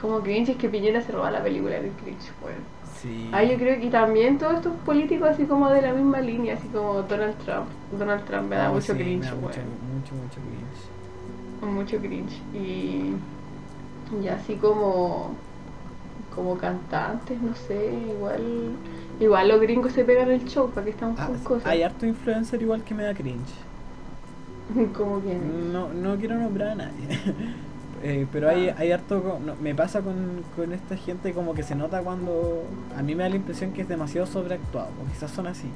como 0.00 0.22
cringe, 0.22 0.50
es 0.50 0.56
que 0.56 0.68
Piñera 0.68 1.00
se 1.02 1.12
roba 1.12 1.30
la 1.30 1.42
película 1.42 1.80
del 1.80 1.92
cringe, 1.92 2.32
weón. 2.42 2.64
Sí. 2.84 3.30
Ah, 3.32 3.44
yo 3.44 3.56
creo 3.58 3.80
que 3.80 3.90
también 3.90 4.38
todos 4.38 4.54
estos 4.56 4.74
políticos 4.84 5.28
así 5.30 5.46
como 5.46 5.70
de 5.70 5.82
la 5.82 5.92
misma 5.92 6.20
línea, 6.20 6.54
así 6.54 6.68
como 6.68 7.02
Donald 7.02 7.36
Trump. 7.44 7.68
Donald 7.90 8.24
Trump 8.24 8.48
me 8.48 8.56
da 8.56 8.70
Oh, 8.70 8.74
mucho 8.74 8.92
sí, 8.94 8.94
cringe, 8.94 9.26
da 9.26 9.34
mucho, 9.34 9.60
mucho, 9.62 10.14
mucho 10.14 10.40
cringe. 10.40 10.90
Mucho 11.62 11.98
cringe. 12.00 12.32
Y, 12.54 13.14
y 14.22 14.28
así 14.28 14.56
como 14.56 15.36
como 16.30 16.56
cantantes, 16.58 17.40
no 17.42 17.54
sé, 17.54 17.92
igual 17.92 18.78
igual 19.20 19.48
los 19.48 19.60
gringos 19.60 19.92
se 19.92 20.04
pegan 20.04 20.30
el 20.30 20.44
show, 20.46 20.70
para 20.72 20.84
que 20.84 20.90
estamos 20.92 21.18
Ah, 21.18 21.26
con 21.26 21.38
cosas. 21.44 21.68
hay 21.70 21.82
harto 21.84 22.04
influencer 22.06 22.60
igual 22.62 22.82
que 22.84 22.94
me 22.94 23.04
da 23.04 23.14
cringe. 23.14 23.69
que 25.22 25.34
No, 25.72 25.88
no 25.92 26.16
quiero 26.16 26.36
nombrar 26.36 26.68
a 26.70 26.74
nadie. 26.76 27.08
Eh, 28.02 28.26
pero 28.32 28.48
hay, 28.48 28.70
Ah. 28.70 28.76
hay 28.78 28.92
harto. 28.92 29.22
co- 29.22 29.38
no, 29.44 29.54
me 29.56 29.74
pasa 29.74 30.00
con, 30.00 30.42
con 30.56 30.72
esta 30.72 30.96
gente 30.96 31.34
como 31.34 31.52
que 31.52 31.62
se 31.62 31.74
nota 31.74 32.00
cuando. 32.00 32.62
A 32.96 33.02
mí 33.02 33.14
me 33.14 33.24
da 33.24 33.28
la 33.28 33.36
impresión 33.36 33.72
que 33.72 33.82
es 33.82 33.88
demasiado 33.90 34.26
sobreactuado. 34.26 34.88
O 35.04 35.12
quizás 35.12 35.30
son 35.30 35.46
así. 35.46 35.68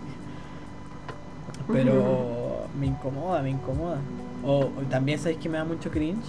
Pero 1.71 2.67
me 2.81 2.87
incomoda, 2.87 3.43
me 3.43 3.51
incomoda. 3.51 3.99
O, 4.43 4.61
o 4.61 4.83
también 4.89 5.19
sabéis 5.19 5.37
que 5.39 5.51
me 5.51 5.59
da 5.59 5.65
mucho 5.67 5.91
cringe. 5.91 6.25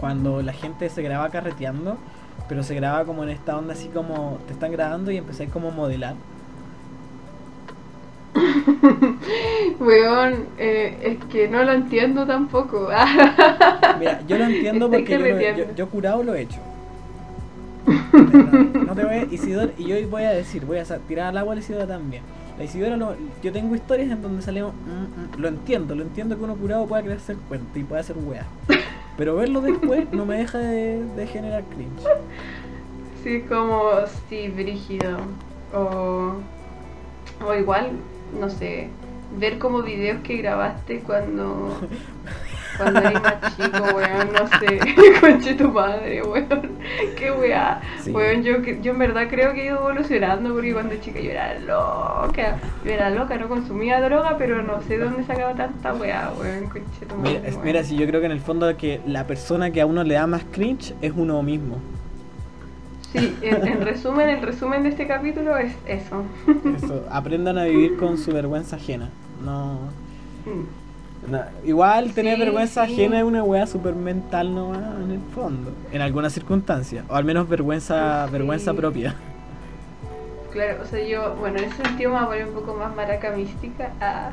Cuando 0.00 0.40
la 0.40 0.54
gente 0.54 0.88
se 0.88 1.02
graba 1.02 1.28
carreteando. 1.28 1.98
Pero 2.48 2.62
se 2.62 2.74
graba 2.74 3.04
como 3.04 3.24
en 3.24 3.28
esta 3.28 3.56
onda 3.58 3.74
así 3.74 3.88
como. 3.88 4.38
Te 4.46 4.54
están 4.54 4.72
grabando 4.72 5.10
y 5.10 5.18
empezáis 5.18 5.50
como 5.50 5.68
a 5.68 5.72
modelar. 5.72 6.14
Weón, 9.80 10.46
eh, 10.58 10.96
es 11.02 11.24
que 11.30 11.48
no 11.48 11.62
lo 11.64 11.72
entiendo 11.72 12.26
tampoco. 12.26 12.88
Mira, 13.98 14.20
yo 14.26 14.38
lo 14.38 14.44
entiendo 14.44 14.90
porque 14.90 15.04
yo, 15.12 15.18
lo- 15.18 15.26
yo, 15.26 15.32
carreteando. 15.34 15.74
yo 15.74 15.88
curado 15.88 16.22
lo 16.22 16.34
he 16.34 16.42
hecho. 16.42 16.58
No, 18.86 18.94
te 18.94 19.04
voy 19.04 19.14
a 19.14 19.24
Isidora, 19.24 19.72
y 19.78 19.84
yo 19.86 20.08
voy 20.08 20.22
a 20.24 20.30
decir, 20.32 20.64
voy 20.66 20.78
a 20.78 20.84
tirar 20.84 21.28
al 21.28 21.38
agua 21.38 21.52
a 21.52 21.56
la 21.56 21.60
Isidora 21.62 21.86
también. 21.86 22.22
La 22.58 22.64
Isidora, 22.64 22.96
lo- 22.96 23.16
yo 23.42 23.52
tengo 23.52 23.74
historias 23.74 24.10
en 24.10 24.20
donde 24.20 24.42
salimos, 24.42 24.74
mm, 24.74 25.38
mm, 25.38 25.40
lo 25.40 25.48
entiendo, 25.48 25.94
lo 25.94 26.02
entiendo 26.02 26.36
que 26.36 26.44
uno 26.44 26.54
curado 26.56 26.86
pueda 26.86 27.02
creerse 27.02 27.32
el 27.32 27.38
cuento 27.38 27.78
y 27.78 27.84
puede 27.84 28.02
hacer 28.02 28.16
weá. 28.18 28.44
Pero 29.16 29.36
verlo 29.36 29.60
después 29.62 30.04
no 30.12 30.26
me 30.26 30.36
deja 30.36 30.58
de, 30.58 31.02
de 31.16 31.26
generar 31.26 31.62
cringe. 31.64 32.02
Sí, 33.24 33.42
como, 33.48 33.82
sí, 34.28 34.48
brígido. 34.48 35.16
O, 35.74 36.34
o 37.46 37.54
igual, 37.54 37.92
no 38.38 38.48
sé, 38.48 38.88
ver 39.38 39.58
como 39.58 39.82
videos 39.82 40.20
que 40.22 40.36
grabaste 40.36 41.00
cuando, 41.00 41.78
cuando 42.76 43.00
eres 43.00 43.22
más 43.22 43.56
chico, 43.56 43.84
weón, 43.94 44.32
no 44.32 44.46
sé, 44.58 44.80
conche 45.20 45.54
tu 45.54 45.68
madre, 45.70 46.22
weón, 46.22 46.78
qué 47.16 47.30
weá. 47.30 47.80
Sí. 48.00 48.10
Weón, 48.10 48.42
yo, 48.42 48.58
yo 48.58 48.92
en 48.92 48.98
verdad 48.98 49.26
creo 49.28 49.52
que 49.52 49.62
he 49.62 49.66
ido 49.66 49.78
evolucionando 49.78 50.52
porque 50.52 50.72
cuando 50.72 50.96
chica 50.96 51.20
yo 51.20 51.30
era 51.30 51.58
loca, 51.60 52.58
yo 52.84 52.90
era 52.90 53.10
loca, 53.10 53.36
no 53.36 53.48
consumía 53.48 54.00
droga, 54.00 54.36
pero 54.38 54.62
no 54.62 54.80
sé 54.82 54.98
dónde 54.98 55.24
sacaba 55.24 55.54
tanta 55.54 55.94
weá, 55.94 56.32
weón, 56.38 56.68
conche 56.68 57.06
tu 57.06 57.16
madre. 57.16 57.40
Mira, 57.40 57.50
weón. 57.50 57.64
mira, 57.64 57.84
si 57.84 57.96
yo 57.96 58.06
creo 58.06 58.20
que 58.20 58.26
en 58.26 58.32
el 58.32 58.40
fondo 58.40 58.76
que 58.76 59.00
la 59.06 59.26
persona 59.26 59.70
que 59.70 59.80
a 59.80 59.86
uno 59.86 60.04
le 60.04 60.14
da 60.14 60.26
más 60.26 60.44
cringe 60.50 60.94
es 61.00 61.12
uno 61.14 61.42
mismo. 61.42 61.78
Sí, 63.12 63.36
en, 63.42 63.66
en 63.66 63.80
resumen, 63.82 64.28
el 64.30 64.42
resumen 64.42 64.82
de 64.84 64.88
este 64.90 65.06
capítulo 65.06 65.56
es 65.58 65.74
eso. 65.86 66.22
Eso, 66.76 67.04
aprendan 67.10 67.58
a 67.58 67.64
vivir 67.64 67.96
con 67.98 68.16
su 68.16 68.32
vergüenza 68.32 68.76
ajena. 68.76 69.10
No. 69.44 69.74
Mm. 70.46 71.30
No, 71.30 71.38
igual 71.64 72.12
tener 72.14 72.34
Sí, 72.36 72.40
vergüenza 72.40 72.86
sí. 72.86 72.92
ajena 72.94 73.18
es 73.18 73.24
una 73.24 73.44
weá 73.44 73.66
super 73.66 73.94
mental 73.94 74.54
nomás 74.54 74.78
en 75.04 75.10
el 75.12 75.20
fondo. 75.34 75.70
En 75.92 76.00
algunas 76.02 76.32
circunstancias. 76.32 77.04
O 77.08 77.14
al 77.14 77.24
menos 77.24 77.48
vergüenza, 77.48 78.26
Sí. 78.26 78.32
vergüenza 78.32 78.74
propia. 78.74 79.14
Claro, 80.52 80.82
o 80.82 80.86
sea, 80.86 81.06
yo, 81.06 81.34
bueno, 81.36 81.58
en 81.58 81.64
ese 81.64 81.82
sentido 81.82 82.10
me 82.10 82.16
voy 82.16 82.24
a 82.24 82.28
poner 82.28 82.46
un 82.48 82.54
poco 82.54 82.74
más 82.74 82.94
maraca 82.94 83.30
mística. 83.36 83.90
ah, 84.00 84.30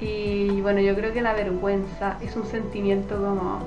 y 0.00 0.60
bueno, 0.60 0.80
yo 0.80 0.94
creo 0.94 1.12
que 1.12 1.20
la 1.22 1.32
vergüenza 1.32 2.18
es 2.22 2.36
un 2.36 2.46
sentimiento 2.46 3.16
como, 3.16 3.58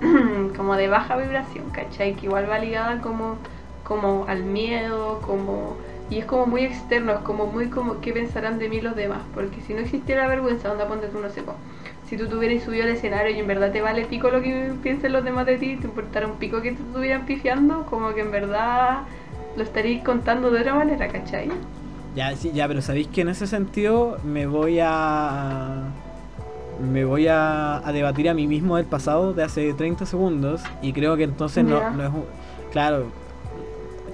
como 0.56 0.76
de 0.76 0.86
baja 0.88 1.16
vibración, 1.16 1.70
¿cachai? 1.70 2.14
Que 2.14 2.26
igual 2.26 2.48
va 2.48 2.58
ligada 2.60 3.00
como, 3.00 3.36
como 3.84 4.24
al 4.28 4.42
miedo, 4.44 5.20
como... 5.26 5.76
Y 6.10 6.18
es 6.18 6.26
como 6.26 6.44
muy 6.46 6.62
externo, 6.64 7.12
es 7.12 7.18
como 7.20 7.46
muy 7.46 7.68
como 7.68 8.00
qué 8.00 8.12
pensarán 8.12 8.58
de 8.58 8.68
mí 8.68 8.80
los 8.82 8.94
demás. 8.94 9.20
Porque 9.34 9.60
si 9.62 9.72
no 9.72 9.80
existiera 9.80 10.26
vergüenza, 10.28 10.70
onda 10.70 10.86
ponte 10.86 11.06
tú, 11.06 11.18
no 11.20 11.30
sé, 11.30 11.42
po, 11.42 11.54
si 12.06 12.18
tú 12.18 12.26
tuvieras 12.28 12.62
subido 12.64 12.84
al 12.84 12.90
escenario 12.90 13.34
y 13.34 13.38
en 13.38 13.46
verdad 13.46 13.72
te 13.72 13.80
vale 13.80 14.04
pico 14.04 14.28
lo 14.28 14.42
que 14.42 14.72
piensen 14.82 15.12
los 15.12 15.24
demás 15.24 15.46
de 15.46 15.56
ti, 15.56 15.76
te 15.76 15.86
importara 15.86 16.26
un 16.26 16.34
pico 16.34 16.60
que 16.60 16.72
te 16.72 16.82
estuvieran 16.82 17.24
pifiando, 17.24 17.86
como 17.86 18.12
que 18.12 18.20
en 18.20 18.30
verdad 18.30 19.04
lo 19.56 19.62
estaréis 19.62 20.02
contando 20.04 20.50
de 20.50 20.60
otra 20.60 20.74
manera, 20.74 21.08
¿cachai? 21.08 21.48
Ya, 22.14 22.36
sí, 22.36 22.52
ya, 22.52 22.68
pero 22.68 22.82
sabéis 22.82 23.08
que 23.08 23.22
en 23.22 23.28
ese 23.30 23.46
sentido 23.46 24.18
me 24.22 24.46
voy 24.46 24.80
a. 24.82 25.84
Me 26.92 27.04
voy 27.06 27.26
a, 27.28 27.86
a 27.86 27.92
debatir 27.92 28.28
a 28.28 28.34
mí 28.34 28.46
mismo 28.46 28.76
del 28.76 28.86
pasado 28.86 29.32
de 29.32 29.44
hace 29.44 29.72
30 29.72 30.04
segundos. 30.04 30.62
Y 30.82 30.92
creo 30.92 31.16
que 31.16 31.22
entonces 31.24 31.64
no, 31.64 31.90
no 31.96 32.02
es. 32.04 32.10
un- 32.10 32.24
Claro, 32.70 33.06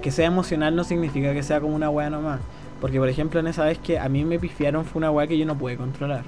que 0.01 0.11
sea 0.11 0.25
emocional 0.27 0.75
no 0.75 0.83
significa 0.83 1.33
que 1.33 1.43
sea 1.43 1.59
como 1.61 1.75
una 1.75 1.89
weá 1.89 2.09
nomás. 2.09 2.39
Porque, 2.81 2.97
por 2.99 3.09
ejemplo, 3.09 3.39
en 3.39 3.47
esa 3.47 3.65
vez 3.65 3.77
que 3.79 3.99
a 3.99 4.07
mí 4.07 4.23
me 4.23 4.39
pifiaron 4.39 4.85
fue 4.85 4.99
una 4.99 5.11
weá 5.11 5.27
que 5.27 5.37
yo 5.37 5.45
no 5.45 5.55
pude 5.57 5.75
controlar. 5.75 6.23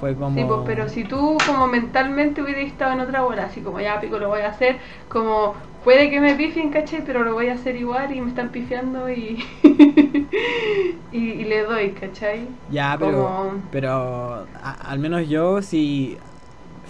Fue 0.00 0.14
como. 0.14 0.36
Sí, 0.38 0.44
pues, 0.46 0.60
pero 0.64 0.88
si 0.88 1.04
tú 1.04 1.36
como 1.44 1.66
mentalmente 1.66 2.40
hubieras 2.40 2.64
estado 2.66 2.92
en 2.92 3.00
otra 3.00 3.22
bola, 3.22 3.44
así 3.46 3.60
como 3.60 3.80
ya 3.80 4.00
pico 4.00 4.18
lo 4.18 4.28
voy 4.28 4.42
a 4.42 4.48
hacer, 4.50 4.76
como 5.08 5.54
puede 5.82 6.08
que 6.08 6.20
me 6.20 6.34
pifien, 6.36 6.70
¿cachai? 6.70 7.02
Pero 7.04 7.24
lo 7.24 7.34
voy 7.34 7.48
a 7.48 7.54
hacer 7.54 7.74
igual 7.76 8.14
y 8.14 8.20
me 8.20 8.28
están 8.28 8.50
pifiando 8.50 9.10
y, 9.10 9.44
y, 11.12 11.18
y 11.18 11.44
le 11.44 11.62
doy, 11.64 11.90
¿cachai? 11.90 12.46
Ya, 12.70 12.96
pero, 12.98 13.10
Como- 13.24 13.52
pero 13.72 14.46
a- 14.62 14.76
al 14.88 14.98
menos 15.00 15.28
yo, 15.28 15.62
si 15.62 16.16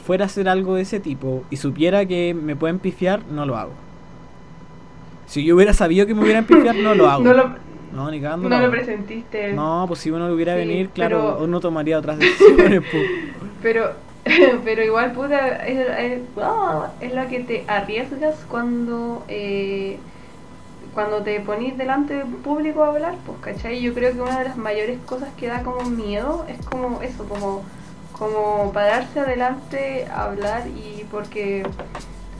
fuera 0.04 0.24
a 0.24 0.26
hacer 0.26 0.48
algo 0.48 0.74
de 0.74 0.82
ese 0.82 1.00
tipo 1.00 1.44
y 1.50 1.56
supiera 1.56 2.04
que 2.04 2.34
me 2.34 2.56
pueden 2.56 2.78
pifiar, 2.78 3.22
no 3.30 3.46
lo 3.46 3.56
hago. 3.56 3.72
Si 5.28 5.44
yo 5.44 5.54
hubiera 5.54 5.72
sabido 5.72 6.06
que 6.06 6.14
me 6.14 6.22
hubieran 6.22 6.44
pifiar, 6.44 6.74
no 6.74 6.94
lo 6.94 7.06
hago. 7.10 7.22
No 7.22 7.32
lo, 7.34 7.50
No, 7.94 8.10
ni 8.10 8.20
cagando 8.20 8.48
no 8.48 8.58
lo 8.58 8.66
lo 8.66 8.70
presentiste. 8.72 9.52
No, 9.52 9.84
pues 9.86 10.00
si 10.00 10.10
uno 10.10 10.26
lo 10.28 10.34
hubiera 10.34 10.54
Sí, 10.54 10.58
venir, 10.60 10.88
claro, 10.90 11.34
pero- 11.36 11.44
uno 11.44 11.60
tomaría 11.60 11.98
otras 11.98 12.18
decisiones. 12.18 12.82
pues. 12.90 13.04
Pero, 13.62 13.90
pero 14.64 14.84
igual, 14.84 15.12
puta, 15.12 15.66
es, 15.66 15.78
es, 15.98 16.20
ah, 16.40 16.90
es 17.00 17.12
la 17.12 17.28
que 17.28 17.40
te 17.40 17.64
arriesgas 17.66 18.36
cuando 18.48 19.24
eh, 19.28 19.98
cuando 20.94 21.22
te 21.22 21.40
ponís 21.40 21.76
delante 21.76 22.14
de 22.14 22.22
un 22.24 22.34
público 22.36 22.84
a 22.84 22.88
hablar, 22.88 23.14
pues, 23.26 23.38
¿cachai? 23.40 23.80
Yo 23.80 23.94
creo 23.94 24.12
que 24.12 24.20
una 24.20 24.38
de 24.38 24.44
las 24.44 24.56
mayores 24.56 24.98
cosas 25.06 25.28
que 25.36 25.46
da 25.48 25.62
como 25.62 25.88
miedo 25.90 26.44
es 26.48 26.64
como 26.66 27.02
eso, 27.02 27.24
como, 27.28 27.64
como 28.12 28.70
pararse 28.72 29.20
adelante 29.20 30.06
a 30.06 30.24
hablar 30.24 30.66
y 30.68 31.04
porque 31.10 31.64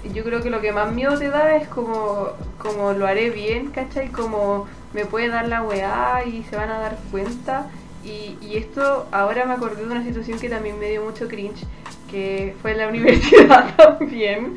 yo 0.04 0.24
creo 0.24 0.42
que 0.42 0.50
lo 0.50 0.60
que 0.60 0.72
más 0.72 0.92
miedo 0.92 1.18
te 1.18 1.28
da 1.28 1.56
es 1.56 1.68
como, 1.68 2.28
como 2.58 2.92
lo 2.92 3.06
haré 3.06 3.30
bien, 3.30 3.70
¿cachai? 3.70 4.08
Como 4.08 4.66
me 4.92 5.04
puede 5.04 5.28
dar 5.28 5.48
la 5.48 5.62
weá 5.62 6.24
y 6.24 6.44
se 6.44 6.56
van 6.56 6.70
a 6.70 6.78
dar 6.78 6.98
cuenta. 7.10 7.66
Y, 8.04 8.38
y 8.40 8.56
esto 8.56 9.06
ahora 9.10 9.44
me 9.44 9.54
acordé 9.54 9.84
de 9.84 9.90
una 9.90 10.04
situación 10.04 10.38
que 10.38 10.48
también 10.48 10.78
me 10.78 10.88
dio 10.90 11.04
mucho 11.04 11.28
cringe, 11.28 11.64
que 12.10 12.54
fue 12.62 12.72
en 12.72 12.78
la 12.78 12.88
universidad 12.88 13.74
también, 13.76 14.54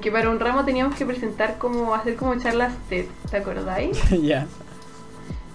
que 0.00 0.12
para 0.12 0.30
un 0.30 0.38
ramo 0.38 0.64
teníamos 0.64 0.94
que 0.96 1.06
presentar 1.06 1.58
como, 1.58 1.94
hacer 1.94 2.16
como 2.16 2.36
charlas 2.36 2.72
TED, 2.88 3.06
¿te 3.30 3.36
acordáis? 3.36 3.98
ya. 4.22 4.46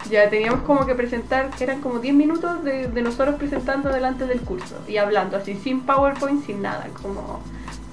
Ya 0.10 0.30
teníamos 0.30 0.62
como 0.62 0.86
que 0.86 0.96
presentar, 0.96 1.50
que 1.50 1.66
eran 1.66 1.82
como 1.82 2.00
10 2.00 2.16
minutos 2.16 2.64
de, 2.64 2.88
de 2.88 3.02
nosotros 3.02 3.36
presentando 3.36 3.90
delante 3.90 4.26
del 4.26 4.40
curso 4.40 4.76
y 4.88 4.98
hablando 4.98 5.36
así, 5.36 5.56
sin 5.56 5.82
PowerPoint, 5.82 6.46
sin 6.46 6.62
nada, 6.62 6.88
como, 7.02 7.42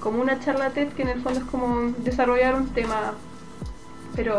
como 0.05 0.21
una 0.21 0.39
charla 0.39 0.69
TED 0.69 0.89
que 0.89 1.01
en 1.01 1.09
el 1.09 1.19
fondo 1.19 1.39
es 1.39 1.45
como 1.47 1.91
desarrollar 1.97 2.53
un 2.53 2.67
tema, 2.67 3.15
pero 4.15 4.37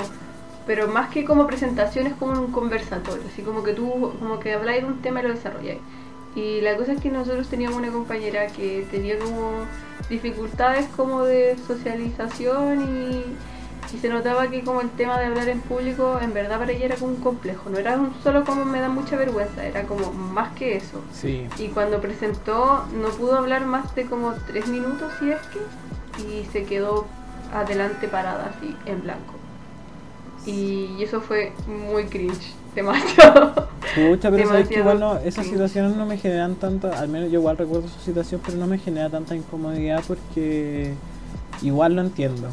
pero 0.65 0.87
más 0.87 1.11
que 1.11 1.25
como 1.25 1.49
presentación 1.49 2.07
es 2.07 2.15
como 2.15 2.41
un 2.41 2.53
conversatorio, 2.53 3.25
así 3.27 3.43
como 3.43 3.65
que 3.65 3.73
tú 3.73 4.13
como 4.21 4.39
que 4.39 4.53
habláis 4.53 4.83
de 4.83 4.89
un 4.89 5.03
tema 5.03 5.19
y 5.21 5.23
lo 5.25 5.31
desarrolláis. 5.31 5.81
Y 6.37 6.61
la 6.61 6.77
cosa 6.77 6.93
es 6.93 7.01
que 7.01 7.11
nosotros 7.11 7.49
teníamos 7.49 7.79
una 7.79 7.91
compañera 7.91 8.47
que 8.47 8.87
tenía 8.93 9.19
como 9.19 9.67
dificultades 10.09 10.87
como 10.97 11.25
de 11.25 11.57
socialización 11.67 12.83
y 12.83 13.25
se 13.89 14.09
notaba 14.09 14.49
que 14.49 14.63
como 14.63 14.81
el 14.81 14.91
tema 14.91 15.19
de 15.19 15.27
hablar 15.27 15.49
en 15.49 15.61
público 15.61 16.19
en 16.21 16.35
verdad 16.35 16.59
para 16.59 16.73
ella 16.73 16.87
era 16.87 16.97
como 16.97 17.13
un 17.13 17.21
complejo, 17.21 17.71
no 17.71 17.79
era 17.79 17.97
un 17.97 18.13
solo 18.23 18.45
como 18.45 18.65
me 18.65 18.81
da 18.81 18.89
mucha 18.89 19.17
vergüenza, 19.17 19.65
era 19.65 19.85
como 19.85 20.13
más 20.13 20.53
que 20.55 20.77
eso. 20.77 21.03
Sí. 21.13 21.47
Y 21.59 21.69
cuando 21.69 22.01
presentó 22.01 22.87
no 22.95 23.09
pudo 23.09 23.37
hablar 23.37 23.65
más 23.65 23.95
de 23.95 24.07
como 24.07 24.35
tres 24.47 24.67
minutos 24.69 25.13
si 25.19 25.31
es 25.31 25.41
que 25.49 25.61
y 26.23 26.45
se 26.53 26.65
quedó 26.65 27.07
adelante 27.53 28.09
parada 28.09 28.53
así 28.57 28.75
en 28.87 29.03
blanco. 29.03 29.35
Y 30.47 31.03
eso 31.03 31.21
fue 31.21 31.53
muy 31.67 32.05
cringe, 32.05 32.55
demasiado. 32.75 33.69
Pucha, 33.95 34.31
pero 34.31 34.49
sabes 34.49 34.69
que 34.69 34.79
igual 34.79 35.01
no, 35.01 35.19
esas 35.19 35.47
situaciones 35.47 35.97
no 35.97 36.07
me 36.07 36.19
generan 36.19 36.55
tanta, 36.57 36.99
al 36.99 37.09
menos 37.09 37.31
yo 37.31 37.41
igual 37.41 37.57
recuerdo 37.57 37.87
esa 37.87 38.01
situación, 38.01 38.41
pero 38.45 38.59
no 38.59 38.67
me 38.67 38.79
genera 38.79 39.11
tanta 39.11 39.35
incomodidad 39.35 40.03
porque 40.07 40.95
igual 41.63 41.95
lo 41.95 42.03
entiendo. 42.03 42.49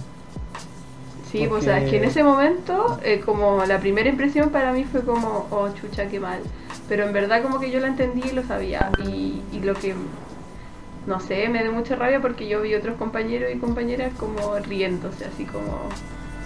Sí, 1.33 1.47
pues, 1.49 1.63
o 1.63 1.65
sea, 1.65 1.79
es 1.79 1.89
que 1.89 1.97
en 1.97 2.03
ese 2.03 2.23
momento, 2.23 2.99
eh, 3.03 3.19
como 3.25 3.65
la 3.65 3.79
primera 3.79 4.07
impresión 4.07 4.49
para 4.51 4.71
mí 4.71 4.83
fue 4.85 5.01
como, 5.01 5.47
oh, 5.49 5.67
chucha, 5.73 6.05
qué 6.07 6.19
mal. 6.19 6.39
Pero 6.87 7.05
en 7.05 7.11
verdad 7.13 7.41
como 7.41 7.59
que 7.59 7.71
yo 7.71 7.79
lo 7.79 7.87
entendí 7.87 8.21
y 8.29 8.31
lo 8.33 8.43
sabía. 8.43 8.91
Y, 9.03 9.41
y 9.51 9.59
lo 9.61 9.73
que, 9.73 9.95
no 11.07 11.19
sé, 11.19 11.49
me 11.49 11.63
dio 11.63 11.73
mucha 11.73 11.95
rabia 11.95 12.21
porque 12.21 12.47
yo 12.47 12.61
vi 12.61 12.75
otros 12.75 12.97
compañeros 12.97 13.49
y 13.53 13.57
compañeras 13.57 14.13
como 14.19 14.57
riéndose, 14.59 15.25
así 15.25 15.45
como, 15.45 15.89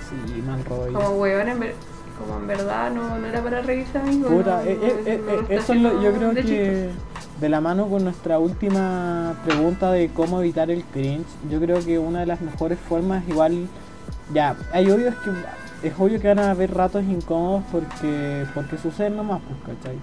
Sí, 0.09 0.41
mal 0.41 0.63
rollo. 0.63 0.93
como 0.93 1.09
huevón, 1.17 1.49
en 1.49 1.59
ver- 1.59 1.75
como 2.17 2.39
en 2.39 2.47
verdad 2.47 2.89
no, 2.91 3.17
no 3.19 3.27
era 3.27 3.41
para 3.43 3.61
reírse, 3.61 3.97
amigo. 3.97 4.29
Puta, 4.29 4.61
no, 4.63 4.69
eh, 4.71 4.77
eh, 5.05 5.41
eso 5.49 5.73
es 5.73 5.81
lo, 5.81 6.01
yo 6.01 6.13
creo 6.13 6.33
de 6.33 6.41
que 6.43 6.89
de 7.41 7.49
la 7.49 7.59
mano 7.61 7.87
con 7.89 8.03
nuestra 8.05 8.39
última 8.39 9.35
pregunta 9.45 9.91
de 9.91 10.09
cómo 10.09 10.39
evitar 10.39 10.71
el 10.71 10.83
cringe, 10.85 11.27
yo 11.51 11.59
creo 11.59 11.83
que 11.85 11.99
una 11.99 12.21
de 12.21 12.25
las 12.25 12.41
mejores 12.41 12.79
formas 12.79 13.27
igual, 13.27 13.67
ya, 14.33 14.55
hay 14.71 14.89
obvio 14.91 15.09
es 15.09 15.15
que 15.15 15.31
es 15.87 15.93
obvio 15.99 16.19
que 16.19 16.27
van 16.27 16.39
a 16.39 16.51
haber 16.51 16.73
ratos 16.73 17.03
incómodos 17.03 17.63
porque 17.71 18.45
porque 18.53 18.77
suceden 18.77 19.15
nomás, 19.17 19.41
pues, 19.47 19.77
¿cachai? 19.77 19.97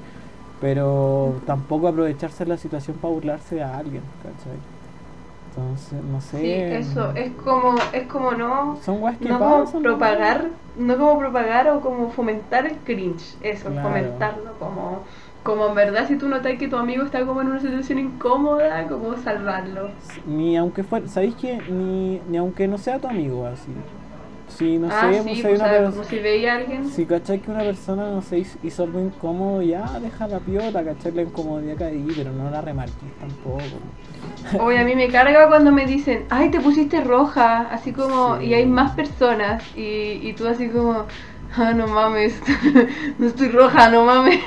Pero 0.61 1.41
tampoco 1.47 1.89
aprovecharse 1.89 2.45
de 2.45 2.51
la 2.51 2.57
situación 2.57 2.97
para 2.97 3.13
burlarse 3.13 3.57
de 3.57 3.65
alguien, 3.65 4.03
¿cachai? 4.23 4.59
Entonces, 5.51 6.03
no 6.03 6.21
sé. 6.21 6.39
Sí, 6.41 6.53
eso, 6.91 7.13
es 7.15 7.33
como, 7.33 7.77
es 7.93 8.07
como 8.09 8.33
no, 8.33 8.77
Son 8.83 9.01
guas 9.01 9.17
que 9.19 9.29
no 9.29 9.39
como 9.39 9.65
pasan. 9.65 9.83
¿no? 9.83 9.89
propagar, 9.91 10.47
no 10.77 10.97
como 10.99 11.19
propagar 11.19 11.69
o 11.69 11.81
como 11.81 12.11
fomentar 12.11 12.67
el 12.67 12.77
cringe, 12.79 13.37
eso, 13.41 13.69
Claro. 13.69 13.89
fomentarlo, 13.89 14.53
como, 14.59 15.01
como 15.45 15.69
en 15.69 15.75
verdad 15.75 16.09
si 16.09 16.17
tú 16.17 16.29
notas 16.29 16.55
que 16.59 16.67
tu 16.67 16.77
amigo 16.77 17.05
está 17.05 17.25
como 17.25 17.41
en 17.43 17.49
una 17.49 17.61
situación 17.61 17.99
incómoda, 18.01 18.87
como 18.89 19.17
salvarlo. 19.19 19.91
Ni 20.27 20.57
aunque 20.57 20.83
fuera, 20.83 21.07
¿sabéis 21.07 21.35
que 21.37 21.61
ni, 21.71 22.21
ni 22.29 22.37
aunque 22.37 22.67
no 22.67 22.79
sea 22.79 22.99
tu 22.99 23.07
amigo 23.07 23.47
así? 23.47 23.71
Si 24.57 24.79
no 24.79 24.89
ah, 24.91 25.11
sé, 25.13 25.23
sí, 25.23 25.43
pues, 25.43 25.61
pues, 25.61 25.91
como 25.91 26.05
si 26.05 26.19
veía 26.21 26.53
a 26.53 26.57
alguien. 26.59 26.89
Si 26.89 27.05
cachai 27.07 27.41
que 27.41 27.51
una 27.51 27.61
persona, 27.65 28.09
no 28.11 28.23
sé, 28.23 28.45
hizo- 28.63 28.83
algo 28.85 29.01
incómodo, 29.01 29.63
ya 29.63 29.83
deja 30.01 30.29
la 30.29 30.39
piola, 30.39 30.85
cachai 30.85 31.13
la 31.13 31.23
incomodidad 31.23 31.77
que 31.77 31.85
hay, 31.85 32.07
pero 32.17 32.33
no 32.33 32.51
la 32.51 32.61
remarques 32.61 32.97
tampoco. 33.19 33.61
Oye, 34.61 34.79
a 34.79 34.85
mí 34.85 34.95
me 34.95 35.09
carga 35.09 35.49
cuando 35.49 35.73
me 35.73 35.87
dicen, 35.87 36.27
ay, 36.31 36.51
te 36.51 36.61
pusiste 36.61 37.01
roja, 37.03 37.63
así 37.71 37.93
como, 37.93 38.39
Sí. 38.39 38.47
y 38.47 38.55
hay 38.55 38.67
más 38.67 38.93
personas, 38.93 39.63
y, 39.77 40.21
y 40.23 40.35
tú 40.35 40.47
así 40.47 40.69
como, 40.69 41.07
ah, 41.57 41.73
no 41.73 41.87
mames, 41.89 42.39
no 43.19 43.27
estoy 43.27 43.49
roja, 43.49 43.89
no 43.91 44.05
mames. 44.05 44.41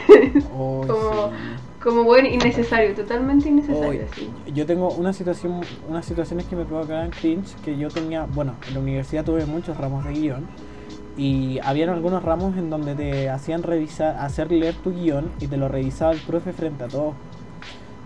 Oh, 0.54 0.84
Como- 0.88 1.28
sí. 1.30 1.34
Como 1.88 2.04
bueno, 2.04 2.28
innecesario, 2.28 2.94
totalmente 2.94 3.48
innecesario, 3.48 4.08
así. 4.12 4.30
Yo 4.54 4.66
tengo 4.66 4.90
una 4.90 5.14
situación, 5.14 5.62
unas 5.88 6.06
situaciones 6.06 6.46
que 6.46 6.58
me 6.58 6.66
provocaban 6.66 7.12
cringe, 7.12 7.56
que 7.64 7.78
yo 7.78 7.88
tenía, 7.88 8.26
bueno, 8.26 8.56
en 8.68 8.74
la 8.74 8.82
universidad 8.82 9.24
tuve 9.24 9.46
muchos 9.46 9.78
ramos 9.78 10.04
de 10.04 10.12
guion, 10.12 10.46
y 11.16 11.60
habían 11.64 11.88
algunos 11.88 12.24
ramos 12.24 12.58
en 12.58 12.70
donde 12.70 12.94
te 12.94 13.30
hacían 13.30 13.64
revisar, 13.64 14.18
hacer 14.18 14.52
leer 14.52 14.76
tu 14.76 14.92
guion 14.92 15.32
y 15.40 15.48
te 15.48 15.56
lo 15.56 15.70
revisaba 15.70 16.12
el 16.12 16.20
profe 16.20 16.52
frente 16.52 16.84
a 16.84 16.88
todos. 16.90 17.14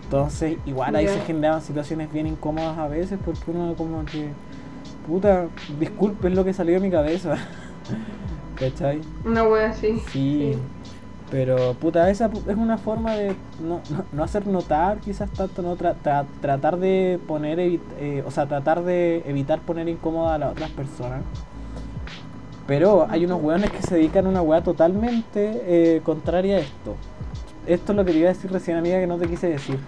Entonces, 0.04 0.58
igual 0.64 0.94
ahí 0.94 1.08
se 1.08 1.18
generaban 1.22 1.60
situaciones 1.60 2.12
bien 2.12 2.28
incómodas 2.28 2.78
a 2.78 2.86
veces 2.86 3.18
porque 3.24 3.50
uno 3.50 3.74
como 3.74 4.04
que, 4.04 4.28
puta, 5.08 5.48
disculpe, 5.80 6.28
es 6.28 6.34
lo 6.36 6.44
que 6.44 6.52
salió 6.52 6.74
de 6.74 6.80
mi 6.80 6.90
cabeza. 6.92 7.34
¿Cachai? 8.54 9.00
Una 9.24 9.42
wea 9.42 9.70
así. 9.70 10.00
Sí. 10.12 10.54
Pero, 11.32 11.72
puta, 11.72 12.10
esa 12.10 12.26
es 12.46 12.56
una 12.56 12.76
forma 12.76 13.14
de 13.14 13.34
no, 13.58 13.80
no, 13.90 14.04
no 14.12 14.22
hacer 14.22 14.46
notar, 14.46 14.98
quizás 14.98 15.30
tanto, 15.30 15.62
no 15.62 15.78
tra- 15.78 15.94
tra- 16.04 16.26
tratar 16.42 16.78
de 16.78 17.18
poner, 17.26 17.58
eh, 17.58 18.22
o 18.26 18.30
sea, 18.30 18.44
tratar 18.46 18.84
de 18.84 19.22
evitar 19.26 19.60
poner 19.60 19.88
incómoda 19.88 20.34
a 20.34 20.38
las 20.38 20.52
otras 20.52 20.68
personas. 20.72 21.22
Pero 22.66 23.06
hay 23.08 23.24
unos 23.24 23.42
weones 23.42 23.70
que 23.70 23.80
se 23.80 23.94
dedican 23.94 24.26
a 24.26 24.28
una 24.28 24.42
weá 24.42 24.62
totalmente 24.62 25.62
eh, 25.96 26.02
contraria 26.04 26.56
a 26.56 26.60
esto. 26.60 26.96
Esto 27.66 27.92
es 27.92 27.96
lo 27.96 28.04
que 28.04 28.12
te 28.12 28.18
iba 28.18 28.28
a 28.28 28.34
decir 28.34 28.52
recién, 28.52 28.76
amiga, 28.76 29.00
que 29.00 29.06
no 29.06 29.16
te 29.16 29.26
quise 29.26 29.48
decir. 29.48 29.78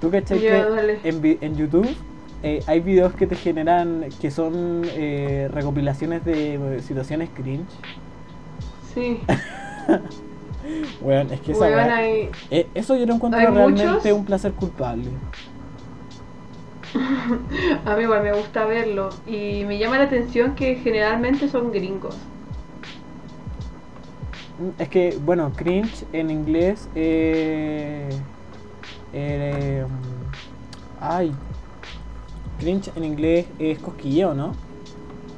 ¿Tú 0.00 0.10
cachai 0.10 0.40
que 0.40 0.48
en, 1.04 1.38
en 1.40 1.54
YouTube 1.56 1.88
eh, 2.42 2.64
hay 2.66 2.80
videos 2.80 3.14
que 3.14 3.28
te 3.28 3.36
generan, 3.36 4.06
que 4.20 4.32
son 4.32 4.82
eh, 4.86 5.48
recopilaciones 5.52 6.24
de 6.24 6.80
situaciones 6.82 7.30
cringe? 7.32 7.68
Sí. 8.92 9.20
Weón, 11.00 11.32
es 11.32 11.40
que 11.40 11.52
esa 11.52 11.60
Weón, 11.62 11.74
weá- 11.74 11.96
hay- 11.96 12.30
Eh, 12.50 12.66
eso 12.74 12.96
yo 12.96 13.06
lo 13.06 13.14
encuentro 13.14 13.40
realmente 13.40 13.86
muchos. 13.86 14.04
un 14.12 14.24
placer 14.24 14.52
culpable. 14.52 15.08
A 17.84 17.96
mí 17.96 18.02
igual 18.02 18.22
me 18.22 18.32
gusta 18.32 18.64
verlo. 18.64 19.10
Y 19.26 19.64
me 19.64 19.78
llama 19.78 19.98
la 19.98 20.04
atención 20.04 20.54
que 20.54 20.76
generalmente 20.76 21.48
son 21.48 21.70
gringos. 21.72 22.16
Mm, 24.58 24.80
Es 24.82 24.88
que, 24.88 25.18
bueno, 25.24 25.52
cringe 25.54 26.04
en 26.12 26.30
inglés. 26.30 26.88
Eh, 26.94 28.08
eh, 29.12 29.84
mm, 29.86 31.02
ay. 31.02 31.32
Cringe 32.58 32.90
en 32.96 33.04
inglés 33.04 33.46
es 33.58 33.78
cosquilleo, 33.78 34.34
¿no? 34.34 34.52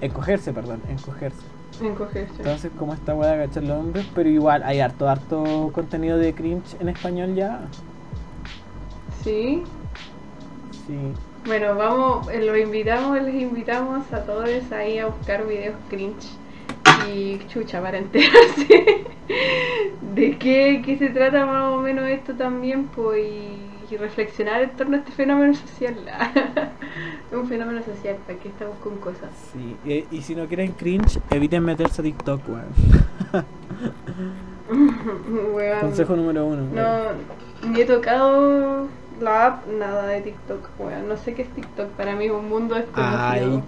Encogerse, 0.01 0.53
perdón, 0.55 0.81
encogerse. 0.89 1.43
Encogerse. 1.83 2.35
Entonces, 2.39 2.71
como 2.79 2.95
esta 2.95 3.15
weá 3.15 3.31
de 3.31 3.35
agachar 3.35 3.63
los 3.63 3.79
hombres, 3.79 4.07
pero 4.15 4.29
igual 4.29 4.63
hay 4.63 4.81
harto, 4.81 5.09
harto 5.09 5.71
contenido 5.73 6.19
de 6.19 6.35
cringe 6.35 6.77
en 6.81 6.89
español 6.89 7.35
ya. 7.35 7.61
Sí. 9.23 9.63
Sí. 10.87 11.13
Bueno, 11.47 11.75
vamos, 11.75 12.29
eh, 12.29 12.43
los 12.43 12.59
invitamos, 12.59 13.21
les 13.23 13.35
invitamos 13.35 14.13
a 14.13 14.25
todos 14.25 14.49
ahí 14.73 14.99
a 14.99 15.07
buscar 15.07 15.47
videos 15.47 15.75
cringe 15.89 16.29
y 17.11 17.39
chucha 17.49 17.81
para 17.81 17.99
enterarse 17.99 18.67
de 20.15 20.39
qué, 20.39 20.83
qué 20.85 20.99
se 20.99 21.09
trata 21.09 21.47
más 21.47 21.73
o 21.73 21.79
menos 21.79 22.09
esto 22.09 22.35
también, 22.35 22.89
pues, 22.89 23.25
y, 23.25 23.70
y 23.91 23.97
reflexionar 23.97 24.63
en 24.63 24.71
torno 24.71 24.97
a 24.97 25.01
este 25.01 25.13
fenómeno 25.13 25.55
social. 25.55 25.97
Es 27.31 27.37
un 27.37 27.47
fenómeno 27.49 27.83
social, 27.83 28.17
¿para 28.27 28.39
qué 28.39 28.49
estamos 28.49 28.77
con 28.79 28.97
cosas? 28.99 29.31
Sí, 29.53 29.77
eh, 29.87 30.07
y 30.11 30.23
si 30.23 30.35
no 30.35 30.47
quieren 30.47 30.73
cringe, 30.73 31.19
eviten 31.31 31.65
meterse 31.65 32.01
a 32.01 32.05
TikTok, 32.05 32.41
weón. 32.49 33.45
Weón, 35.55 35.81
Consejo 35.81 36.15
número 36.15 36.47
uno. 36.47 36.63
No, 36.73 37.69
ni 37.69 37.81
he 37.81 37.85
tocado 37.85 38.87
la 39.21 39.47
app, 39.47 39.67
nada 39.67 40.07
de 40.07 40.21
TikTok, 40.21 40.69
weón. 40.79 41.09
No 41.09 41.17
sé 41.17 41.35
qué 41.35 41.43
es 41.43 41.49
TikTok, 41.49 41.89
para 41.91 42.15
mí 42.15 42.27
es 42.27 42.31
un 42.31 42.49
mundo 42.49 42.77
desconocido. 42.77 43.21
Ay, 43.21 43.63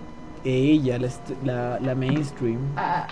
ella, 0.45 0.99
la, 0.99 1.09
la, 1.45 1.81
la 1.81 1.95
mainstream. 1.95 2.59
Ah, 2.77 3.07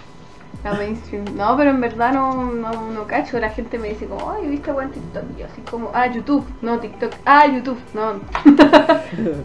la 0.65 0.75
mainstream. 0.75 1.25
No, 1.37 1.57
pero 1.57 1.71
en 1.71 1.81
verdad 1.81 2.13
no, 2.13 2.53
no, 2.53 2.91
no 2.91 3.07
cacho. 3.07 3.39
La 3.39 3.51
gente 3.51 3.79
me 3.79 3.89
dice 3.89 4.07
como, 4.07 4.31
ay, 4.31 4.49
¿viste 4.49 4.73
weón 4.73 4.91
TikTok? 4.91 5.25
Y 5.37 5.41
yo 5.41 5.47
así 5.47 5.63
como, 5.63 5.91
ah, 5.95 6.07
YouTube, 6.07 6.45
no 6.63 6.79
TikTok. 6.79 7.13
Ah, 7.25 7.47
YouTube, 7.47 7.79
no. 7.95 8.21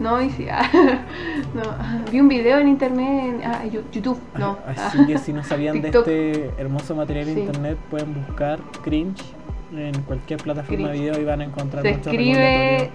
no, 0.00 0.22
y 0.22 0.30
sí, 0.30 0.46
ah, 0.50 0.68
no. 1.54 1.62
Vi 2.10 2.20
un 2.20 2.28
video 2.28 2.58
en 2.58 2.68
internet, 2.68 3.24
en, 3.24 3.42
ah, 3.44 3.62
YouTube, 3.92 4.18
no. 4.36 4.58
Así 4.66 5.06
que 5.06 5.18
si 5.18 5.32
no 5.32 5.42
sabían 5.42 5.80
TikTok. 5.80 6.06
de 6.06 6.30
este 6.30 6.60
hermoso 6.60 6.94
material 6.94 7.26
Sí. 7.26 7.40
internet, 7.40 7.78
pueden 7.90 8.14
buscar 8.14 8.60
cringe 8.82 9.22
en 9.74 10.00
cualquier 10.02 10.40
plataforma 10.40 10.88
de 10.88 10.98
video 10.98 11.20
y 11.20 11.24
van 11.24 11.40
a 11.40 11.44
encontrar 11.44 11.82
Se 11.82 11.92
muchos 11.92 12.06
escribe, 12.12 12.90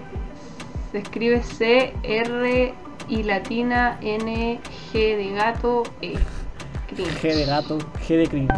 se 0.90 0.98
escribe 0.98 1.42
C, 1.42 1.92
R 2.02 2.74
y 3.08 3.22
latina 3.24 3.98
N, 4.00 4.60
G 4.92 5.16
de 5.16 5.32
gato, 5.32 5.82
E. 6.00 6.14
Cringe. 6.94 7.20
G 7.22 7.34
de 7.34 7.44
gato, 7.46 7.78
G 8.06 8.16
de 8.16 8.26
cringe. 8.28 8.54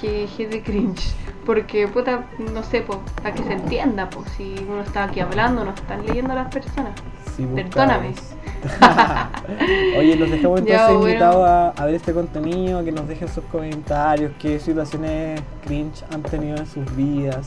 G, 0.00 0.26
G 0.36 0.48
de 0.48 0.62
cringe. 0.62 1.14
Porque, 1.46 1.86
puta, 1.88 2.24
no 2.54 2.62
sé, 2.62 2.80
po, 2.80 3.00
para 3.22 3.34
que 3.34 3.42
se 3.44 3.52
entienda, 3.52 4.08
pues 4.08 4.30
si 4.36 4.54
uno 4.66 4.80
está 4.82 5.04
aquí 5.04 5.20
hablando, 5.20 5.64
no 5.64 5.72
están 5.74 6.04
leyendo 6.06 6.34
las 6.34 6.52
personas. 6.52 6.92
Buscas- 7.38 7.54
Perdóname. 7.54 8.14
Oye, 9.98 10.16
los 10.16 10.30
dejamos 10.30 10.60
entonces 10.60 10.86
bueno. 10.88 11.02
invitados 11.08 11.46
a, 11.46 11.68
a 11.70 11.84
ver 11.84 11.94
este 11.96 12.12
contenido, 12.14 12.82
que 12.84 12.92
nos 12.92 13.06
dejen 13.08 13.28
sus 13.28 13.44
comentarios, 13.44 14.32
qué 14.38 14.58
situaciones 14.58 15.40
cringe 15.64 16.02
han 16.12 16.22
tenido 16.22 16.56
en 16.56 16.66
sus 16.66 16.96
vidas. 16.96 17.46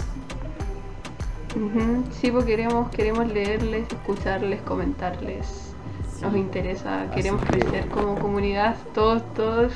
Ujú, 1.56 2.04
Sí, 2.12 2.30
pues 2.30 2.46
queremos, 2.46 2.90
queremos 2.92 3.28
leerles, 3.28 3.88
escucharles, 3.92 4.62
comentarles. 4.62 5.67
Nos 6.22 6.36
interesa, 6.36 7.02
Así 7.04 7.16
queremos 7.16 7.42
que- 7.44 7.60
crecer 7.60 7.88
como 7.88 8.16
comunidad, 8.16 8.76
todos, 8.94 9.22
todos, 9.34 9.72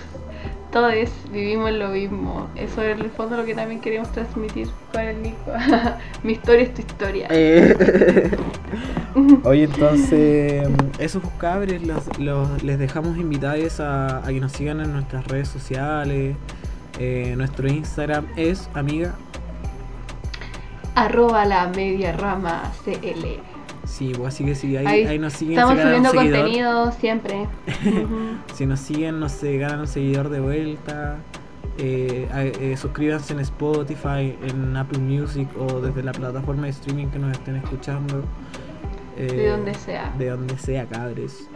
todos 0.71 0.93
vivimos 1.31 1.71
lo 1.71 1.89
mismo. 1.89 2.47
Eso 2.55 2.81
es 2.81 2.97
en 2.97 3.05
el 3.05 3.11
fondo 3.11 3.37
lo 3.37 3.45
que 3.45 3.53
también 3.53 3.81
queremos 3.81 4.11
transmitir 4.11 4.67
con 4.91 5.01
el 5.01 5.21
Nico. 5.21 5.51
Mi 6.23 6.33
historia 6.33 6.63
es 6.63 6.73
tu 6.73 6.81
historia. 6.81 7.27
Eh. 7.29 8.31
Oye, 9.43 9.63
entonces, 9.65 10.67
esos 10.97 11.21
cabres 11.37 11.85
los, 11.85 12.17
los- 12.19 12.63
les 12.63 12.79
dejamos 12.79 13.17
invitados 13.17 13.79
a, 13.81 14.19
a 14.19 14.27
que 14.27 14.39
nos 14.39 14.53
sigan 14.53 14.79
en 14.79 14.93
nuestras 14.93 15.27
redes 15.27 15.49
sociales. 15.49 16.35
Eh, 16.99 17.33
nuestro 17.37 17.67
Instagram 17.67 18.27
es 18.37 18.69
amiga. 18.73 19.13
Arroba 20.95 21.45
la 21.45 21.67
media 21.67 22.11
rama 22.13 22.71
CL. 22.83 23.39
Sí, 23.85 24.13
pues 24.15 24.33
así 24.33 24.45
que 24.45 24.55
si 24.55 24.77
ahí, 24.77 24.85
Ahí 24.85 25.05
ahí 25.05 25.19
nos 25.19 25.33
siguen, 25.33 25.57
Estamos 25.57 25.75
se 25.75 25.83
subiendo 25.83 26.13
contenido 26.13 26.91
siempre. 26.93 27.47
Si 28.53 28.65
nos 28.65 28.79
siguen, 28.79 29.19
nos 29.19 29.31
se 29.31 29.57
ganan 29.57 29.81
un 29.81 29.87
seguidor 29.87 30.29
de 30.29 30.39
vuelta. 30.39 31.17
Eh, 31.77 32.27
eh, 32.33 32.77
suscríbanse 32.77 33.33
en 33.33 33.39
Spotify, 33.39 34.37
en 34.47 34.75
Apple 34.77 34.99
Music 34.99 35.47
o 35.57 35.79
desde 35.79 36.03
la 36.03 36.11
plataforma 36.11 36.63
de 36.63 36.69
streaming 36.69 37.07
que 37.07 37.19
nos 37.19 37.31
estén 37.31 37.55
escuchando. 37.55 38.23
Eh, 39.17 39.25
De 39.25 39.49
donde 39.49 39.73
sea. 39.73 40.13
De 40.17 40.29
donde 40.29 40.57
sea, 40.57 40.85
cabres. 40.85 41.47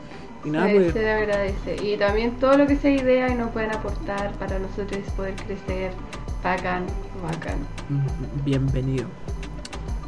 Y 0.43 0.49
nada, 0.49 0.69
pues. 0.71 0.93
se 0.93 1.01
le 1.01 1.11
agradece. 1.11 1.75
Y 1.83 1.97
también 1.97 2.31
todo 2.37 2.57
lo 2.57 2.67
que 2.67 2.75
sea 2.75 2.91
idea 2.91 3.29
y 3.29 3.35
nos 3.35 3.51
pueden 3.51 3.71
aportar 3.71 4.31
para 4.33 4.59
nosotros 4.59 4.99
poder 5.15 5.35
crecer. 5.35 5.91
Bacán, 6.43 6.85
bacán. 7.23 7.57
Bienvenido. 8.43 9.05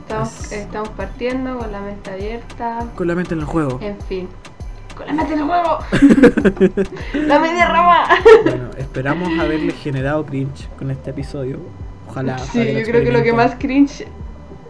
Estamos, 0.08 0.44
Es- 0.46 0.52
estamos 0.54 0.90
partiendo 0.90 1.58
con 1.58 1.72
la 1.72 1.82
mente 1.82 2.10
abierta. 2.12 2.86
Con 2.96 3.08
la 3.08 3.16
mente 3.16 3.34
en 3.34 3.42
el 3.42 3.46
juego. 3.46 3.78
En 3.82 4.00
fin. 4.02 4.30
Con 4.96 5.06
la 5.08 5.14
mente 5.14 5.34
en 5.34 5.40
el 5.40 5.46
juego. 5.46 5.80
la 7.28 7.40
media 7.40 7.66
rama. 7.68 8.08
Bueno, 8.44 8.70
esperamos 8.78 9.38
haberles 9.38 9.76
generado 9.76 10.26
cringe 10.26 10.70
con 10.78 10.92
este 10.92 11.10
episodio. 11.10 11.60
Ojalá. 12.10 12.38
Sí, 12.40 12.60
yo 12.74 12.84
creo 12.84 13.04
que 13.04 13.12
lo 13.12 13.22
que 13.22 13.34
más 13.34 13.56
cringe. 13.56 14.08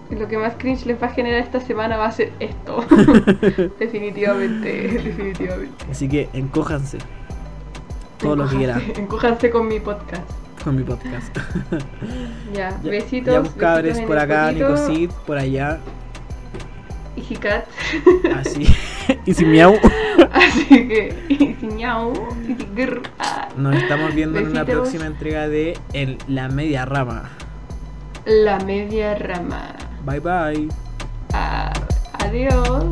Lo 0.10 0.28
que 0.28 0.38
más 0.38 0.54
cringe 0.58 0.86
les 0.88 1.02
va 1.02 1.08
a 1.08 1.10
generar 1.12 1.40
esta 1.42 1.60
semana 1.60 1.98
va 1.98 2.08
a 2.08 2.12
ser 2.12 2.32
esto. 2.40 2.84
definitivamente, 3.80 4.88
definitivamente. 5.04 5.86
Así 5.92 6.10
que 6.10 6.30
encójanse. 6.34 6.98
Todo 8.18 8.36
lo 8.36 8.50
que 8.50 8.56
quieran 8.58 8.80
Encójanse- 8.82 9.00
Encójanse 9.00 9.50
con 9.52 9.68
mi 9.68 9.80
podcast. 9.80 10.24
Con 10.64 10.76
mi 10.76 10.84
podcast. 10.84 11.36
Ya, 12.54 12.70
Ya- 12.82 12.90
besitos. 12.92 13.34
Ya, 13.56 13.60
cabres, 13.60 13.96
besitos 13.98 14.02
en 14.02 14.08
por 14.08 14.18
acá. 14.20 14.52
Nicosid, 14.52 15.10
por 15.26 15.38
allá. 15.38 15.80
Y 17.16 17.34
Hicat. 17.34 17.66
Así. 18.36 18.68
y 19.26 19.34
sin 19.34 19.52
miau. 19.52 19.76
Así 20.32 20.66
que. 20.88 21.26
Y 21.30 21.56
si 21.60 21.68
ñau, 21.68 22.14
y 22.48 22.54
si 22.56 22.68
grr, 22.76 23.02
ah. 23.20 23.48
Nos 23.58 23.76
estamos 23.76 24.14
viendo 24.14 24.40
en 24.40 24.48
una 24.48 24.66
próxima 24.66 25.06
entrega 25.06 25.48
de 25.48 25.78
El- 25.94 26.18
La 26.28 26.48
Media 26.50 26.86
Rama. 26.86 27.30
La 28.26 28.60
media 28.60 29.16
rama. 29.16 29.74
Bye 30.04 30.20
bye. 30.20 30.68
Ah, 31.34 31.72
adiós. 32.20 32.92